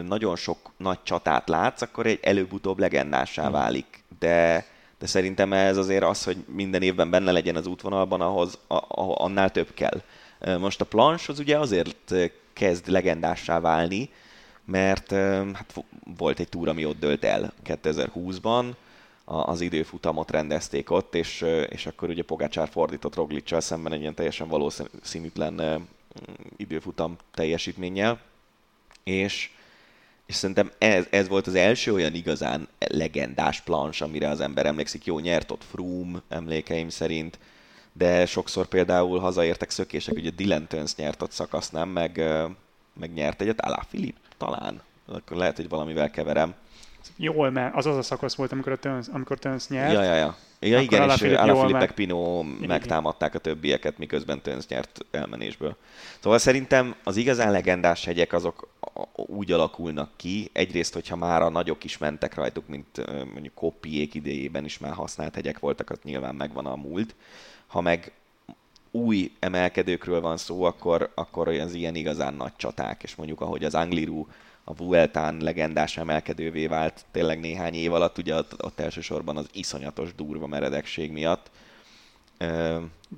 nagyon 0.07 0.35
sok 0.35 0.71
nagy 0.77 1.03
csatát 1.03 1.49
látsz, 1.49 1.81
akkor 1.81 2.05
egy 2.05 2.19
előbb-utóbb 2.21 2.79
legendássá 2.79 3.43
hmm. 3.43 3.51
válik. 3.51 4.03
De, 4.19 4.65
de 4.99 5.05
szerintem 5.05 5.53
ez 5.53 5.77
azért 5.77 6.03
az, 6.03 6.23
hogy 6.23 6.37
minden 6.47 6.81
évben 6.81 7.09
benne 7.09 7.31
legyen 7.31 7.55
az 7.55 7.67
útvonalban, 7.67 8.21
ahhoz 8.21 8.57
a, 8.67 8.75
a, 8.75 9.23
annál 9.23 9.51
több 9.51 9.73
kell. 9.73 10.01
Most 10.59 10.81
a 10.81 10.85
plans 10.85 11.29
az 11.29 11.39
ugye 11.39 11.57
azért 11.57 12.13
kezd 12.53 12.87
legendássá 12.87 13.59
válni, 13.59 14.09
mert 14.65 15.11
hát 15.53 15.83
volt 16.17 16.39
egy 16.39 16.49
túra, 16.49 16.71
ami 16.71 16.85
ott 16.85 16.99
dölt 16.99 17.23
el 17.23 17.53
2020-ban, 17.65 18.65
az 19.25 19.61
időfutamot 19.61 20.31
rendezték 20.31 20.91
ott, 20.91 21.15
és, 21.15 21.45
és 21.69 21.85
akkor 21.85 22.09
ugye 22.09 22.23
Pogácsár 22.23 22.69
fordított 22.69 23.15
Roglicsal 23.15 23.61
szemben 23.61 23.93
egy 23.93 23.99
ilyen 23.99 24.13
teljesen 24.13 24.47
valószínűtlen 24.47 25.87
időfutam 26.57 27.15
teljesítménnyel, 27.33 28.19
és, 29.03 29.51
és 30.27 30.35
szerintem 30.35 30.71
ez, 30.77 31.05
ez 31.09 31.27
volt 31.27 31.47
az 31.47 31.55
első 31.55 31.93
olyan 31.93 32.13
igazán 32.13 32.67
legendás 32.79 33.61
plans, 33.61 34.01
amire 34.01 34.29
az 34.29 34.41
ember 34.41 34.65
emlékszik. 34.65 35.05
Jó, 35.05 35.19
nyert 35.19 35.51
ott 35.51 35.63
Froome 35.71 36.21
emlékeim 36.29 36.89
szerint, 36.89 37.39
de 37.93 38.25
sokszor 38.25 38.65
például 38.65 39.19
hazaértek 39.19 39.69
szökések, 39.69 40.15
ugye 40.15 40.29
Dylan 40.29 40.67
Töns 40.67 40.95
nyert 40.95 41.21
ott 41.21 41.31
szakaszt, 41.31 41.71
nem? 41.71 41.89
Meg, 41.89 42.23
meg 42.99 43.13
nyert 43.13 43.41
egyet, 43.41 43.61
Alá 43.61 43.85
Filip 43.89 44.15
talán. 44.37 44.81
Akkor 45.05 45.37
lehet, 45.37 45.55
hogy 45.55 45.69
valamivel 45.69 46.11
keverem. 46.11 46.53
Jól, 47.15 47.49
mert 47.49 47.75
az 47.75 47.85
az 47.85 47.97
a 47.97 48.01
szakasz 48.01 48.35
volt, 48.35 48.51
amikor, 48.51 48.71
a 48.71 48.77
Töns, 48.77 49.07
amikor 49.07 49.39
Töns 49.39 49.67
nyert. 49.67 49.93
Ja, 49.93 50.03
ja, 50.03 50.15
ja. 50.15 50.37
Ja, 50.59 50.79
igen, 50.79 51.09
és 51.09 51.21
Alaphilippek 51.21 51.91
Pino 51.91 52.43
megtámadták 52.43 53.35
a 53.35 53.39
többieket, 53.39 53.97
miközben 53.97 54.41
Töns 54.41 54.67
nyert 54.67 55.05
elmenésből. 55.11 55.75
Szóval 56.19 56.39
szerintem 56.39 56.95
az 57.03 57.15
igazán 57.15 57.51
legendás 57.51 58.05
hegyek 58.05 58.33
azok 58.33 58.67
úgy 59.13 59.51
alakulnak 59.51 60.09
ki, 60.15 60.49
egyrészt, 60.53 60.93
hogyha 60.93 61.15
már 61.15 61.41
a 61.41 61.49
nagyok 61.49 61.83
is 61.83 61.97
mentek 61.97 62.35
rajtuk, 62.35 62.67
mint 62.67 63.05
mondjuk 63.33 63.53
Koppiék 63.53 64.13
idejében 64.13 64.65
is 64.65 64.77
már 64.77 64.93
használt 64.93 65.35
hegyek 65.35 65.59
voltak, 65.59 65.89
az 65.89 65.99
nyilván 66.03 66.35
megvan 66.35 66.65
a 66.65 66.75
múlt. 66.75 67.15
Ha 67.67 67.81
meg 67.81 68.11
új 68.91 69.31
emelkedőkről 69.39 70.21
van 70.21 70.37
szó, 70.37 70.63
akkor, 70.63 71.11
akkor 71.15 71.47
az 71.47 71.73
ilyen 71.73 71.95
igazán 71.95 72.33
nagy 72.33 72.55
csaták, 72.55 73.03
és 73.03 73.15
mondjuk 73.15 73.41
ahogy 73.41 73.63
az 73.63 73.75
Angliru 73.75 74.25
a 74.63 74.73
Vueltán 74.73 75.37
legendás 75.37 75.97
emelkedővé 75.97 76.67
vált 76.67 77.05
tényleg 77.11 77.39
néhány 77.39 77.73
év 77.73 77.93
alatt, 77.93 78.17
ugye 78.17 78.35
ott, 78.35 78.63
ott 78.63 78.79
elsősorban 78.79 79.37
az 79.37 79.49
iszonyatos 79.53 80.15
durva 80.15 80.47
meredekség 80.47 81.11
miatt. 81.11 81.49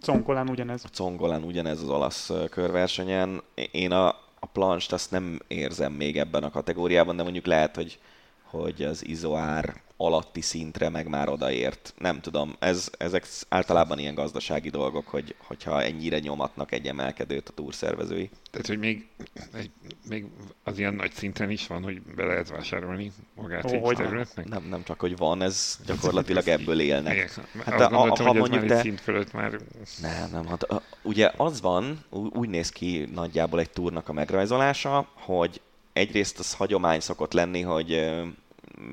Congolán 0.02 0.50
ugyanez. 0.50 0.84
Congolán 0.94 1.44
ugyanez 1.44 1.82
az 1.82 1.90
olasz 1.90 2.32
körversenyen. 2.50 3.42
Én 3.72 3.92
a, 3.92 4.16
a 4.40 4.46
planst 4.46 4.94
azt 4.94 5.12
nem 5.12 5.40
érzem 5.48 5.94
még 5.94 6.18
ebben 6.18 6.44
a 6.44 6.52
kategóriában, 6.52 7.16
de 7.16 7.24
mondjuk 7.24 7.46
lehet, 7.46 7.76
hogy, 7.76 8.00
hogy 8.44 8.84
az 8.84 9.06
izoár 9.06 9.82
alatti 10.02 10.42
szintre 10.42 10.90
meg 10.90 11.08
már 11.08 11.30
odaért. 11.30 11.94
Nem 11.98 12.22
tudom, 12.22 12.56
ez, 12.60 12.90
ezek 12.98 13.28
általában 13.50 14.00
ilyen 14.00 14.14
gazdasági 14.14 14.70
dolgok, 14.70 15.08
hogy, 15.08 15.36
hogyha 15.38 15.84
ennyire 15.84 16.20
nyomatnak 16.20 16.72
egy 16.72 16.88
emelkedőt 16.88 17.50
a 17.50 17.54
túrszervezői. 17.54 18.30
Tehát, 18.52 18.68
hogy 18.68 18.78
még, 18.78 19.08
egy, 19.54 19.72
még 20.10 20.26
az 20.64 20.80
ilyen 20.80 20.94
nagy 20.94 21.12
szinten 21.12 21.50
is 21.50 21.68
van, 21.68 21.84
hogy 21.84 22.02
be 22.02 22.26
lehet 22.26 22.50
vásárolni 22.50 23.12
magát 23.36 23.66
oh, 23.66 23.90
egy 23.90 23.96
területnek? 23.96 24.48
Nem, 24.48 24.64
nem 24.70 24.84
csak, 24.84 25.00
hogy 25.00 25.18
van, 25.18 25.42
ez 25.42 25.80
gyakorlatilag 25.86 26.48
ebből 26.48 26.80
élnek. 26.80 27.40
Hát 27.66 27.80
a, 27.80 28.04
a, 28.04 28.24
ha 28.24 28.34
mondjuk 28.34 28.66
te... 28.66 28.80
szint 28.80 29.02
fölött 29.02 29.34
már... 29.34 29.60
Nem, 30.02 30.32
nem, 30.32 30.48
hát 30.48 30.68
ugye 31.02 31.32
az 31.38 31.62
van, 31.62 32.04
úgy 32.10 32.50
néz 32.50 32.70
ki 32.70 33.10
nagyjából 33.14 33.60
egy 33.60 33.70
túrnak 33.70 34.10
a 34.10 34.14
megrajzolása, 34.14 35.08
hogy 35.14 35.62
egyrészt 35.94 36.40
az 36.40 36.54
hagyomány 36.54 37.00
szokott 37.00 37.34
lenni, 37.34 37.62
hogy 37.62 38.12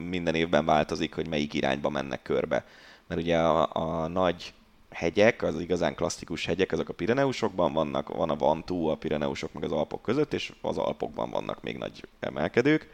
minden 0.09 0.35
évben 0.35 0.65
változik, 0.65 1.15
hogy 1.15 1.29
melyik 1.29 1.55
irányba 1.55 1.89
mennek 1.89 2.23
körbe. 2.23 2.65
Mert 3.07 3.21
ugye 3.21 3.39
a, 3.39 3.69
a 3.73 4.07
nagy 4.07 4.55
hegyek, 4.91 5.43
az 5.43 5.61
igazán 5.61 5.95
klasszikus 5.95 6.47
hegyek, 6.47 6.73
azok 6.73 6.89
a 6.89 6.95
Pireneusokban 6.95 7.73
vannak, 7.73 8.09
van 8.17 8.31
a 8.31 8.37
Vantú, 8.37 8.87
a 8.87 8.97
Pireneusok 8.97 9.53
meg 9.53 9.65
az 9.65 9.73
Alpok 9.73 10.03
között, 10.03 10.33
és 10.33 10.53
az 10.61 10.79
Alpokban 10.79 11.31
vannak 11.31 11.63
még 11.63 11.77
nagy 11.77 12.09
emelkedők, 12.21 12.89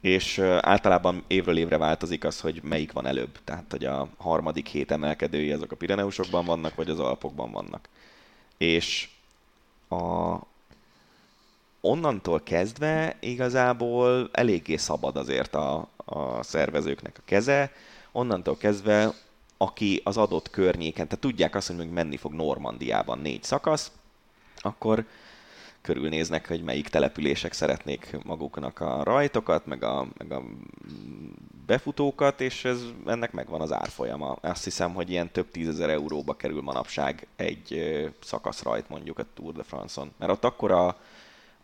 és 0.00 0.38
általában 0.60 1.24
évről 1.26 1.56
évre 1.56 1.78
változik 1.78 2.24
az, 2.24 2.40
hogy 2.40 2.60
melyik 2.62 2.92
van 2.92 3.06
előbb. 3.06 3.38
Tehát, 3.44 3.70
hogy 3.70 3.84
a 3.84 4.08
harmadik 4.16 4.66
hét 4.66 4.90
emelkedői 4.90 5.52
azok 5.52 5.72
a 5.72 5.76
Pireneusokban 5.76 6.44
vannak, 6.44 6.74
vagy 6.74 6.90
az 6.90 6.98
Alpokban 6.98 7.50
vannak. 7.50 7.88
És 8.58 9.08
a, 9.88 10.34
onnantól 11.84 12.42
kezdve 12.42 13.16
igazából 13.20 14.28
eléggé 14.32 14.76
szabad 14.76 15.16
azért 15.16 15.54
a, 15.54 15.88
a 15.96 16.42
szervezőknek 16.42 17.16
a 17.18 17.22
keze, 17.24 17.72
onnantól 18.12 18.56
kezdve 18.56 19.12
aki 19.56 20.00
az 20.04 20.16
adott 20.16 20.50
környéken, 20.50 21.08
tehát 21.08 21.24
tudják 21.24 21.54
azt, 21.54 21.66
hogy 21.66 21.76
még 21.76 21.88
menni 21.88 22.16
fog 22.16 22.32
Normandiában 22.32 23.18
négy 23.18 23.42
szakasz, 23.42 23.92
akkor 24.56 25.06
körülnéznek, 25.82 26.48
hogy 26.48 26.62
melyik 26.62 26.88
települések 26.88 27.52
szeretnék 27.52 28.16
maguknak 28.24 28.80
a 28.80 29.02
rajtokat, 29.02 29.66
meg 29.66 29.82
a, 29.82 30.06
meg 30.18 30.32
a 30.32 30.42
befutókat, 31.66 32.40
és 32.40 32.64
ez, 32.64 32.82
ennek 33.06 33.32
megvan 33.32 33.60
az 33.60 33.72
árfolyama. 33.72 34.32
Azt 34.40 34.64
hiszem, 34.64 34.94
hogy 34.94 35.10
ilyen 35.10 35.30
több 35.30 35.50
tízezer 35.50 35.88
euróba 35.88 36.34
kerül 36.34 36.62
manapság 36.62 37.26
egy 37.36 37.82
szakaszrajt 38.20 38.88
mondjuk 38.88 39.18
a 39.18 39.24
Tour 39.34 39.52
de 39.52 39.62
France-on. 39.62 40.12
Mert 40.18 40.32
ott 40.32 40.44
akkora, 40.44 40.96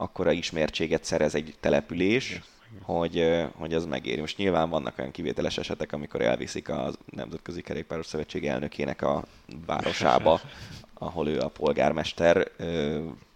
akkora 0.01 0.33
ismertséget 0.33 1.05
szerez 1.05 1.35
egy 1.35 1.55
település, 1.61 2.41
hogy, 2.83 3.45
hogy 3.55 3.75
az 3.75 3.87
megéri. 3.87 4.21
Most 4.21 4.37
nyilván 4.37 4.71
vannak 4.71 4.99
olyan 4.99 5.11
kivételes 5.11 5.59
esetek, 5.59 5.93
amikor 5.93 6.21
elviszik 6.21 6.69
a 6.69 6.93
Nemzetközi 7.11 7.63
Kerékpáros 7.63 8.07
Szövetség 8.07 8.47
elnökének 8.47 9.03
a 9.03 9.25
városába, 9.67 10.41
ahol 10.95 11.29
ő 11.29 11.39
a 11.39 11.49
polgármester 11.49 12.51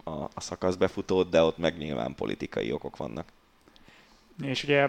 a, 0.04 0.10
a 0.10 0.40
szakaszbefutót, 0.40 1.30
de 1.30 1.42
ott 1.42 1.58
meg 1.58 1.78
nyilván 1.78 2.14
politikai 2.14 2.72
okok 2.72 2.96
vannak. 2.96 3.28
És 4.42 4.64
ugye 4.64 4.88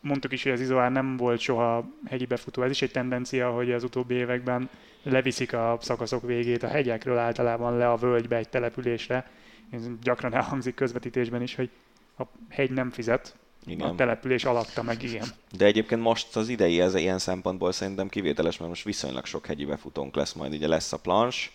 mondtuk 0.00 0.32
is, 0.32 0.42
hogy 0.42 0.52
az 0.52 0.60
Izoár 0.60 0.92
nem 0.92 1.16
volt 1.16 1.40
soha 1.40 1.84
hegyi 2.06 2.26
befutó. 2.26 2.62
Ez 2.62 2.70
is 2.70 2.82
egy 2.82 2.90
tendencia, 2.90 3.50
hogy 3.50 3.72
az 3.72 3.84
utóbbi 3.84 4.14
években 4.14 4.68
leviszik 5.02 5.52
a 5.52 5.78
szakaszok 5.80 6.22
végét 6.22 6.62
a 6.62 6.68
hegyekről 6.68 7.18
általában 7.18 7.76
le 7.76 7.90
a 7.90 7.96
völgybe 7.96 8.36
egy 8.36 8.48
településre. 8.48 9.30
Ez 9.70 9.88
gyakran 10.02 10.34
elhangzik 10.34 10.74
közvetítésben 10.74 11.42
is, 11.42 11.54
hogy 11.54 11.70
a 12.18 12.22
hegy 12.48 12.70
nem 12.70 12.90
fizet, 12.90 13.36
igen. 13.66 13.88
A 13.88 13.94
település 13.94 14.44
alatta 14.44 14.82
meg, 14.82 15.02
igen. 15.02 15.26
De 15.56 15.64
egyébként 15.64 16.00
most 16.00 16.36
az 16.36 16.48
idei 16.48 16.80
ez 16.80 16.94
ilyen 16.94 17.18
szempontból 17.18 17.72
szerintem 17.72 18.08
kivételes, 18.08 18.58
mert 18.58 18.70
most 18.70 18.84
viszonylag 18.84 19.24
sok 19.24 19.46
hegyi 19.46 19.64
befutónk 19.64 20.14
lesz 20.14 20.32
majd. 20.32 20.52
Ugye 20.52 20.68
lesz 20.68 20.92
a 20.92 20.98
plans, 20.98 21.52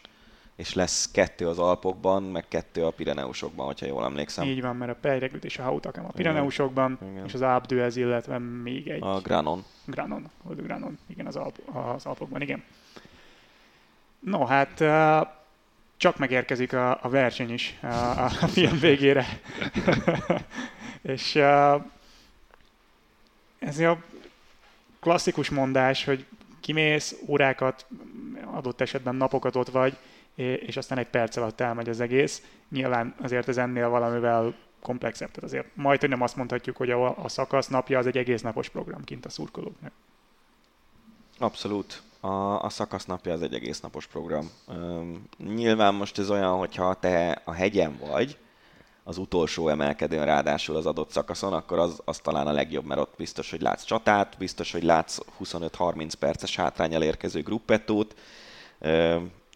és 0.56 0.74
lesz 0.74 1.12
kettő 1.12 1.48
az 1.48 1.60
Alpokban, 1.60 2.24
meg 2.24 2.48
kettő 2.48 2.86
a 2.86 2.92
Pireneusokban, 2.92 3.66
hogyha 3.66 3.86
jól 3.86 4.04
emlékszem. 4.04 4.48
Így 4.48 4.62
van, 4.62 4.76
mert 4.76 4.92
a 4.92 4.96
Pejregült 5.02 5.46
és 5.46 5.60
a 5.60 5.64
Hautakam 5.64 6.06
a 6.06 6.12
Pireneusokban, 6.12 7.00
igen. 7.12 7.26
és 7.26 7.34
az 7.34 7.42
Abdőez, 7.42 7.96
illetve 7.96 8.38
még 8.38 8.88
egy... 8.88 9.04
A 9.04 9.20
Granon. 9.20 9.64
Granon, 9.86 10.30
Granon, 10.44 10.98
igen, 11.08 11.26
az, 11.26 11.36
Alp, 11.36 11.58
az 11.74 12.06
Alpokban, 12.06 12.42
igen. 12.42 12.64
No, 14.20 14.46
hát 14.46 14.80
csak 15.98 16.18
megérkezik 16.18 16.74
a, 16.74 17.04
a 17.04 17.10
verseny 17.10 17.54
is 17.54 17.78
a, 17.82 18.24
a 18.24 18.30
film 18.30 18.80
végére. 18.80 19.26
és 21.02 21.36
ez 23.60 23.80
a 23.80 24.04
klasszikus 25.00 25.50
mondás, 25.50 26.06
hogy 26.06 26.26
kimész, 26.60 27.16
órákat, 27.28 27.86
adott 28.46 28.82
esetben 28.82 29.16
napokat 29.16 29.56
ott 29.56 29.70
vagy, 29.70 29.98
és 30.36 30.78
aztán 30.78 30.98
egy 30.98 31.08
perc 31.08 31.36
alatt 31.36 31.60
elmegy 31.60 31.90
az 31.90 32.00
egész. 32.00 32.42
Nyilván 32.70 33.16
azért 33.22 33.48
ez 33.48 33.58
ennél 33.58 33.90
valamivel 33.90 34.56
komplexebb. 34.82 35.28
Tehát 35.28 35.44
azért 35.44 35.68
majd, 35.74 36.00
hogy 36.00 36.10
nem 36.10 36.22
azt 36.22 36.36
mondhatjuk, 36.36 36.78
hogy 36.78 36.92
a, 36.92 37.24
a 37.24 37.28
szakasz 37.28 37.68
napja 37.68 37.98
az 38.00 38.06
egy 38.06 38.18
egész 38.18 38.42
napos 38.42 38.70
program 38.70 39.04
kint 39.04 39.26
a 39.26 39.30
szurkolóknak. 39.30 39.92
Abszolút. 41.38 42.02
A, 42.26 42.64
a 42.64 42.70
szakasz 42.70 43.06
napja 43.06 43.34
az 43.34 43.42
egy 43.42 43.54
egész 43.54 43.80
napos 43.80 44.08
program. 44.08 44.52
Üm, 44.72 45.24
nyilván 45.38 45.94
most 45.94 46.18
ez 46.18 46.30
olyan, 46.30 46.58
hogyha 46.58 46.94
te 46.94 47.42
a 47.46 47.52
hegyen 47.52 47.98
vagy, 48.10 48.38
az 49.04 49.18
utolsó 49.18 49.70
emelkedőn 49.70 50.26
ráadásul 50.26 50.76
az 50.76 50.86
adott 50.86 51.12
szakaszon, 51.12 51.54
akkor 51.54 51.80
az, 51.80 52.02
az 52.06 52.18
talán 52.18 52.48
a 52.48 52.52
legjobb, 52.52 52.86
mert 52.86 53.00
ott 53.00 53.14
biztos, 53.18 53.50
hogy 53.50 53.62
látsz 53.62 53.84
csatát, 53.84 54.36
biztos, 54.38 54.72
hogy 54.72 54.84
látsz 54.84 55.18
25-30 55.44 56.12
perces 56.20 56.56
hátrányal 56.56 57.04
érkező 57.04 57.42
gruppettót. 57.42 58.16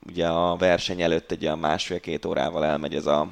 Ugye 0.08 0.28
a 0.28 0.56
verseny 0.56 1.02
előtt 1.02 1.32
egy 1.32 1.46
olyan 1.46 1.60
másfél-két 1.60 2.26
órával 2.26 2.66
elmegy 2.66 2.96
ez 2.96 3.06
a 3.06 3.28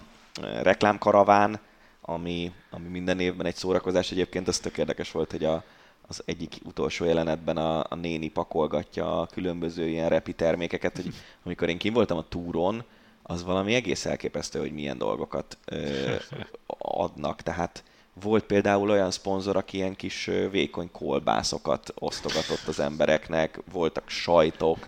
reklámkaraván, 0.61 1.59
ami, 2.01 2.51
ami 2.69 2.87
minden 2.87 3.19
évben 3.19 3.45
egy 3.45 3.55
szórakozás. 3.55 4.11
Egyébként 4.11 4.47
az 4.47 4.59
tök 4.59 4.77
érdekes 4.77 5.11
volt, 5.11 5.31
hogy 5.31 5.43
a, 5.43 5.63
az 6.07 6.21
egyik 6.25 6.55
utolsó 6.63 7.05
jelenetben 7.05 7.57
a, 7.57 7.85
a 7.89 7.95
néni 7.95 8.29
pakolgatja 8.29 9.21
a 9.21 9.25
különböző 9.25 9.87
ilyen 9.87 10.09
repi 10.09 10.33
termékeket, 10.33 10.95
hogy 10.95 11.13
amikor 11.43 11.69
én 11.69 11.77
kim 11.77 11.93
voltam 11.93 12.17
a 12.17 12.27
túron, 12.27 12.83
az 13.23 13.43
valami 13.43 13.73
egész 13.73 14.05
elképesztő, 14.05 14.59
hogy 14.59 14.71
milyen 14.71 14.97
dolgokat 14.97 15.57
ö, 15.65 16.15
adnak. 16.77 17.41
Tehát 17.41 17.83
volt 18.21 18.43
például 18.43 18.89
olyan 18.89 19.11
szponzor, 19.11 19.55
aki 19.55 19.77
ilyen 19.77 19.95
kis 19.95 20.29
vékony 20.51 20.91
kolbászokat 20.91 21.93
osztogatott 21.95 22.67
az 22.67 22.79
embereknek, 22.79 23.59
voltak 23.71 24.09
sajtok, 24.09 24.87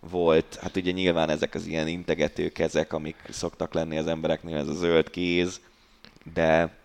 volt, 0.00 0.58
hát 0.60 0.76
ugye 0.76 0.90
nyilván 0.90 1.30
ezek 1.30 1.54
az 1.54 1.66
ilyen 1.66 1.88
integető 1.88 2.48
kezek, 2.48 2.92
amik 2.92 3.16
szoktak 3.30 3.74
lenni 3.74 3.98
az 3.98 4.06
embereknél, 4.06 4.56
ez 4.56 4.68
a 4.68 4.74
zöld 4.74 5.10
kéz, 5.10 5.60
de 6.34 6.76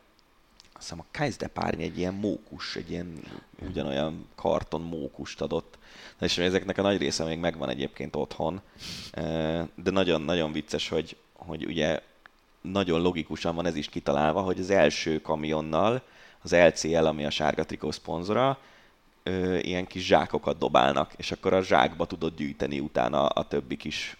azt 0.84 0.91
hiszem 0.91 1.05
a 1.09 1.17
Kaiz 1.17 1.38
Párny 1.53 1.81
egy 1.81 1.97
ilyen 1.97 2.13
mókus, 2.13 2.75
egy 2.75 2.91
ilyen 2.91 3.19
ugyanolyan 3.69 4.27
karton 4.36 4.81
mókust 4.81 5.41
adott. 5.41 5.77
És 6.19 6.38
ezeknek 6.38 6.77
a 6.77 6.81
nagy 6.81 6.97
része 6.97 7.23
még 7.23 7.39
megvan 7.39 7.69
egyébként 7.69 8.15
otthon, 8.15 8.61
de 9.75 9.91
nagyon-nagyon 9.91 10.51
vicces, 10.51 10.89
hogy, 10.89 11.17
hogy 11.34 11.65
ugye 11.65 12.01
nagyon 12.61 13.01
logikusan 13.01 13.55
van 13.55 13.65
ez 13.65 13.75
is 13.75 13.89
kitalálva, 13.89 14.41
hogy 14.41 14.59
az 14.59 14.69
első 14.69 15.21
kamionnal 15.21 16.01
az 16.41 16.51
LCL, 16.51 17.05
ami 17.05 17.25
a 17.25 17.29
sárga 17.29 17.65
trikó 17.65 17.91
szponzora, 17.91 18.59
ilyen 19.61 19.88
kis 19.88 20.05
zsákokat 20.05 20.57
dobálnak, 20.57 21.13
és 21.17 21.31
akkor 21.31 21.53
a 21.53 21.63
zsákba 21.63 22.05
tudod 22.05 22.36
gyűjteni 22.36 22.79
utána 22.79 23.27
a 23.27 23.47
többi 23.47 23.77
kis 23.77 24.17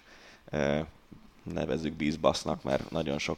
nevezzük 1.44 1.94
bízbasznak, 1.94 2.64
mert 2.64 2.92
nagyon 2.92 3.20
sok, 3.20 3.38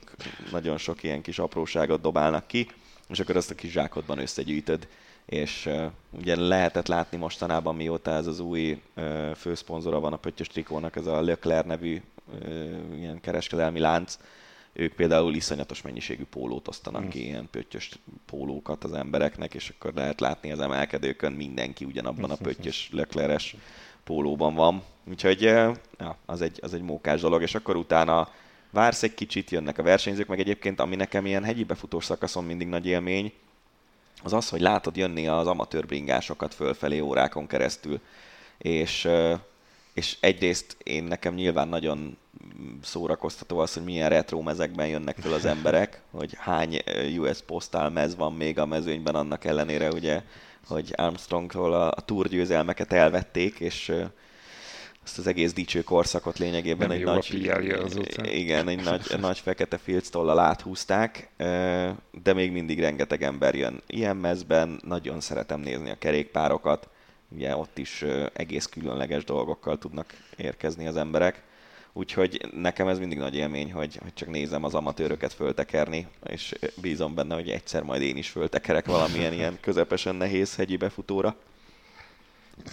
nagyon 0.52 0.78
sok 0.78 1.04
ilyen 1.04 1.22
kis 1.22 1.40
apróságot 1.40 2.02
dobálnak 2.02 2.48
ki, 2.48 2.68
és 3.10 3.20
akkor 3.20 3.36
azt 3.36 3.52
a 3.52 3.56
kis 3.56 3.72
zsákodban 3.72 4.20
összegyűjtöd 4.20 4.88
és 5.26 5.66
uh, 5.66 5.86
ugye 6.10 6.36
lehetett 6.36 6.88
látni 6.88 7.18
mostanában, 7.18 7.76
mióta 7.76 8.12
ez 8.12 8.28
az 8.28 8.40
új 8.40 8.82
uh, 8.96 9.32
főszponzora 9.32 10.00
van 10.00 10.14
a 10.14 10.18
Pöttyös 10.18 10.48
Trikónak, 10.48 10.96
ez 10.96 11.06
a 11.06 11.22
Leclerc 11.22 11.66
nevű 11.66 12.02
uh, 12.42 12.98
ilyen 12.98 13.22
kereskedelmi 13.22 13.80
lánc, 13.80 14.18
ők 14.74 14.94
például 14.94 15.36
iszonyatos 15.36 15.82
mennyiségű 15.82 16.24
pólót 16.24 16.68
osztanak 16.68 17.04
mm. 17.04 17.08
ki, 17.08 17.26
ilyen 17.26 17.48
pöttyös 17.52 18.00
pólókat 18.26 18.84
az 18.84 18.94
embereknek, 18.94 19.54
és 19.54 19.70
akkor 19.70 19.94
lehet 19.94 20.20
látni 20.20 20.52
az 20.52 20.60
emelkedőkön 20.60 21.32
mindenki 21.32 21.86
ugyanabban 21.86 22.32
a 22.32 22.36
pöttyös 22.36 22.90
lökleres 22.92 23.56
pólóban 24.04 24.56
van. 24.56 24.84
Úgyhogy 25.10 25.42
ja, 25.42 25.74
az, 26.26 26.42
egy, 26.42 26.60
az 26.62 26.74
egy 26.74 26.82
mókás 26.82 27.22
dolog, 27.22 27.42
és 27.42 27.56
akkor 27.56 27.76
utána 27.76 28.30
vársz 28.76 29.04
egy 29.04 29.14
kicsit, 29.14 29.50
jönnek 29.50 29.78
a 29.78 29.84
versenyzők, 29.84 30.28
meg 30.28 30.40
egyébként 30.40 30.80
ami 30.80 30.96
nekem 30.96 31.26
ilyen 31.26 31.44
hegyi 31.44 31.64
befutós 31.64 32.06
szakaszon 32.06 32.44
mindig 32.44 32.68
nagy 32.68 32.86
élmény, 32.86 33.34
az 34.24 34.34
az, 34.34 34.50
hogy 34.50 34.62
látod 34.62 34.98
jönni 34.98 35.28
az 35.28 35.48
amatőr 35.48 35.86
bringásokat 35.86 36.54
fölfelé 36.54 37.00
órákon 37.00 37.48
keresztül. 37.48 38.00
És, 38.58 39.08
és 39.94 40.18
egyrészt 40.20 40.78
én 40.84 41.04
nekem 41.04 41.34
nyilván 41.34 41.68
nagyon 41.68 42.18
szórakoztató 42.82 43.60
az, 43.60 43.74
hogy 43.74 43.84
milyen 43.84 44.10
retro 44.10 44.42
mezekben 44.42 44.88
jönnek 44.88 45.18
föl 45.18 45.34
az 45.34 45.46
emberek, 45.46 46.02
hogy 46.12 46.36
hány 46.38 46.84
US 47.18 47.42
Postal 47.42 47.90
mez 47.90 48.16
van 48.16 48.34
még 48.34 48.60
a 48.60 48.66
mezőnyben 48.66 49.16
annak 49.16 49.46
ellenére, 49.46 49.90
ugye, 49.90 50.22
hogy 50.68 50.94
Armstrongtól 50.96 51.74
a, 51.74 51.88
a 51.88 52.02
túrgyőzelmeket 52.02 52.94
elvették, 52.94 53.60
és 53.60 53.94
ezt 55.06 55.18
az 55.18 55.28
egész 55.28 55.54
dicső 55.54 55.84
korszakot 55.84 56.38
lényegében 56.38 56.88
Nem 56.88 56.98
egy 56.98 57.04
nagy, 57.04 57.34
igen, 58.24 58.68
egy 58.68 58.84
nagy, 58.84 59.02
nagy 59.20 59.40
fekete 59.40 59.78
filctollal 59.78 60.40
áthúzták, 60.40 61.30
de 62.24 62.34
még 62.34 62.52
mindig 62.52 62.80
rengeteg 62.80 63.24
ember 63.24 63.56
jön 63.56 63.82
ilyen 63.88 64.18
mezben, 64.18 64.80
nagyon 64.84 65.20
szeretem 65.20 65.60
nézni 65.60 65.90
a 65.90 65.98
kerékpárokat, 65.98 66.90
ugye 67.30 67.56
ott 67.56 67.78
is 67.78 68.06
egész 68.34 68.66
különleges 68.66 69.24
dolgokkal 69.24 69.78
tudnak 69.78 70.14
érkezni 70.38 70.88
az 70.88 70.98
emberek. 70.98 71.44
Úgyhogy 71.94 72.50
nekem 72.54 72.88
ez 72.88 73.00
mindig 73.00 73.18
nagy 73.18 73.36
élmény, 73.36 73.72
hogy, 73.72 74.00
hogy 74.02 74.14
csak 74.14 74.30
nézem 74.30 74.64
az 74.64 74.74
amatőröket 74.74 75.34
föltekerni, 75.34 76.08
és 76.24 76.56
bízom 76.82 77.16
benne, 77.16 77.36
hogy 77.36 77.50
egyszer 77.50 77.84
majd 77.84 78.02
én 78.02 78.18
is 78.18 78.30
föltekerek 78.30 78.86
valamilyen 78.86 79.34
ilyen 79.40 79.58
közepesen 79.62 80.16
nehéz 80.16 80.56
hegyi 80.56 80.78
befutóra. 80.78 81.36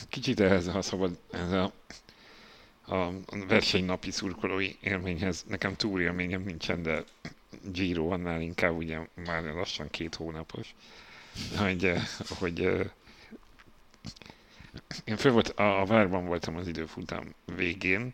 Kicsit 0.09 0.41
ehhez, 0.41 0.69
ha 0.69 0.83
szabad, 0.83 1.19
ez 1.31 1.53
a 1.53 1.73
a 2.87 3.09
versenynapi 3.49 4.11
szurkolói 4.11 4.77
élményhez. 4.81 5.45
Nekem 5.49 5.77
túl 5.77 6.01
élményem 6.01 6.43
nincsen, 6.43 6.83
de 6.83 7.05
Giro 7.73 8.09
annál 8.09 8.41
inkább 8.41 8.77
ugye 8.77 8.99
már 9.15 9.43
lassan 9.43 9.91
két 9.91 10.15
hónapos, 10.15 10.75
hogy, 11.57 11.93
hogy 12.29 12.59
én 15.05 15.17
föl 15.17 15.33
volt, 15.33 15.49
a, 15.49 15.81
a 15.81 15.85
várban 15.85 16.27
voltam 16.27 16.57
az 16.57 16.69
időfutam 16.69 17.35
végén, 17.57 18.13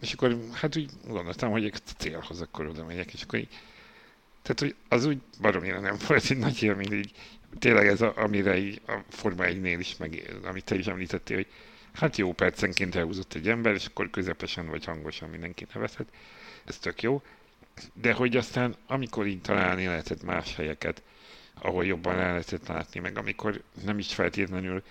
és 0.00 0.12
akkor 0.12 0.38
hát 0.52 0.76
úgy 0.76 0.90
gondoltam, 1.06 1.50
hogy 1.50 1.64
a 1.64 1.92
célhoz 1.96 2.40
akkor 2.40 2.66
oda 2.66 2.84
megyek, 2.84 3.12
és 3.12 3.22
akkor 3.22 3.38
így, 3.38 3.60
tehát 4.42 4.60
hogy 4.60 4.74
az 4.88 5.04
úgy 5.04 5.20
baromira 5.40 5.80
nem 5.80 5.96
volt 6.08 6.30
egy 6.30 6.36
nagy 6.38 6.62
élmény, 6.62 6.92
így 6.92 7.12
tényleg 7.58 7.86
ez, 7.86 8.00
a, 8.00 8.12
amire 8.16 8.56
így 8.56 8.80
a 8.86 8.98
Forma 9.08 9.44
1-nél 9.46 9.76
is, 9.78 9.96
meg 9.96 10.38
amit 10.44 10.64
te 10.64 10.74
is 10.74 10.86
említettél, 10.86 11.36
hogy 11.36 11.46
Hát 11.92 12.16
jó 12.16 12.32
percenként 12.32 12.94
elhúzott 12.94 13.34
egy 13.34 13.48
ember, 13.48 13.74
és 13.74 13.86
akkor 13.86 14.10
közepesen 14.10 14.66
vagy 14.66 14.84
hangosan 14.84 15.28
mindenki 15.28 15.66
nevezhet. 15.74 16.08
Ez 16.64 16.78
tök 16.78 17.02
jó. 17.02 17.22
De 17.92 18.12
hogy 18.12 18.36
aztán, 18.36 18.76
amikor 18.86 19.26
így 19.26 19.40
találni 19.40 19.86
lehetett 19.86 20.22
más 20.22 20.54
helyeket, 20.54 21.02
ahol 21.54 21.84
jobban 21.84 22.18
el 22.18 22.30
lehetett 22.30 22.66
látni, 22.66 23.00
meg 23.00 23.18
amikor 23.18 23.62
nem 23.84 23.98
is 23.98 24.14
feltétlenül 24.14 24.82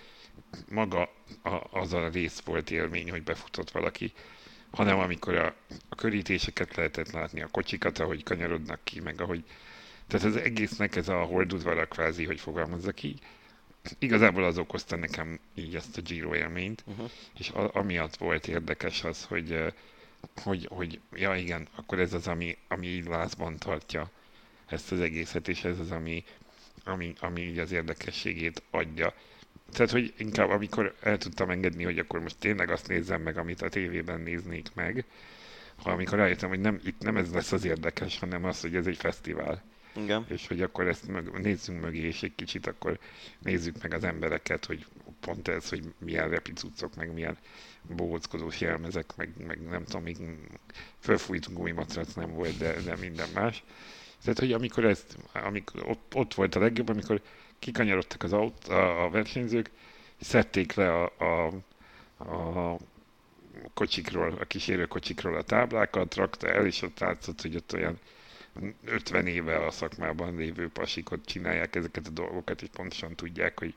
maga 0.68 1.12
a, 1.42 1.78
az 1.78 1.92
a 1.92 2.08
rész 2.08 2.40
volt 2.40 2.70
élmény, 2.70 3.10
hogy 3.10 3.22
befutott 3.22 3.70
valaki, 3.70 4.12
hanem 4.70 4.98
amikor 4.98 5.34
a, 5.34 5.54
a 5.88 5.94
körítéseket 5.94 6.76
lehetett 6.76 7.10
látni, 7.10 7.42
a 7.42 7.48
kocsikat, 7.48 7.98
ahogy 7.98 8.22
kanyarodnak 8.22 8.80
ki, 8.84 9.00
meg 9.00 9.20
ahogy... 9.20 9.44
Tehát 10.06 10.26
az 10.26 10.36
egésznek 10.36 10.96
ez 10.96 11.08
a 11.08 11.22
holdudvara 11.22 11.86
kvázi, 11.86 12.24
hogy 12.24 12.40
fogalmazzak 12.40 13.02
így, 13.02 13.20
igazából 13.98 14.44
az 14.44 14.58
okozta 14.58 14.96
nekem 14.96 15.38
így 15.54 15.74
ezt 15.74 15.96
a 15.96 16.00
Giro 16.00 16.34
élményt, 16.34 16.84
uh-huh. 16.86 17.10
és 17.38 17.50
a, 17.50 17.74
amiatt 17.74 18.16
volt 18.16 18.48
érdekes 18.48 19.04
az, 19.04 19.24
hogy, 19.24 19.72
hogy, 20.42 20.66
hogy 20.70 21.00
ja 21.12 21.34
igen, 21.34 21.68
akkor 21.74 22.00
ez 22.00 22.12
az, 22.12 22.26
ami, 22.26 22.56
ami 22.68 22.86
így 22.86 23.06
lázban 23.06 23.58
tartja 23.58 24.10
ezt 24.66 24.92
az 24.92 25.00
egészet, 25.00 25.48
és 25.48 25.64
ez 25.64 25.78
az, 25.78 25.90
ami, 25.90 26.24
ami, 26.84 27.12
ami 27.20 27.40
így 27.40 27.58
az 27.58 27.72
érdekességét 27.72 28.62
adja. 28.70 29.14
Tehát, 29.72 29.90
hogy 29.90 30.14
inkább 30.16 30.50
amikor 30.50 30.94
el 31.00 31.18
tudtam 31.18 31.50
engedni, 31.50 31.84
hogy 31.84 31.98
akkor 31.98 32.20
most 32.20 32.38
tényleg 32.38 32.70
azt 32.70 32.88
nézzem 32.88 33.22
meg, 33.22 33.36
amit 33.36 33.62
a 33.62 33.68
tévében 33.68 34.20
néznék 34.20 34.74
meg, 34.74 35.04
amikor 35.84 36.18
rájöttem, 36.18 36.48
hogy 36.48 36.60
nem, 36.60 36.80
itt 36.84 37.00
nem 37.00 37.16
ez 37.16 37.32
lesz 37.32 37.52
az 37.52 37.64
érdekes, 37.64 38.18
hanem 38.18 38.44
az, 38.44 38.60
hogy 38.60 38.76
ez 38.76 38.86
egy 38.86 38.96
fesztivál. 38.96 39.62
Igen. 39.96 40.24
És 40.28 40.46
hogy 40.46 40.62
akkor 40.62 40.88
ezt 40.88 41.08
mög, 41.08 41.40
nézzünk 41.40 41.80
mögé, 41.80 41.98
és 41.98 42.22
egy 42.22 42.34
kicsit 42.34 42.66
akkor 42.66 42.98
nézzük 43.38 43.82
meg 43.82 43.94
az 43.94 44.04
embereket, 44.04 44.64
hogy 44.64 44.86
pont 45.20 45.48
ez, 45.48 45.68
hogy 45.68 45.94
milyen 45.98 46.28
repicucok, 46.28 46.94
meg 46.94 47.12
milyen 47.12 47.38
bóckodós 47.82 48.60
jelmezek, 48.60 49.16
meg, 49.16 49.32
meg 49.46 49.60
nem 49.62 49.84
tudom, 49.84 50.02
még 50.02 50.16
fölfújt 50.98 51.52
gumimatrac 51.52 52.12
nem 52.14 52.32
volt, 52.32 52.58
de, 52.58 52.80
de 52.80 52.96
minden 52.96 53.28
más. 53.34 53.64
Tehát, 54.22 54.38
hogy 54.38 54.52
amikor 54.52 54.84
ezt, 54.84 55.16
amikor 55.32 55.88
ott, 55.88 56.14
ott 56.14 56.34
volt 56.34 56.54
a 56.54 56.60
legjobb, 56.60 56.88
amikor 56.88 57.22
kikanyarodtak 57.58 58.22
az 58.22 58.32
aut, 58.32 58.68
a, 58.68 59.04
a 59.04 59.10
versenyzők, 59.10 59.70
szedték 60.20 60.74
le 60.74 60.92
a, 60.92 61.12
a, 61.18 61.46
a 62.24 62.76
kocsikról, 63.74 64.36
a 64.40 64.44
kísérő 64.44 64.86
kocsikról 64.86 65.36
a 65.36 65.42
táblákat, 65.42 66.14
rakta 66.14 66.48
el, 66.48 66.66
és 66.66 66.82
ott 66.82 66.98
látszott, 66.98 67.40
hogy 67.40 67.56
ott 67.56 67.72
olyan 67.72 67.98
50 68.84 69.26
éve 69.26 69.66
a 69.66 69.70
szakmában 69.70 70.36
lévő 70.36 70.68
pasikot 70.68 71.24
csinálják 71.24 71.74
ezeket 71.74 72.06
a 72.06 72.10
dolgokat, 72.10 72.62
és 72.62 72.68
pontosan 72.72 73.14
tudják, 73.14 73.58
hogy 73.58 73.74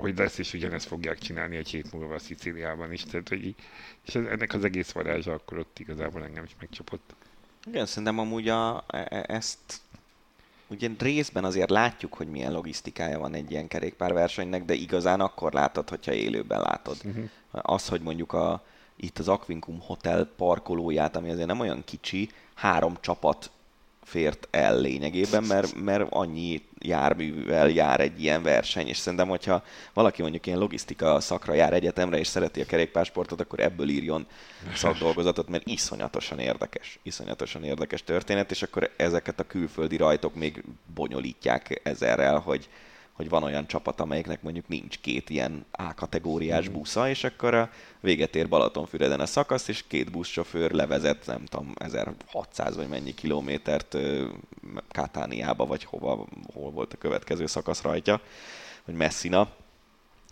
hogy 0.00 0.18
lesz, 0.18 0.38
és 0.38 0.52
ugyanezt 0.52 0.86
fogják 0.86 1.18
csinálni 1.18 1.56
egy 1.56 1.68
hét 1.68 1.92
múlva 1.92 2.14
a 2.14 2.18
Szicíliában 2.18 2.92
is. 2.92 3.04
Tehát, 3.04 3.28
hogy 3.28 3.54
és 4.06 4.14
ennek 4.14 4.54
az 4.54 4.64
egész 4.64 4.90
varázsa 4.90 5.32
akkor 5.32 5.58
ott 5.58 5.78
igazából 5.78 6.24
engem 6.24 6.44
is 6.44 6.56
megcsapott. 6.60 7.14
Igen, 7.66 7.86
szerintem 7.86 8.18
amúgy 8.18 8.48
a, 8.48 8.84
e, 8.88 9.06
e, 9.10 9.24
ezt 9.28 9.80
ugye 10.66 10.88
részben 10.98 11.44
azért 11.44 11.70
látjuk, 11.70 12.14
hogy 12.14 12.28
milyen 12.28 12.52
logisztikája 12.52 13.18
van 13.18 13.34
egy 13.34 13.50
ilyen 13.50 13.68
kerékpárversenynek, 13.68 14.64
de 14.64 14.74
igazán 14.74 15.20
akkor 15.20 15.52
látod, 15.52 15.88
hogyha 15.88 16.12
élőben 16.12 16.60
látod. 16.60 16.96
Uh-huh. 17.04 17.28
Az, 17.50 17.88
hogy 17.88 18.00
mondjuk 18.00 18.32
a, 18.32 18.64
itt 18.96 19.18
az 19.18 19.28
Aquincum 19.28 19.80
Hotel 19.80 20.24
parkolóját, 20.36 21.16
ami 21.16 21.30
azért 21.30 21.46
nem 21.46 21.60
olyan 21.60 21.84
kicsi, 21.84 22.30
három 22.54 22.96
csapat 23.00 23.50
fért 24.10 24.48
el 24.50 24.80
lényegében, 24.80 25.44
mert, 25.44 25.74
mert 25.74 26.06
annyi 26.10 26.62
járművel 26.78 27.68
jár 27.68 28.00
egy 28.00 28.22
ilyen 28.22 28.42
verseny, 28.42 28.88
és 28.88 28.96
szerintem, 28.96 29.28
hogyha 29.28 29.62
valaki 29.92 30.22
mondjuk 30.22 30.46
ilyen 30.46 30.58
logisztika 30.58 31.20
szakra 31.20 31.54
jár 31.54 31.72
egyetemre, 31.72 32.18
és 32.18 32.26
szereti 32.26 32.60
a 32.60 32.66
kerékpársportot, 32.66 33.40
akkor 33.40 33.60
ebből 33.60 33.88
írjon 33.88 34.26
szakdolgozatot, 34.74 35.48
mert 35.48 35.66
iszonyatosan 35.66 36.38
érdekes, 36.38 36.98
iszonyatosan 37.02 37.64
érdekes 37.64 38.04
történet, 38.04 38.50
és 38.50 38.62
akkor 38.62 38.90
ezeket 38.96 39.40
a 39.40 39.46
külföldi 39.46 39.96
rajtok 39.96 40.34
még 40.34 40.64
bonyolítják 40.94 41.80
ezerrel, 41.82 42.38
hogy, 42.38 42.68
hogy 43.20 43.28
van 43.28 43.42
olyan 43.42 43.66
csapat, 43.66 44.00
amelyiknek 44.00 44.42
mondjuk 44.42 44.68
nincs 44.68 44.98
két 44.98 45.30
ilyen 45.30 45.64
A-kategóriás 45.70 46.68
mm. 46.68 46.72
busza, 46.72 47.08
és 47.08 47.24
akkor 47.24 47.54
a 47.54 47.70
véget 48.00 48.36
ér 48.36 48.48
Balatonfüreden 48.48 49.20
a 49.20 49.26
szakasz, 49.26 49.68
és 49.68 49.84
két 49.86 50.10
buszsofőr 50.10 50.70
levezet, 50.70 51.26
nem 51.26 51.44
tudom, 51.44 51.72
1600 51.74 52.76
vagy 52.76 52.88
mennyi 52.88 53.14
kilométert 53.14 53.96
Katániába, 54.92 55.66
vagy 55.66 55.84
hova, 55.84 56.26
hol 56.52 56.70
volt 56.70 56.92
a 56.92 56.96
következő 56.96 57.46
szakasz 57.46 57.82
rajta, 57.82 58.20
vagy 58.84 58.94
Messina. 58.94 59.48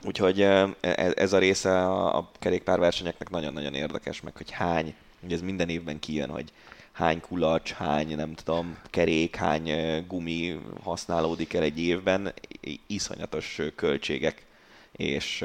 Úgyhogy 0.05 0.41
e, 0.41 0.69
ez 1.15 1.33
a 1.33 1.39
része 1.39 1.87
a 1.87 2.31
kerékpárversenyeknek 2.39 3.31
nagyon-nagyon 3.31 3.75
érdekes, 3.75 4.21
meg 4.21 4.37
hogy 4.37 4.51
hány, 4.51 4.95
ugye 5.21 5.35
ez 5.35 5.41
minden 5.41 5.69
évben 5.69 5.99
kijön, 5.99 6.31
hogy 6.31 6.53
hány 6.93 7.21
kulacs, 7.21 7.73
hány, 7.73 8.17
nem 8.17 8.35
tudom, 8.35 8.79
kerék, 8.91 9.37
hány 9.37 9.71
gumi 10.07 10.61
használódik 10.83 11.55
el 11.55 11.63
egy 11.63 11.81
évben, 11.81 12.33
iszonyatos 12.87 13.61
költségek, 13.75 14.47
és, 14.93 15.45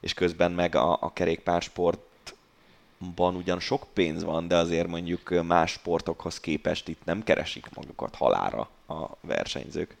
és 0.00 0.14
közben 0.14 0.52
meg 0.52 0.74
a, 0.74 1.02
a 1.02 1.12
kerékpársportban 1.12 3.36
ugyan 3.36 3.60
sok 3.60 3.86
pénz 3.92 4.24
van, 4.24 4.48
de 4.48 4.56
azért 4.56 4.86
mondjuk 4.86 5.42
más 5.46 5.70
sportokhoz 5.70 6.40
képest 6.40 6.88
itt 6.88 7.04
nem 7.04 7.22
keresik 7.22 7.68
magukat 7.74 8.14
halára 8.14 8.70
a 8.86 9.08
versenyzők. 9.20 9.96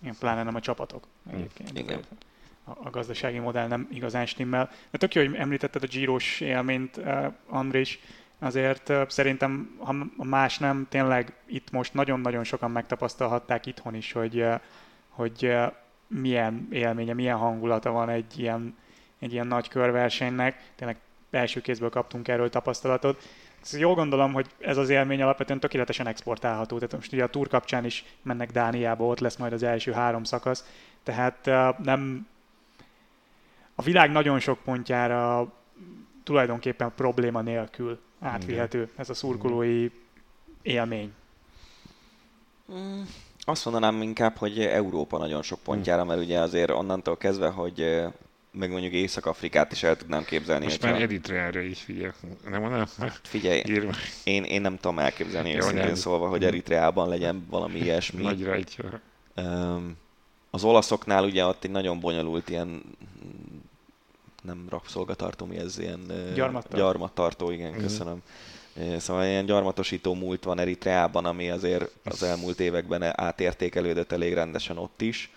Igen, 0.00 0.16
pláne 0.18 0.42
nem 0.42 0.54
a 0.54 0.60
csapatok 0.60 1.06
egyébként. 1.32 1.78
Igen. 1.78 2.00
A, 2.64 2.70
a 2.70 2.90
gazdasági 2.90 3.38
modell 3.38 3.66
nem 3.66 3.88
igazán 3.92 4.26
stimmel. 4.26 4.70
De 4.90 4.98
tök 4.98 5.14
jó, 5.14 5.24
hogy 5.24 5.34
említetted 5.34 5.82
a 5.82 5.86
gyíros 5.86 6.40
élményt, 6.40 7.00
Andrés 7.48 7.98
azért 8.42 8.92
szerintem, 9.08 9.78
ha 10.16 10.24
más 10.24 10.58
nem, 10.58 10.86
tényleg 10.88 11.34
itt 11.46 11.70
most 11.70 11.94
nagyon-nagyon 11.94 12.44
sokan 12.44 12.70
megtapasztalhatták 12.70 13.66
itthon 13.66 13.94
is, 13.94 14.12
hogy, 14.12 14.46
hogy 15.08 15.54
milyen 16.06 16.68
élménye, 16.70 17.14
milyen 17.14 17.36
hangulata 17.36 17.90
van 17.90 18.08
egy 18.08 18.38
ilyen, 18.38 18.76
egy 19.18 19.32
ilyen 19.32 19.46
nagy 19.46 19.68
körversenynek. 19.68 20.70
Tényleg 20.74 20.96
első 21.30 21.60
kézből 21.60 21.90
kaptunk 21.90 22.28
erről 22.28 22.48
tapasztalatot. 22.48 23.22
Szóval 23.60 23.86
jól 23.86 23.94
gondolom, 23.94 24.32
hogy 24.32 24.46
ez 24.58 24.76
az 24.76 24.88
élmény 24.88 25.22
alapvetően 25.22 25.60
tökéletesen 25.60 26.06
exportálható. 26.06 26.76
Tehát 26.76 26.94
most 26.94 27.12
ugye 27.12 27.24
a 27.24 27.30
túr 27.30 27.48
kapcsán 27.48 27.84
is 27.84 28.04
mennek 28.22 28.50
Dániába, 28.50 29.04
ott 29.04 29.20
lesz 29.20 29.36
majd 29.36 29.52
az 29.52 29.62
első 29.62 29.92
három 29.92 30.24
szakasz. 30.24 30.64
Tehát 31.02 31.46
nem 31.78 32.26
a 33.74 33.82
világ 33.82 34.10
nagyon 34.10 34.40
sok 34.40 34.58
pontjára 34.64 35.52
tulajdonképpen 36.24 36.92
probléma 36.96 37.40
nélkül 37.40 38.00
átvihető 38.22 38.88
ez 38.96 39.10
a 39.10 39.14
szurkolói 39.14 39.90
élmény. 40.62 41.12
Mm, 42.72 43.02
azt 43.44 43.64
mondanám 43.64 44.02
inkább, 44.02 44.36
hogy 44.36 44.60
Európa 44.60 45.18
nagyon 45.18 45.42
sok 45.42 45.58
pontjára, 45.62 46.04
mert 46.04 46.20
ugye 46.20 46.38
azért 46.38 46.70
onnantól 46.70 47.16
kezdve, 47.16 47.48
hogy 47.48 48.04
meg 48.50 48.70
mondjuk 48.70 48.92
Észak-Afrikát 48.92 49.72
is 49.72 49.82
el 49.82 49.96
tudnám 49.96 50.24
képzelni. 50.24 50.64
Most 50.64 50.82
már 50.82 51.02
Eritreára 51.02 51.60
is 51.60 51.80
figyelj, 51.80 52.10
nem 52.48 52.60
mondom? 52.60 52.84
Hát 52.98 53.20
figyelj, 53.22 53.62
én, 54.24 54.44
én 54.44 54.60
nem 54.60 54.76
tudom 54.76 54.98
elképzelni 54.98 55.50
Jó, 55.50 55.56
őszintén 55.56 55.84
nem. 55.84 55.94
szólva, 55.94 56.28
hogy 56.28 56.44
Eritreában 56.44 57.08
legyen 57.08 57.46
valami 57.50 57.78
ilyesmi. 57.78 58.22
Nagy 58.22 58.44
rajtja. 58.44 59.00
Az 60.50 60.64
olaszoknál 60.64 61.24
ugye 61.24 61.44
ott 61.44 61.64
egy 61.64 61.70
nagyon 61.70 62.00
bonyolult 62.00 62.48
ilyen 62.48 62.82
nem 64.42 64.66
rabszolgatartó, 64.68 65.46
mi 65.46 65.56
ez 65.56 65.78
ilyen 65.78 66.06
gyarmattartó, 66.34 66.76
gyarmattartó 66.76 67.50
igen, 67.50 67.72
mm. 67.72 67.78
köszönöm. 67.78 68.22
Szóval 68.98 69.24
ilyen 69.24 69.46
gyarmatosító 69.46 70.14
múlt 70.14 70.44
van 70.44 70.58
Eritreában, 70.58 71.24
ami 71.24 71.50
azért 71.50 71.90
az 72.04 72.22
elmúlt 72.22 72.60
években 72.60 73.20
átértékelődött 73.20 74.12
elég 74.12 74.34
rendesen 74.34 74.78
ott 74.78 75.00
is. 75.00 75.30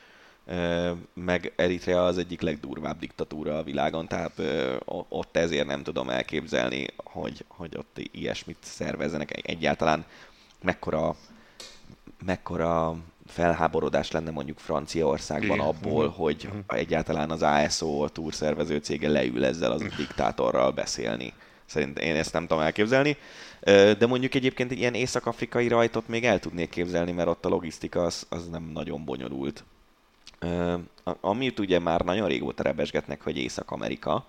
Meg 1.13 1.53
Eritrea 1.55 2.05
az 2.05 2.17
egyik 2.17 2.41
legdurvább 2.41 2.99
diktatúra 2.99 3.57
a 3.57 3.63
világon, 3.63 4.07
tehát 4.07 4.41
ott 5.09 5.37
ezért 5.37 5.67
nem 5.67 5.83
tudom 5.83 6.09
elképzelni, 6.09 6.87
hogy, 6.95 7.45
hogy 7.47 7.77
ott 7.77 7.97
ilyesmit 8.11 8.57
szervezzenek 8.61 9.47
egyáltalán. 9.47 10.05
Mekkora, 10.61 11.15
mekkora 12.25 12.95
felháborodás 13.25 14.11
lenne 14.11 14.31
mondjuk 14.31 14.59
Franciaországban 14.59 15.57
Igen. 15.57 15.67
abból, 15.67 16.05
mhm. 16.05 16.15
hogy 16.15 16.45
uh-huh. 16.45 16.61
egyáltalán 16.67 17.31
az 17.31 17.41
ASO, 17.41 18.03
a 18.03 18.09
túrszervező 18.09 18.77
cége 18.77 19.09
leül 19.09 19.45
ezzel 19.45 19.71
az 19.71 19.81
diktátorral 19.97 20.71
beszélni. 20.71 21.33
Szerintem 21.65 22.03
én 22.03 22.15
ezt 22.15 22.33
nem 22.33 22.47
tudom 22.47 22.63
elképzelni. 22.63 23.17
De 23.97 24.05
mondjuk 24.07 24.33
egyébként 24.33 24.71
egy 24.71 24.77
ilyen 24.77 24.93
észak-afrikai 24.93 25.67
rajtot 25.67 26.07
még 26.07 26.25
el 26.25 26.39
tudnék 26.39 26.69
képzelni, 26.69 27.11
mert 27.11 27.27
ott 27.27 27.45
a 27.45 27.49
logisztika 27.49 28.03
az, 28.03 28.25
az 28.29 28.47
nem 28.47 28.71
nagyon 28.73 29.05
bonyolult. 29.05 29.63
Amit 31.21 31.59
ugye 31.59 31.79
már 31.79 32.01
nagyon 32.01 32.27
régóta 32.27 32.63
rebesgetnek, 32.63 33.21
hogy 33.21 33.37
Észak-Amerika, 33.37 34.25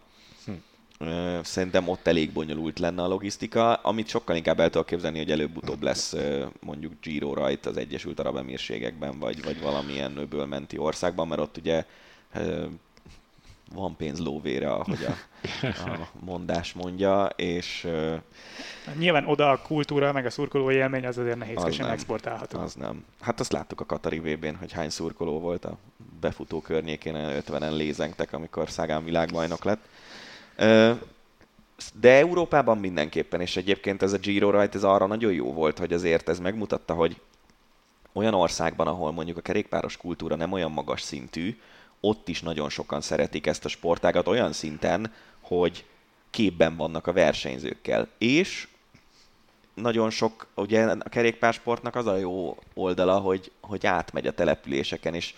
Szerintem 1.43 1.89
ott 1.89 2.07
elég 2.07 2.33
bonyolult 2.33 2.79
lenne 2.79 3.03
a 3.03 3.07
logisztika, 3.07 3.75
amit 3.75 4.09
sokkal 4.09 4.37
inkább 4.37 4.61
el 4.61 4.71
tudok 4.71 4.87
képzelni, 4.87 5.19
hogy 5.19 5.31
előbb-utóbb 5.31 5.83
lesz 5.83 6.15
mondjuk 6.61 6.93
Giro 7.03 7.35
rajt 7.35 7.67
az 7.67 7.77
Egyesült 7.77 8.21
Arab 8.21 8.37
Emírségekben, 8.37 9.19
vagy, 9.19 9.45
vagy 9.45 9.61
valamilyen 9.61 10.17
öböl 10.17 10.47
menti 10.47 10.79
országban, 10.79 11.29
mert 11.29 11.41
ott 11.41 11.57
ugye 11.57 11.85
van 13.75 13.97
pénz 13.97 14.21
lóvére, 14.21 14.73
ahogy 14.73 15.05
a, 15.05 15.17
a 15.67 16.09
mondás 16.21 16.73
mondja, 16.73 17.27
és... 17.27 17.89
Nyilván 18.99 19.27
oda 19.27 19.51
a 19.51 19.63
kultúra, 19.63 20.13
meg 20.13 20.27
a 20.27 20.31
szurkoló 20.31 20.71
élmény 20.71 21.07
az 21.07 21.19
azért 21.19 21.39
nehézkesen 21.39 21.85
az 21.87 21.93
exportálható. 21.93 22.59
Az 22.59 22.75
nem. 22.75 23.05
Hát 23.21 23.41
azt 23.41 23.53
láttuk 23.53 23.81
a 23.81 23.87
Katari 23.87 24.19
vb 24.19 24.45
n 24.45 24.55
hogy 24.55 24.73
hány 24.73 24.91
szurkoló 24.91 25.41
volt 25.41 25.65
a 25.65 25.77
befutó 26.21 26.61
környékén, 26.61 27.15
50-en 27.17 27.77
lézengtek, 27.77 28.33
amikor 28.33 28.71
Szágán 28.71 29.05
világbajnok 29.05 29.65
lett. 29.65 29.89
De 31.95 32.11
Európában 32.11 32.79
mindenképpen, 32.79 33.41
és 33.41 33.57
egyébként 33.57 34.03
ez 34.03 34.13
a 34.13 34.19
Giro 34.19 34.51
rajt, 34.51 34.75
ez 34.75 34.85
arra 34.85 35.07
nagyon 35.07 35.33
jó 35.33 35.53
volt, 35.53 35.79
hogy 35.79 35.93
azért 35.93 36.29
ez 36.29 36.39
megmutatta, 36.39 36.95
hogy 36.95 37.21
olyan 38.13 38.35
országban, 38.35 38.87
ahol 38.87 39.13
mondjuk 39.13 39.37
a 39.37 39.41
kerékpáros 39.41 39.97
kultúra 39.97 40.37
nem 40.37 40.53
olyan 40.53 40.73
magas 40.73 41.03
szintű, 41.03 41.59
ott 42.01 42.29
is 42.29 42.43
nagyon 42.43 42.69
sokan 42.69 43.01
szeretik 43.01 43.47
ezt 43.47 43.65
a 43.65 43.69
sportágat 43.69 44.29
olyan 44.29 44.53
szinten, 44.53 45.13
hogy 45.41 45.85
képben 46.31 46.77
vannak 46.77 47.07
a 47.07 47.13
versenyzőkkel. 47.13 48.09
És 48.19 48.69
nagyon 49.77 50.11
sok, 50.11 50.47
ugye 50.55 50.85
a 50.85 51.09
kerékpársportnak 51.09 51.95
az 51.95 52.07
a 52.07 52.17
jó 52.17 52.59
oldala, 52.75 53.19
hogy, 53.19 53.53
hogy 53.61 53.87
átmegy 53.87 54.27
a 54.27 54.33
településeken, 54.33 55.15
és 55.15 55.35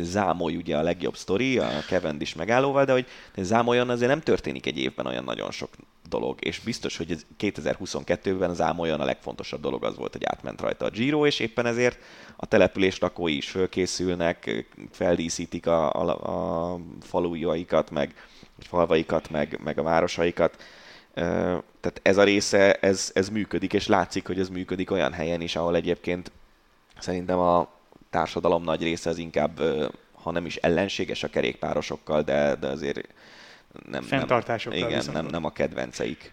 zámolj 0.00 0.56
ugye 0.56 0.76
a 0.76 0.82
legjobb 0.82 1.16
sztori, 1.16 1.58
a 1.58 1.84
is 2.18 2.34
megállóval, 2.34 2.84
de 2.84 2.92
hogy 2.92 3.06
zámoljon 3.36 3.90
azért 3.90 4.10
nem 4.10 4.20
történik 4.20 4.66
egy 4.66 4.78
évben 4.78 5.06
olyan 5.06 5.24
nagyon 5.24 5.50
sok 5.50 5.68
dolog, 6.08 6.44
és 6.44 6.58
biztos, 6.58 6.96
hogy 6.96 7.16
2022-ben 7.38 8.54
zámoljon 8.54 9.00
a 9.00 9.04
legfontosabb 9.04 9.60
dolog 9.60 9.84
az 9.84 9.96
volt, 9.96 10.12
hogy 10.12 10.24
átment 10.24 10.60
rajta 10.60 10.84
a 10.84 10.90
Giro, 10.90 11.26
és 11.26 11.38
éppen 11.38 11.66
ezért 11.66 11.98
a 12.36 12.46
település 12.46 12.98
lakói 12.98 13.36
is 13.36 13.50
fölkészülnek, 13.50 14.66
feldíszítik 14.90 15.66
a, 15.66 15.92
a, 15.92 16.72
a 16.72 16.78
falujaikat, 17.00 17.90
meg 17.90 18.14
falvaikat, 18.58 19.30
meg, 19.30 19.60
meg 19.64 19.78
a 19.78 19.82
városaikat, 19.82 20.56
tehát 21.16 22.00
ez 22.02 22.16
a 22.16 22.24
része, 22.24 22.72
ez, 22.72 23.10
ez 23.14 23.28
működik, 23.28 23.72
és 23.72 23.86
látszik, 23.86 24.26
hogy 24.26 24.38
ez 24.38 24.48
működik 24.48 24.90
olyan 24.90 25.12
helyen 25.12 25.40
is, 25.40 25.56
ahol 25.56 25.76
egyébként 25.76 26.32
szerintem 26.98 27.38
a 27.38 27.68
társadalom 28.10 28.62
nagy 28.62 28.82
része 28.82 29.10
az 29.10 29.18
inkább, 29.18 29.60
ha 30.12 30.30
nem 30.30 30.46
is 30.46 30.56
ellenséges 30.56 31.22
a 31.22 31.28
kerékpárosokkal, 31.28 32.22
de, 32.22 32.54
de 32.54 32.66
azért 32.66 33.08
nem, 33.90 34.06
nem, 34.10 34.42
igen, 34.72 35.04
nem, 35.12 35.26
nem 35.26 35.44
a 35.44 35.50
kedvenceik. 35.50 36.32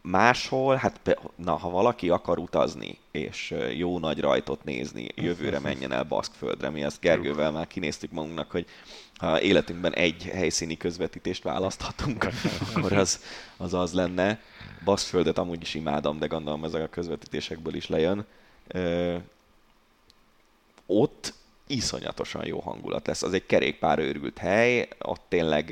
Máshol, 0.00 0.74
hát 0.74 1.18
na, 1.34 1.56
ha 1.56 1.70
valaki 1.70 2.08
akar 2.08 2.38
utazni, 2.38 2.98
és 3.10 3.54
jó 3.76 3.98
nagy 3.98 4.20
rajtot 4.20 4.64
nézni, 4.64 5.06
jövőre 5.14 5.58
menjen 5.58 5.92
el 5.92 6.02
Baszkföldre. 6.02 6.70
Mi 6.70 6.84
azt 6.84 7.00
Gergővel 7.00 7.50
már 7.50 7.66
kinéztük 7.66 8.10
magunknak, 8.10 8.50
hogy 8.50 8.66
ha 9.18 9.40
életünkben 9.40 9.94
egy 9.94 10.22
helyszíni 10.22 10.76
közvetítést 10.76 11.42
választhatunk, 11.42 12.26
akkor 12.74 12.92
az, 12.92 13.20
az 13.56 13.74
az 13.74 13.92
lenne. 13.92 14.40
Baszkföldet 14.84 15.38
amúgy 15.38 15.62
is 15.62 15.74
imádom, 15.74 16.18
de 16.18 16.26
gondolom 16.26 16.64
ezek 16.64 16.82
a 16.82 16.88
közvetítésekből 16.88 17.74
is 17.74 17.88
lejön. 17.88 18.26
ott 20.86 21.34
iszonyatosan 21.66 22.46
jó 22.46 22.60
hangulat 22.60 23.06
lesz. 23.06 23.22
Az 23.22 23.32
egy 23.32 23.46
kerékpár 23.46 23.98
őrült 23.98 24.38
hely, 24.38 24.88
ott 24.98 25.22
tényleg, 25.28 25.68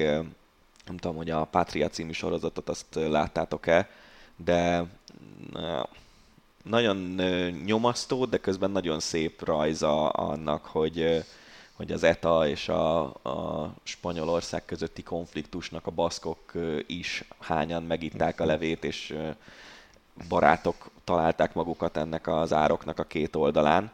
nem 0.87 0.97
tudom, 0.97 1.17
hogy 1.17 1.31
a 1.31 1.45
Patria 1.45 1.89
című 1.89 2.13
sorozatot 2.13 2.69
azt 2.69 2.87
láttátok-e, 2.95 3.91
de 4.37 4.85
nagyon 6.65 6.97
nyomasztó, 7.65 8.25
de 8.25 8.39
közben 8.39 8.71
nagyon 8.71 9.01
szép 9.01 9.45
rajza 9.45 10.09
annak, 10.09 10.65
hogy, 10.65 11.25
hogy 11.75 11.93
az 11.93 12.03
ETA 12.03 12.49
és 12.49 12.69
a, 12.69 13.03
a 13.05 13.75
Spanyolország 13.83 14.65
közötti 14.65 15.03
konfliktusnak 15.03 15.87
a 15.87 15.91
baszkok 15.91 16.53
is 16.87 17.25
hányan 17.41 17.83
megitták 17.83 18.41
a 18.41 18.45
levét, 18.45 18.85
és 18.85 19.15
barátok 20.29 20.91
találták 21.05 21.55
magukat 21.55 21.97
ennek 21.97 22.27
az 22.27 22.53
ároknak 22.53 22.99
a 22.99 23.05
két 23.05 23.37
oldalán. 23.37 23.93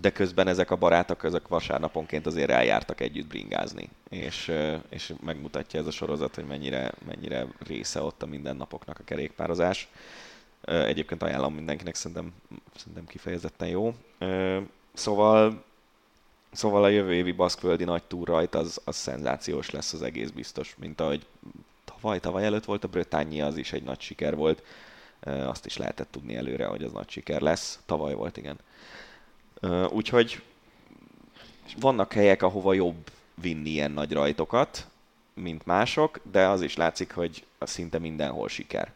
De 0.00 0.12
közben 0.12 0.48
ezek 0.48 0.70
a 0.70 0.76
barátok 0.76 1.24
ezek 1.24 1.48
vasárnaponként 1.48 2.26
azért 2.26 2.50
eljártak 2.50 3.00
együtt 3.00 3.26
bringázni, 3.26 3.88
és, 4.08 4.52
és 4.88 5.12
megmutatja 5.20 5.80
ez 5.80 5.86
a 5.86 5.90
sorozat, 5.90 6.34
hogy 6.34 6.46
mennyire, 6.46 6.92
mennyire 7.06 7.46
része 7.66 8.02
ott 8.02 8.22
a 8.22 8.26
mindennapoknak 8.26 8.98
a 8.98 9.04
kerékpározás. 9.04 9.88
Egyébként 10.64 11.22
ajánlom 11.22 11.54
mindenkinek, 11.54 11.94
szerintem, 11.94 12.32
szerintem 12.76 13.06
kifejezetten 13.06 13.68
jó. 13.68 13.94
Szóval, 14.92 15.64
szóval 16.52 16.84
a 16.84 16.88
jövő 16.88 17.14
évi 17.14 17.32
baszkföldi 17.32 17.84
nagy 17.84 18.02
túr 18.02 18.28
rajt 18.28 18.54
az, 18.54 18.80
az 18.84 18.96
szenzációs 18.96 19.70
lesz 19.70 19.92
az 19.92 20.02
egész 20.02 20.30
biztos, 20.30 20.74
mint 20.78 21.00
ahogy 21.00 21.26
tavaly, 21.84 22.20
tavaly 22.20 22.44
előtt 22.44 22.64
volt 22.64 22.84
a 22.84 22.88
Brötányi, 22.88 23.40
az 23.40 23.56
is 23.56 23.72
egy 23.72 23.82
nagy 23.82 24.00
siker 24.00 24.36
volt. 24.36 24.62
Azt 25.20 25.66
is 25.66 25.76
lehetett 25.76 26.10
tudni 26.10 26.36
előre, 26.36 26.66
hogy 26.66 26.82
az 26.82 26.92
nagy 26.92 27.10
siker 27.10 27.40
lesz. 27.40 27.78
Tavaly 27.86 28.14
volt, 28.14 28.36
igen. 28.36 28.58
Úgyhogy 29.90 30.42
vannak 31.80 32.12
helyek, 32.12 32.42
ahova 32.42 32.72
jobb 32.72 33.10
vinni 33.34 33.70
ilyen 33.70 33.90
nagy 33.90 34.12
rajtokat, 34.12 34.86
mint 35.34 35.66
mások, 35.66 36.20
de 36.30 36.46
az 36.46 36.62
is 36.62 36.76
látszik, 36.76 37.12
hogy 37.12 37.44
szinte 37.58 37.98
mindenhol 37.98 38.48
siker 38.48 38.92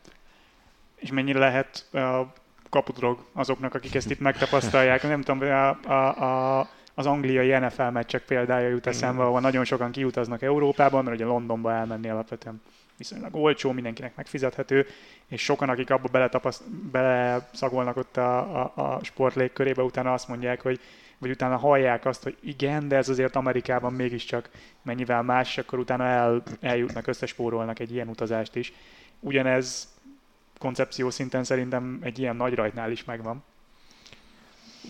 és 0.97 1.13
mennyire 1.13 1.39
lehet 1.39 1.87
a 1.93 2.33
kapudrog 2.71 3.25
azoknak, 3.33 3.75
akik 3.75 3.95
ezt 3.95 4.11
itt 4.11 4.21
megtapasztalják. 4.21 5.03
Nem 5.03 5.23
tudom, 5.23 5.41
a, 5.41 5.69
a, 5.69 6.59
a, 6.59 6.69
az 6.99 7.07
angliai 7.07 7.59
NFL 7.59 7.83
meccsek 7.83 8.23
példája 8.23 8.69
jut 8.69 8.87
eszembe, 8.87 9.23
ahol 9.23 9.41
nagyon 9.41 9.65
sokan 9.65 9.91
kiutaznak 9.91 10.43
Európában, 10.43 11.05
mert 11.05 11.17
ugye 11.17 11.25
Londonba 11.25 11.73
elmenni 11.73 12.09
alapvetően 12.09 12.63
viszonylag 12.97 13.35
olcsó, 13.35 13.73
mindenkinek 13.73 14.17
megfizethető, 14.17 14.87
és 15.27 15.43
sokan, 15.43 15.69
akik 15.69 15.91
abba 15.91 16.29
beleszagolnak 16.93 17.97
ott 17.97 18.17
a, 18.17 18.63
a, 18.63 18.73
a 18.75 19.05
sport 19.05 19.35
légkörébe, 19.35 19.83
utána 19.83 20.13
azt 20.13 20.29
mondják, 20.29 20.63
hogy 20.63 20.81
vagy 21.19 21.31
utána 21.31 21.57
hallják 21.57 22.05
azt, 22.05 22.23
hogy 22.23 22.37
igen, 22.41 22.89
de 22.89 22.97
ez 22.97 23.09
azért 23.09 23.37
Amerikában 23.37 23.93
mégiscsak 23.93 24.51
mennyivel 24.83 25.23
más, 25.23 25.49
és 25.49 25.59
akkor 25.59 25.79
utána 25.79 26.05
el, 26.05 26.43
eljutnak, 26.61 27.07
összespórolnak 27.07 27.79
egy 27.79 27.93
ilyen 27.93 28.09
utazást 28.09 28.55
is. 28.57 28.73
Ugyanez 29.21 29.95
koncepció 30.59 31.11
szinten 31.11 31.45
szerintem 31.45 31.99
egy 32.03 32.19
ilyen 32.19 32.37
nagy 32.37 32.55
rajtnál 32.55 32.91
is 32.91 33.05
megvan. 33.05 33.45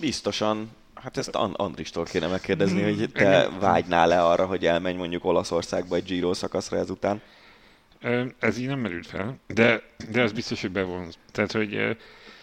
Biztosan. 0.01 0.71
Hát 1.07 1.17
ezt 1.17 1.35
And- 1.35 1.57
Andristól 1.57 2.05
kéne 2.05 2.27
megkérdezni, 2.27 2.83
hogy 2.83 3.11
te 3.13 3.49
vágynál-e 3.61 4.25
arra, 4.25 4.47
hogy 4.47 4.67
elmenj 4.67 4.97
mondjuk 4.97 5.25
Olaszországba 5.25 5.97
egy 5.97 6.05
Giro 6.05 6.35
szakaszra 6.35 6.77
ezután? 6.79 7.23
Ez 8.39 8.59
így 8.59 8.67
nem 8.67 8.79
merült 8.79 9.07
fel, 9.07 9.39
de, 9.47 9.83
de 10.11 10.23
az 10.23 10.33
biztos, 10.33 10.61
hogy 10.61 10.71
bevonz. 10.71 11.19
Tehát, 11.33 11.53
hogy 11.53 11.73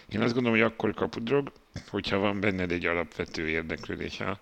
én 0.08 0.20
azt 0.20 0.34
gondolom, 0.34 0.58
hogy 0.58 0.60
akkor 0.60 0.94
kapudrog, 0.94 1.52
hogyha 1.90 2.18
van 2.18 2.40
benned 2.40 2.72
egy 2.72 2.86
alapvető 2.86 3.48
érdeklődés 3.48 4.20
a, 4.20 4.40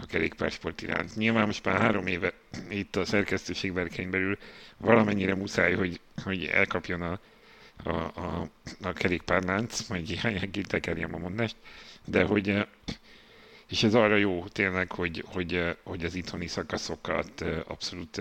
a 0.00 0.06
kerékpársport 0.06 0.82
iránt. 0.82 1.16
Nyilván 1.16 1.46
most 1.46 1.64
már 1.64 1.80
három 1.80 2.06
éve 2.06 2.32
itt 2.68 2.96
a 2.96 3.04
szerkesztőség 3.04 3.72
belül 4.10 4.38
valamennyire 4.76 5.34
muszáj, 5.34 5.74
hogy, 5.74 6.00
hogy 6.24 6.44
elkapjon 6.44 7.02
a, 7.02 7.20
a, 7.84 7.90
a, 7.98 8.48
a 8.82 8.92
kerékpárlánc, 8.92 9.88
majd 9.88 10.10
ilyen 10.10 10.50
tekerjem 10.68 11.14
a 11.14 11.18
mondást, 11.18 11.56
de 12.04 12.24
hogy 12.24 12.66
és 13.70 13.82
ez 13.82 13.94
arra 13.94 14.16
jó 14.16 14.44
tényleg, 14.52 14.92
hogy, 14.92 15.24
hogy, 15.26 15.54
eh, 15.54 15.74
hogy 15.82 16.04
az 16.04 16.14
itthoni 16.14 16.46
szakaszokat 16.46 17.40
eh, 17.40 17.58
abszolút 17.66 18.20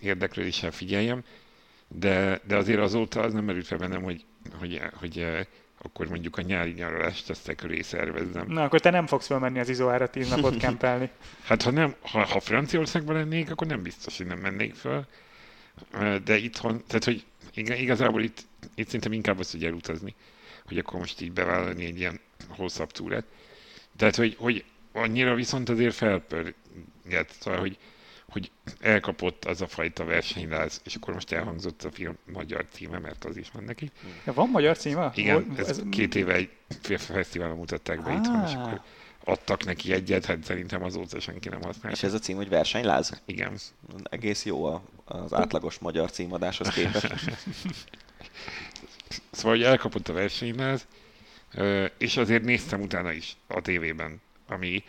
érdeklődéssel 0.00 0.70
figyeljem, 0.70 1.24
de, 1.88 2.40
de 2.46 2.56
azért 2.56 2.80
azóta 2.80 3.20
az 3.20 3.32
nem 3.32 3.44
merült 3.44 3.66
fel 3.66 3.78
bennem, 3.78 4.02
hogy, 4.02 4.24
hogy, 4.58 4.80
hogy 4.94 5.26
akkor 5.82 6.08
mondjuk 6.08 6.36
a 6.36 6.42
nyári 6.42 6.70
nyaralást 6.70 7.30
ezt 7.30 7.48
e 7.48 7.54
köré 7.54 7.80
szervezzem. 7.80 8.46
Na, 8.48 8.62
akkor 8.62 8.80
te 8.80 8.90
nem 8.90 9.06
fogsz 9.06 9.26
felmenni 9.26 9.58
az 9.58 9.68
izóára 9.68 10.10
tíz 10.10 10.28
napot 10.28 10.56
kempelni. 10.64 11.10
hát 11.42 11.62
ha, 11.62 11.70
nem, 11.70 11.94
ha, 12.00 12.24
ha 12.24 12.40
Franciaországban 12.40 13.16
lennék, 13.16 13.50
akkor 13.50 13.66
nem 13.66 13.82
biztos, 13.82 14.16
hogy 14.16 14.26
nem 14.26 14.38
mennék 14.38 14.74
fel. 14.74 15.06
De 16.24 16.36
itthon, 16.36 16.82
tehát 16.86 17.04
hogy 17.04 17.24
igazából 17.54 18.22
itt 18.22 18.44
itt 18.74 18.86
szerintem 18.86 19.12
inkább 19.12 19.38
az, 19.38 19.50
hogy 19.50 19.64
elutazni, 19.64 20.14
hogy 20.66 20.78
akkor 20.78 20.98
most 20.98 21.20
így 21.20 21.32
bevállalni 21.32 21.84
egy 21.84 21.98
ilyen 21.98 22.20
hosszabb 22.48 22.90
túrát. 22.90 23.24
Tehát, 23.96 24.16
hogy, 24.16 24.36
hogy 24.38 24.64
annyira 24.92 25.34
viszont 25.34 25.68
azért 25.68 25.94
felpörget, 25.94 27.34
szóval, 27.40 27.60
hogy, 27.60 27.78
hogy 28.28 28.50
elkapott 28.80 29.44
az 29.44 29.60
a 29.60 29.66
fajta 29.66 30.04
versenyláz, 30.04 30.80
és 30.84 30.94
akkor 30.94 31.14
most 31.14 31.32
elhangzott 31.32 31.82
a 31.82 31.90
film 31.90 32.16
magyar 32.32 32.66
címe, 32.72 32.98
mert 32.98 33.24
az 33.24 33.36
is 33.36 33.50
van 33.52 33.64
neki. 33.64 33.90
Ja, 34.24 34.32
van 34.32 34.48
magyar 34.48 34.76
címe? 34.76 35.12
Igen, 35.14 35.52
ez, 35.56 35.68
ez 35.68 35.82
két 35.90 36.14
éve 36.14 36.34
egy 36.34 36.50
fesztiválon 36.98 37.56
mutatták 37.56 38.02
be 38.02 38.10
ah. 38.10 38.16
itthon, 38.16 38.44
és 38.46 38.54
akkor 38.54 38.80
adtak 39.24 39.64
neki 39.64 39.92
egyet, 39.92 40.24
hát 40.24 40.44
szerintem 40.44 40.82
azóta 40.82 41.20
senki 41.20 41.48
nem 41.48 41.62
használta. 41.62 41.96
És 41.96 42.02
ez 42.02 42.14
a 42.14 42.18
cím, 42.18 42.36
hogy 42.36 42.48
versenyláz? 42.48 43.22
Igen. 43.24 43.58
Egész 44.02 44.44
jó 44.44 44.82
az 45.04 45.32
átlagos 45.32 45.78
magyar 45.78 46.10
címadáshoz 46.10 46.68
képest. 46.68 47.14
Szóval, 49.30 49.56
hogy 49.56 49.62
elkapott 49.62 50.08
a 50.08 50.12
versenyhez, 50.12 50.86
és 51.98 52.16
azért 52.16 52.44
néztem 52.44 52.80
utána 52.80 53.12
is 53.12 53.36
a 53.46 53.60
tévében, 53.60 54.20
ami 54.48 54.84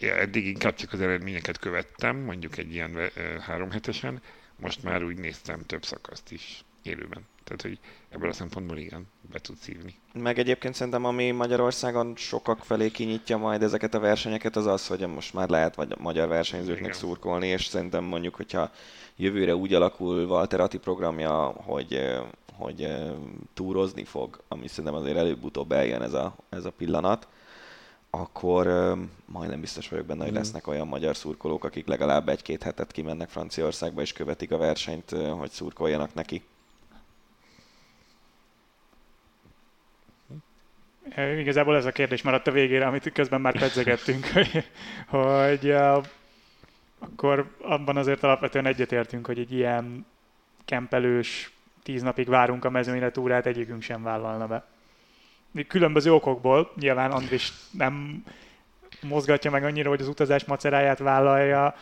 eddig 0.00 0.46
inkább 0.46 0.74
csak 0.74 0.92
az 0.92 1.00
eredményeket 1.00 1.58
követtem, 1.58 2.16
mondjuk 2.16 2.58
egy 2.58 2.72
ilyen 2.72 3.10
három 3.40 3.70
hetesen, 3.70 4.22
most 4.56 4.82
már 4.82 5.04
úgy 5.04 5.18
néztem 5.18 5.66
több 5.66 5.84
szakaszt 5.84 6.32
is 6.32 6.64
élőben. 6.82 7.26
Tehát, 7.44 7.62
hogy 7.62 7.78
ebből 8.08 8.28
a 8.28 8.32
szempontból 8.32 8.78
igen, 8.78 9.06
be 9.32 9.38
tud 9.38 9.56
szívni. 9.56 9.94
Meg 10.12 10.38
egyébként 10.38 10.74
szerintem, 10.74 11.04
ami 11.04 11.30
Magyarországon 11.30 12.16
sokak 12.16 12.64
felé 12.64 12.88
kinyitja 12.88 13.36
majd 13.36 13.62
ezeket 13.62 13.94
a 13.94 13.98
versenyeket, 13.98 14.56
az 14.56 14.66
az, 14.66 14.86
hogy 14.86 15.06
most 15.06 15.34
már 15.34 15.48
lehet 15.48 15.74
vagy 15.74 15.94
magyar 15.98 16.28
versenyzőknek 16.28 16.80
igen. 16.80 16.92
szurkolni, 16.92 17.46
és 17.46 17.64
szerintem 17.64 18.04
mondjuk, 18.04 18.34
hogyha 18.34 18.72
jövőre 19.16 19.54
úgy 19.54 19.74
alakul 19.74 20.24
Walter 20.24 20.60
Atti 20.60 20.78
programja, 20.78 21.32
hogy 21.42 22.18
hogy 22.60 22.92
túrozni 23.54 24.04
fog, 24.04 24.42
ami 24.48 24.68
szerintem 24.68 24.94
azért 24.94 25.16
előbb-utóbb 25.16 25.72
eljön 25.72 26.02
ez 26.02 26.12
a, 26.12 26.36
ez 26.48 26.64
a 26.64 26.72
pillanat, 26.72 27.28
akkor 28.10 28.94
majdnem 29.24 29.60
biztos 29.60 29.88
vagyok 29.88 30.06
benne, 30.06 30.22
hogy 30.22 30.32
mm. 30.32 30.36
lesznek 30.36 30.66
olyan 30.66 30.88
magyar 30.88 31.16
szurkolók, 31.16 31.64
akik 31.64 31.86
legalább 31.86 32.28
egy-két 32.28 32.62
hetet 32.62 32.92
kimennek 32.92 33.28
Franciaországba 33.28 34.00
és 34.00 34.12
követik 34.12 34.50
a 34.52 34.56
versenyt, 34.56 35.10
hogy 35.10 35.50
szurkoljanak 35.50 36.14
neki. 36.14 36.42
Igazából 41.16 41.76
ez 41.76 41.84
a 41.84 41.92
kérdés 41.92 42.22
maradt 42.22 42.46
a 42.46 42.50
végére, 42.52 42.86
amit 42.86 43.12
közben 43.12 43.40
már 43.40 43.58
pedzegettünk, 43.58 44.26
hogy, 44.34 44.64
hogy 45.06 45.70
akkor 46.98 47.56
abban 47.60 47.96
azért 47.96 48.22
alapvetően 48.22 48.66
egyetértünk, 48.66 49.26
hogy 49.26 49.38
egy 49.38 49.52
ilyen 49.52 50.06
kempelős 50.64 51.52
tíz 51.82 52.02
napig 52.02 52.28
várunk 52.28 52.64
a 52.64 52.70
mezőnyre 52.70 53.10
túrát, 53.10 53.46
egyikünk 53.46 53.82
sem 53.82 54.02
vállalna 54.02 54.46
be. 54.46 54.64
Különböző 55.68 56.12
okokból, 56.12 56.72
nyilván 56.76 57.10
Andris 57.10 57.52
nem 57.70 58.24
mozgatja 59.02 59.50
meg 59.50 59.64
annyira, 59.64 59.88
hogy 59.88 60.00
az 60.00 60.08
utazás 60.08 60.44
maceráját 60.44 60.98
vállalja, 60.98 61.74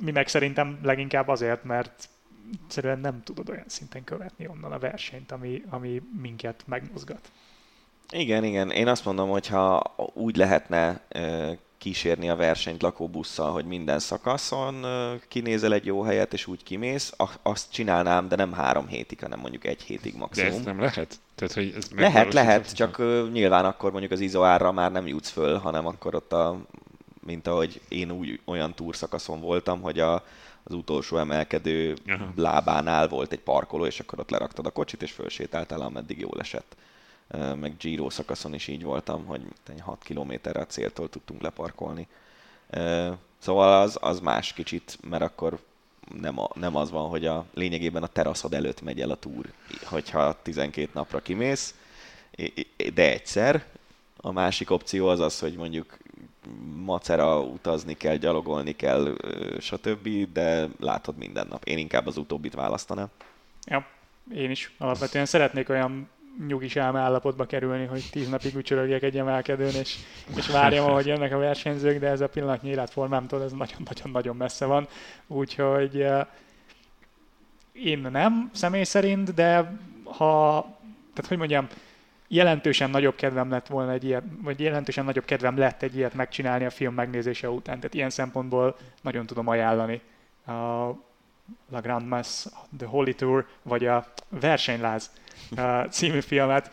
mi 0.00 0.10
meg 0.10 0.28
szerintem 0.28 0.78
leginkább 0.82 1.28
azért, 1.28 1.64
mert 1.64 2.08
egyszerűen 2.62 2.98
nem 2.98 3.22
tudod 3.22 3.48
olyan 3.48 3.64
szinten 3.66 4.04
követni 4.04 4.46
onnan 4.46 4.72
a 4.72 4.78
versenyt, 4.78 5.32
ami, 5.32 5.62
ami 5.70 6.02
minket 6.20 6.62
megmozgat. 6.66 7.30
Igen, 8.10 8.44
igen. 8.44 8.70
Én 8.70 8.88
azt 8.88 9.04
mondom, 9.04 9.28
hogy 9.28 9.46
ha 9.46 9.94
úgy 10.14 10.36
lehetne 10.36 11.00
kísérni 11.78 12.28
a 12.28 12.36
versenyt 12.36 12.82
lakóbusszal, 12.82 13.52
hogy 13.52 13.64
minden 13.64 13.98
szakaszon 13.98 14.86
kinézel 15.28 15.72
egy 15.72 15.86
jó 15.86 16.02
helyet, 16.02 16.32
és 16.32 16.46
úgy 16.46 16.62
kimész, 16.62 17.12
azt 17.42 17.72
csinálnám, 17.72 18.28
de 18.28 18.36
nem 18.36 18.52
három 18.52 18.86
hétig, 18.86 19.20
hanem 19.20 19.38
mondjuk 19.38 19.64
egy 19.64 19.82
hétig 19.82 20.16
maximum. 20.16 20.50
De 20.50 20.56
ezt 20.56 20.64
nem 20.64 20.80
lehet? 20.80 21.20
Tehát, 21.34 21.54
hogy 21.54 21.74
ez 21.76 21.90
lehet, 21.96 22.32
lehet, 22.32 22.74
csak 22.74 22.98
nyilván 23.32 23.64
akkor 23.64 23.90
mondjuk 23.90 24.12
az 24.12 24.20
izoárra 24.20 24.72
már 24.72 24.92
nem 24.92 25.06
jutsz 25.06 25.30
föl, 25.30 25.58
hanem 25.58 25.86
akkor 25.86 26.14
ott 26.14 26.32
a, 26.32 26.58
mint 27.26 27.46
ahogy 27.46 27.80
én 27.88 28.10
úgy 28.10 28.40
olyan 28.44 28.74
túrszakaszon 28.74 29.40
voltam, 29.40 29.80
hogy 29.80 29.98
a, 30.00 30.14
az 30.64 30.74
utolsó 30.74 31.16
emelkedő 31.16 31.96
Aha. 32.06 32.32
lábánál 32.36 33.08
volt 33.08 33.32
egy 33.32 33.40
parkoló, 33.40 33.86
és 33.86 34.00
akkor 34.00 34.20
ott 34.20 34.30
leraktad 34.30 34.66
a 34.66 34.70
kocsit, 34.70 35.02
és 35.02 35.12
fölsétáltál, 35.12 35.80
ameddig 35.80 36.18
jól 36.18 36.40
esett. 36.40 36.76
Meg 37.36 37.76
Giro 37.76 38.10
szakaszon 38.10 38.54
is 38.54 38.66
így 38.66 38.82
voltam, 38.82 39.24
hogy 39.24 39.42
6 39.80 40.02
kilométerre 40.02 40.60
a 40.60 40.66
céltól 40.66 41.08
tudtunk 41.08 41.42
leparkolni. 41.42 42.08
Szóval 43.38 43.80
az, 43.80 43.98
az 44.00 44.20
más 44.20 44.52
kicsit, 44.52 44.98
mert 45.08 45.22
akkor 45.22 45.58
nem, 46.20 46.38
a, 46.38 46.48
nem 46.54 46.76
az 46.76 46.90
van, 46.90 47.08
hogy 47.08 47.26
a 47.26 47.44
lényegében 47.54 48.02
a 48.02 48.06
teraszod 48.06 48.54
előtt 48.54 48.82
megy 48.82 49.00
el 49.00 49.10
a 49.10 49.16
túr, 49.16 49.52
hogyha 49.84 50.42
12 50.42 50.90
napra 50.94 51.20
kimész, 51.20 51.74
de 52.94 53.10
egyszer. 53.12 53.64
A 54.20 54.32
másik 54.32 54.70
opció 54.70 55.06
az 55.06 55.20
az, 55.20 55.38
hogy 55.38 55.56
mondjuk 55.56 55.98
macera 56.74 57.40
utazni 57.40 57.96
kell, 57.96 58.16
gyalogolni 58.16 58.76
kell, 58.76 59.16
stb., 59.60 60.32
de 60.32 60.68
látod 60.80 61.16
minden 61.16 61.46
nap. 61.46 61.64
Én 61.64 61.78
inkább 61.78 62.06
az 62.06 62.16
utóbbit 62.16 62.54
választanám. 62.54 63.08
Ja, 63.64 63.86
én 64.34 64.50
is 64.50 64.72
alapvetően 64.78 65.26
szeretnék 65.26 65.68
olyan 65.68 66.08
nyugis 66.46 66.76
állapotba 66.76 67.44
kerülni, 67.44 67.86
hogy 67.86 68.08
tíz 68.10 68.28
napig 68.28 68.54
ücsörögjek 68.54 69.02
egy 69.02 69.18
emelkedőn, 69.18 69.74
és, 69.74 69.96
és 70.36 70.48
várjam, 70.48 70.86
ahogy 70.86 71.06
jönnek 71.06 71.32
a 71.32 71.38
versenyzők, 71.38 71.98
de 71.98 72.08
ez 72.08 72.20
a 72.20 72.28
pillanatnyi 72.28 72.68
életformámtól 72.68 73.42
ez 73.42 73.52
nagyon-nagyon-nagyon 73.52 74.36
messze 74.36 74.64
van. 74.64 74.88
Úgyhogy 75.26 76.06
én 77.72 77.98
nem 77.98 78.50
személy 78.52 78.84
szerint, 78.84 79.34
de 79.34 79.78
ha, 80.04 80.60
tehát 81.14 81.28
hogy 81.28 81.38
mondjam, 81.38 81.66
jelentősen 82.28 82.90
nagyobb 82.90 83.14
kedvem 83.14 83.50
lett 83.50 83.66
volna 83.66 83.92
egy 83.92 84.04
ilyet, 84.04 84.24
vagy 84.42 84.60
jelentősen 84.60 85.04
nagyobb 85.04 85.24
kedvem 85.24 85.58
lett 85.58 85.82
egy 85.82 85.96
ilyet 85.96 86.14
megcsinálni 86.14 86.64
a 86.64 86.70
film 86.70 86.94
megnézése 86.94 87.50
után. 87.50 87.76
Tehát 87.76 87.94
ilyen 87.94 88.10
szempontból 88.10 88.76
nagyon 89.00 89.26
tudom 89.26 89.48
ajánlani 89.48 90.00
a 90.46 90.90
La 91.70 91.80
Grand 91.80 92.06
Mass, 92.06 92.46
The 92.78 92.86
Holy 92.86 93.14
Tour, 93.14 93.46
vagy 93.62 93.86
a 93.86 94.12
Versenyláz 94.28 95.10
című 95.90 96.20
filmet. 96.20 96.70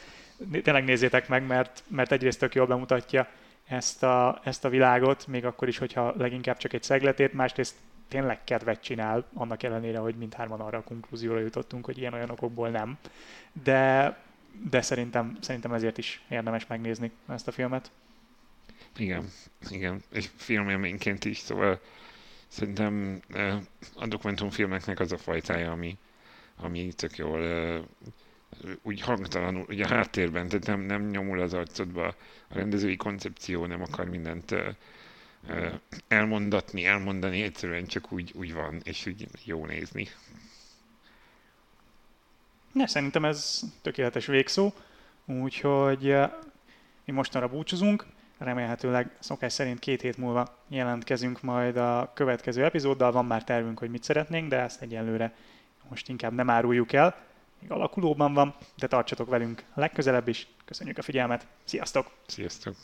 Tényleg 0.64 0.84
nézzétek 0.84 1.28
meg, 1.28 1.46
mert, 1.46 1.84
mert 1.88 2.12
egyrészt 2.12 2.40
tök 2.40 2.56
jól 2.56 2.68
bemutatja 2.68 3.28
ezt 3.68 4.04
a, 4.04 4.42
ezt 4.44 4.66
a 4.66 4.70
világot, 4.70 5.28
még 5.28 5.46
akkor 5.46 5.68
is, 5.68 5.78
hogyha 5.78 6.14
leginkább 6.18 6.58
csak 6.58 6.74
egy 6.74 6.84
szegletét, 6.84 7.34
másrészt 7.34 7.76
tényleg 8.08 8.44
kedvet 8.44 8.82
csinál, 8.82 9.26
annak 9.34 9.64
ellenére, 9.64 9.98
hogy 9.98 10.16
mindhárman 10.16 10.60
arra 10.60 10.78
a 10.78 10.84
konklúzióra 10.84 11.40
jutottunk, 11.40 11.86
hogy 11.86 11.98
ilyen-olyan 11.98 12.30
okokból 12.30 12.70
nem. 12.70 12.98
De, 13.64 14.18
de 14.70 14.82
szerintem, 14.82 15.38
szerintem 15.42 15.74
ezért 15.74 15.98
is 15.98 16.22
érdemes 16.30 16.68
megnézni 16.68 17.12
ezt 17.28 17.48
a 17.48 17.52
filmet. 17.52 17.92
Igen, 18.98 19.30
igen, 19.70 20.04
és 20.12 20.30
filmélményként 20.36 21.26
is, 21.26 21.38
szóval 21.38 21.80
szerintem 22.56 23.22
a 23.96 24.08
dokumentumfilmeknek 24.08 25.00
az 25.00 25.12
a 25.12 25.18
fajtája, 25.18 25.72
ami, 25.72 25.98
ami 26.58 26.94
tök 26.94 27.18
jól 27.18 27.42
úgy 28.82 29.02
hangtalanul, 29.02 29.66
ugye 29.68 29.86
a 29.86 29.88
háttérben, 29.88 30.48
tehát 30.48 30.66
nem, 30.66 30.80
nem 30.82 31.10
nyomul 31.10 31.42
az 31.42 31.54
arcodba 31.54 32.08
a 32.48 32.54
rendezői 32.54 32.96
koncepció, 32.96 33.66
nem 33.66 33.82
akar 33.82 34.06
mindent 34.06 34.56
elmondatni, 36.08 36.86
elmondani, 36.86 37.42
egyszerűen 37.42 37.86
csak 37.86 38.12
úgy, 38.12 38.32
úgy 38.36 38.54
van, 38.54 38.82
és 38.84 39.06
úgy 39.06 39.28
jó 39.44 39.66
nézni. 39.66 40.08
Ne, 42.72 42.88
szerintem 42.88 43.26
ez 43.26 43.62
tökéletes 43.82 44.26
végszó, 44.26 44.74
úgyhogy 45.26 46.16
mi 47.06 47.14
mostanra 47.14 47.48
búcsúzunk, 47.48 48.06
remélhetőleg 48.46 49.16
szokás 49.20 49.54
szerint 49.54 49.80
két 49.80 50.02
hét 50.02 50.18
múlva 50.18 50.58
jelentkezünk 50.68 51.42
majd 51.42 51.78
a 51.78 52.12
következő 52.14 52.64
epizóddal, 52.64 53.12
van 53.12 53.26
már 53.26 53.44
tervünk, 53.44 53.80
hogy 53.80 53.90
mit 53.90 54.04
szeretnénk, 54.04 54.50
de 54.50 54.60
ezt 54.60 54.82
egyelőre 54.82 55.34
most 55.90 56.10
inkább 56.10 56.34
nem 56.34 56.50
áruljuk 56.50 56.94
el 56.94 57.16
még 57.60 57.72
alakulóban 57.72 58.34
van, 58.34 58.56
de 58.78 58.88
tartsatok 58.88 59.30
velünk 59.30 59.64
legközelebb 59.74 60.28
is. 60.28 60.48
Köszönjük 60.66 60.98
a 60.98 61.02
figyelmet, 61.02 61.48
sziasztok! 61.64 62.12
Sziasztok! 62.28 62.76